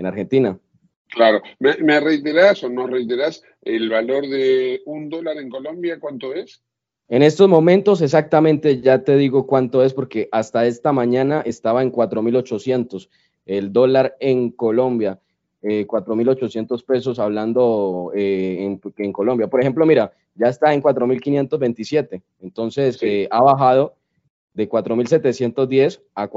en 0.00 0.06
Argentina. 0.06 0.58
Claro. 1.08 1.42
¿Me, 1.58 1.76
me 1.78 2.00
reiterás 2.00 2.62
o 2.64 2.68
no 2.68 2.86
reiterás 2.86 3.42
el 3.62 3.88
valor 3.90 4.26
de 4.28 4.80
un 4.86 5.08
dólar 5.08 5.36
en 5.38 5.50
Colombia? 5.50 5.98
¿Cuánto 6.00 6.34
es? 6.34 6.62
En 7.08 7.22
estos 7.22 7.48
momentos 7.48 8.02
exactamente 8.02 8.80
ya 8.80 9.02
te 9.02 9.16
digo 9.16 9.46
cuánto 9.46 9.84
es 9.84 9.92
porque 9.92 10.28
hasta 10.30 10.66
esta 10.66 10.92
mañana 10.92 11.42
estaba 11.44 11.82
en 11.82 11.92
4.800 11.92 13.08
el 13.46 13.72
dólar 13.72 14.16
en 14.20 14.50
Colombia, 14.50 15.18
eh, 15.62 15.86
4.800 15.86 16.84
pesos 16.84 17.18
hablando 17.18 18.12
eh, 18.14 18.58
en, 18.60 18.80
en 18.98 19.12
Colombia. 19.12 19.48
Por 19.48 19.60
ejemplo, 19.60 19.84
mira, 19.86 20.12
ya 20.36 20.46
está 20.46 20.72
en 20.72 20.80
4.527, 20.80 22.22
entonces 22.40 22.98
eh, 23.02 23.26
ha 23.30 23.42
bajado 23.42 23.96
de 24.54 24.68
4.710 24.68 26.00
a 26.14 26.30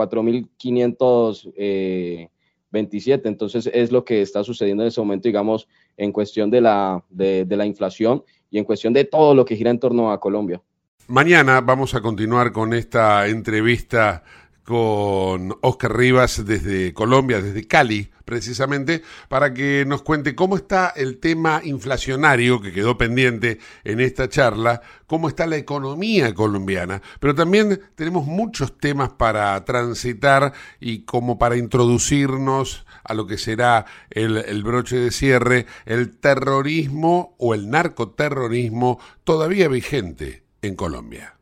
4.527, 2.74 3.22
entonces 3.26 3.70
es 3.74 3.92
lo 3.92 4.04
que 4.04 4.22
está 4.22 4.44
sucediendo 4.44 4.84
en 4.84 4.88
ese 4.88 5.00
momento, 5.00 5.28
digamos, 5.28 5.68
en 5.96 6.12
cuestión 6.12 6.50
de 6.50 6.62
la, 6.62 7.04
de 7.10 7.46
la 7.50 7.66
inflación 7.66 8.24
y 8.50 8.58
en 8.58 8.66
cuestión 8.66 8.94
de 8.94 9.06
todo 9.06 9.36
lo 9.36 9.46
que 9.46 9.56
gira 9.56 9.72
en 9.72 9.80
torno 9.80 10.12
a 10.12 10.20
Colombia. 10.20 10.62
Mañana 11.08 11.60
vamos 11.60 11.96
a 11.96 12.02
continuar 12.02 12.54
con 12.54 12.74
esta 12.74 13.28
entrevista 13.28 14.24
con 14.64 15.58
Oscar 15.62 15.98
Rivas 15.98 16.46
desde 16.46 16.94
Colombia, 16.94 17.42
desde 17.42 17.68
Cali, 17.68 18.10
precisamente, 18.24 19.04
para 19.28 19.54
que 19.54 19.84
nos 19.86 20.02
cuente 20.02 20.36
cómo 20.36 20.56
está 20.56 20.94
el 20.96 21.18
tema 21.20 21.62
inflacionario 21.64 22.62
que 22.62 22.72
quedó 22.72 22.98
pendiente 22.98 23.60
en 23.84 24.00
esta 24.00 24.30
charla, 24.30 24.82
cómo 25.06 25.28
está 25.28 25.46
la 25.48 25.58
economía 25.58 26.34
colombiana, 26.34 27.02
pero 27.20 27.36
también 27.36 27.82
tenemos 27.96 28.26
muchos 28.26 28.78
temas 28.78 29.12
para 29.12 29.64
transitar 29.66 30.54
y 30.80 31.04
como 31.04 31.38
para 31.38 31.58
introducirnos 31.58 32.86
a 33.04 33.14
lo 33.14 33.28
que 33.28 33.38
será 33.38 33.86
el, 34.10 34.64
broche 34.64 34.96
de 34.96 35.12
cierre, 35.12 35.66
el 35.86 36.18
terrorismo 36.18 37.36
o 37.38 37.54
el 37.54 37.70
narcoterrorismo 37.70 39.00
todavía 39.26 39.68
vigente 39.68 40.44
en 40.62 40.76
Colombia. 40.76 41.36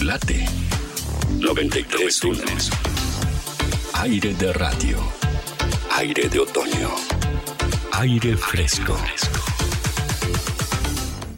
Late 0.00 0.46
93.1 1.40 2.70
Aire 3.94 4.34
de 4.34 4.52
radio. 4.52 4.98
Aire 5.98 6.28
de 6.28 6.38
otoño. 6.38 6.94
Aire 7.92 8.36
fresco. 8.36 8.96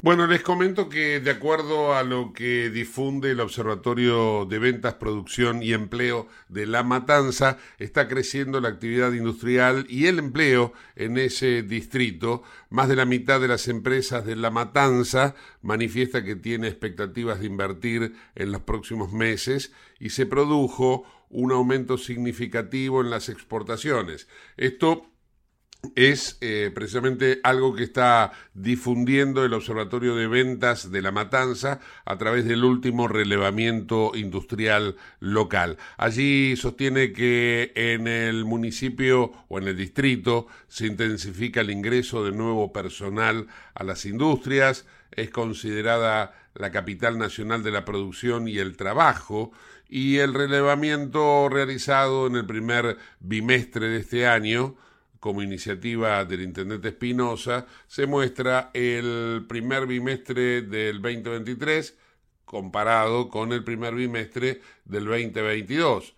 Bueno, 0.00 0.28
les 0.28 0.42
comento 0.42 0.88
que 0.88 1.18
de 1.18 1.32
acuerdo 1.32 1.92
a 1.92 2.04
lo 2.04 2.32
que 2.32 2.70
difunde 2.70 3.32
el 3.32 3.40
Observatorio 3.40 4.44
de 4.44 4.60
Ventas, 4.60 4.94
Producción 4.94 5.60
y 5.60 5.72
Empleo 5.72 6.28
de 6.48 6.66
La 6.66 6.84
Matanza, 6.84 7.58
está 7.78 8.06
creciendo 8.06 8.60
la 8.60 8.68
actividad 8.68 9.12
industrial 9.12 9.86
y 9.88 10.06
el 10.06 10.20
empleo 10.20 10.72
en 10.94 11.18
ese 11.18 11.62
distrito. 11.62 12.44
Más 12.70 12.88
de 12.88 12.94
la 12.94 13.06
mitad 13.06 13.40
de 13.40 13.48
las 13.48 13.66
empresas 13.66 14.24
de 14.24 14.36
La 14.36 14.50
Matanza 14.50 15.34
manifiesta 15.62 16.22
que 16.22 16.36
tiene 16.36 16.68
expectativas 16.68 17.40
de 17.40 17.46
invertir 17.46 18.14
en 18.36 18.52
los 18.52 18.62
próximos 18.62 19.12
meses 19.12 19.72
y 19.98 20.10
se 20.10 20.26
produjo 20.26 21.02
un 21.28 21.50
aumento 21.50 21.98
significativo 21.98 23.00
en 23.00 23.10
las 23.10 23.28
exportaciones. 23.28 24.28
Esto 24.56 25.10
es 25.94 26.38
eh, 26.40 26.70
precisamente 26.74 27.40
algo 27.42 27.74
que 27.74 27.84
está 27.84 28.32
difundiendo 28.54 29.44
el 29.44 29.54
Observatorio 29.54 30.16
de 30.16 30.26
Ventas 30.26 30.90
de 30.90 31.02
La 31.02 31.12
Matanza 31.12 31.80
a 32.04 32.18
través 32.18 32.44
del 32.44 32.64
último 32.64 33.08
relevamiento 33.08 34.12
industrial 34.14 34.96
local. 35.20 35.78
Allí 35.96 36.56
sostiene 36.56 37.12
que 37.12 37.72
en 37.74 38.08
el 38.08 38.44
municipio 38.44 39.32
o 39.48 39.58
en 39.58 39.68
el 39.68 39.76
distrito 39.76 40.46
se 40.66 40.86
intensifica 40.86 41.60
el 41.60 41.70
ingreso 41.70 42.24
de 42.24 42.32
nuevo 42.32 42.72
personal 42.72 43.46
a 43.74 43.84
las 43.84 44.04
industrias, 44.04 44.84
es 45.12 45.30
considerada 45.30 46.34
la 46.54 46.70
capital 46.72 47.18
nacional 47.18 47.62
de 47.62 47.70
la 47.70 47.84
producción 47.84 48.48
y 48.48 48.58
el 48.58 48.76
trabajo, 48.76 49.52
y 49.88 50.18
el 50.18 50.34
relevamiento 50.34 51.48
realizado 51.48 52.26
en 52.26 52.36
el 52.36 52.44
primer 52.44 52.98
bimestre 53.20 53.88
de 53.88 53.98
este 53.98 54.26
año 54.26 54.76
como 55.20 55.42
iniciativa 55.42 56.24
del 56.24 56.42
intendente 56.42 56.88
Espinosa, 56.88 57.66
se 57.86 58.06
muestra 58.06 58.70
el 58.74 59.44
primer 59.48 59.86
bimestre 59.86 60.62
del 60.62 61.02
2023 61.02 61.96
comparado 62.44 63.28
con 63.28 63.52
el 63.52 63.62
primer 63.62 63.94
bimestre 63.94 64.60
del 64.84 65.04
2022. 65.04 66.14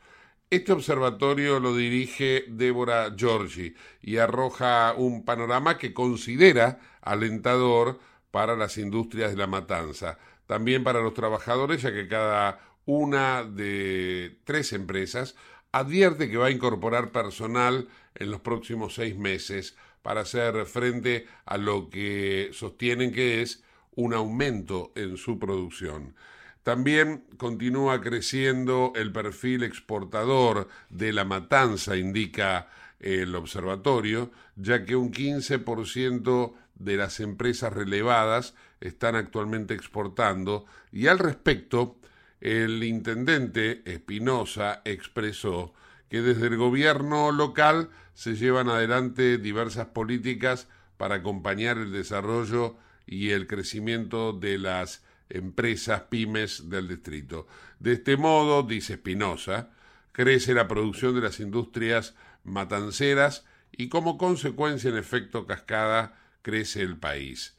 Este 0.48 0.72
observatorio 0.72 1.60
lo 1.60 1.76
dirige 1.76 2.44
Débora 2.48 3.14
Giorgi 3.16 3.74
y 4.00 4.16
arroja 4.16 4.94
un 4.96 5.24
panorama 5.24 5.78
que 5.78 5.92
considera 5.92 6.80
alentador 7.02 8.00
para 8.30 8.56
las 8.56 8.78
industrias 8.78 9.32
de 9.32 9.36
la 9.36 9.46
matanza, 9.46 10.18
también 10.46 10.82
para 10.82 11.00
los 11.00 11.14
trabajadores, 11.14 11.82
ya 11.82 11.92
que 11.92 12.08
cada 12.08 12.60
una 12.84 13.44
de 13.44 14.40
tres 14.44 14.72
empresas 14.72 15.36
advierte 15.72 16.28
que 16.30 16.36
va 16.36 16.46
a 16.46 16.50
incorporar 16.50 17.12
personal 17.12 17.88
en 18.14 18.30
los 18.30 18.40
próximos 18.40 18.94
seis 18.94 19.16
meses 19.16 19.76
para 20.02 20.22
hacer 20.22 20.64
frente 20.66 21.26
a 21.44 21.58
lo 21.58 21.90
que 21.90 22.50
sostienen 22.52 23.12
que 23.12 23.42
es 23.42 23.62
un 23.94 24.14
aumento 24.14 24.92
en 24.94 25.16
su 25.16 25.38
producción. 25.38 26.14
También 26.62 27.24
continúa 27.36 28.00
creciendo 28.00 28.92
el 28.94 29.12
perfil 29.12 29.62
exportador 29.62 30.68
de 30.90 31.12
la 31.12 31.24
matanza, 31.24 31.96
indica 31.96 32.68
el 33.00 33.34
observatorio, 33.34 34.30
ya 34.56 34.84
que 34.84 34.94
un 34.94 35.10
15% 35.10 36.52
de 36.74 36.96
las 36.96 37.20
empresas 37.20 37.72
relevadas 37.72 38.54
están 38.80 39.14
actualmente 39.14 39.74
exportando 39.74 40.66
y 40.92 41.06
al 41.06 41.18
respecto 41.18 41.96
el 42.40 42.82
intendente 42.84 43.82
Espinosa 43.84 44.82
expresó 44.84 45.74
que 46.08 46.22
desde 46.22 46.48
el 46.48 46.56
gobierno 46.56 47.30
local 47.32 47.90
se 48.14 48.34
llevan 48.34 48.68
adelante 48.68 49.38
diversas 49.38 49.88
políticas 49.88 50.68
para 50.96 51.16
acompañar 51.16 51.78
el 51.78 51.92
desarrollo 51.92 52.76
y 53.06 53.30
el 53.30 53.46
crecimiento 53.46 54.32
de 54.32 54.58
las 54.58 55.02
empresas 55.28 56.02
pymes 56.02 56.68
del 56.68 56.88
distrito. 56.88 57.46
De 57.78 57.92
este 57.92 58.16
modo, 58.16 58.62
dice 58.62 58.94
Espinosa, 58.94 59.70
crece 60.12 60.54
la 60.54 60.68
producción 60.68 61.14
de 61.14 61.22
las 61.22 61.40
industrias 61.40 62.14
matanceras 62.44 63.44
y 63.72 63.88
como 63.88 64.18
consecuencia, 64.18 64.90
en 64.90 64.96
efecto 64.96 65.46
cascada, 65.46 66.18
crece 66.42 66.82
el 66.82 66.96
país. 66.96 67.56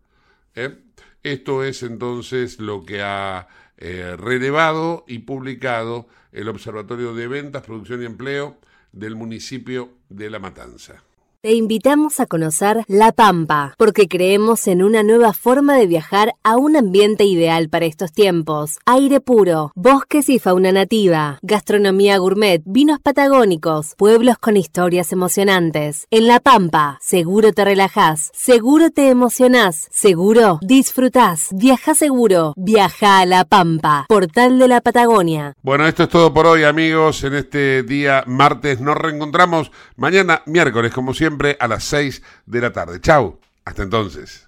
¿Eh? 0.55 0.79
Esto 1.23 1.65
es 1.65 1.83
entonces 1.83 2.61
lo 2.61 2.85
que 2.85 3.03
ha 3.03 3.49
relevado 3.77 5.05
y 5.09 5.19
publicado 5.21 6.07
el 6.33 6.49
Observatorio 6.49 7.13
de 7.13 7.29
Ventas, 7.29 7.65
Producción 7.65 8.03
y 8.03 8.07
Empleo 8.07 8.57
del 8.93 9.17
municipio 9.17 9.91
de 10.09 10.31
La 10.31 10.39
Matanza. 10.39 11.03
Te 11.45 11.53
invitamos 11.53 12.21
a 12.21 12.27
conocer 12.27 12.85
La 12.89 13.13
Pampa, 13.13 13.75
porque 13.77 14.09
creemos 14.09 14.67
en 14.67 14.83
una 14.83 15.03
nueva 15.03 15.35
forma 15.35 15.77
de 15.77 15.87
viajar 15.87 16.33
a 16.43 16.57
un 16.57 16.75
ambiente 16.75 17.25
ideal 17.25 17.69
para 17.69 17.85
estos 17.85 18.13
tiempos. 18.13 18.79
Aire 18.87 19.21
puro, 19.21 19.71
bosques 19.75 20.31
y 20.31 20.39
fauna 20.39 20.73
nativa, 20.73 21.39
gastronomía 21.43 22.17
gourmet, 22.17 22.63
vinos 22.65 22.99
patagónicos, 22.99 23.95
pueblos 23.99 24.39
con 24.39 24.57
historias 24.57 25.13
emocionantes. 25.13 26.07
En 26.11 26.29
La 26.29 26.41
Pampa, 26.41 26.99
seguro 27.03 27.53
te 27.53 27.63
relajás, 27.63 28.31
seguro 28.33 28.91
te 28.91 29.11
emocionás, 29.11 29.89
seguro 29.91 30.61
disfrutás. 30.63 31.51
Viaja 31.53 31.95
seguro, 31.95 32.55
viaja 32.57 33.19
a 33.19 33.27
La 33.27 33.45
Pampa, 33.45 34.07
portal 34.09 34.59
de 34.59 34.69
la 34.69 34.81
Patagonia. 34.81 35.53
Bueno, 35.61 35.87
esto 35.87 36.05
es 36.05 36.09
todo 36.09 36.33
por 36.33 36.47
hoy, 36.47 36.65
amigos. 36.65 37.23
En 37.23 37.35
este 37.35 37.83
día 37.83 38.25
martes 38.27 38.81
nos 38.81 38.97
reencontramos 38.97 39.71
mañana 39.97 40.41
miércoles, 40.47 40.91
como 40.91 41.13
a 41.61 41.69
las 41.69 41.85
6 41.85 42.23
de 42.47 42.61
la 42.61 42.73
tarde. 42.73 43.01
Chau. 43.01 43.39
Hasta 43.65 43.83
entonces. 43.83 44.43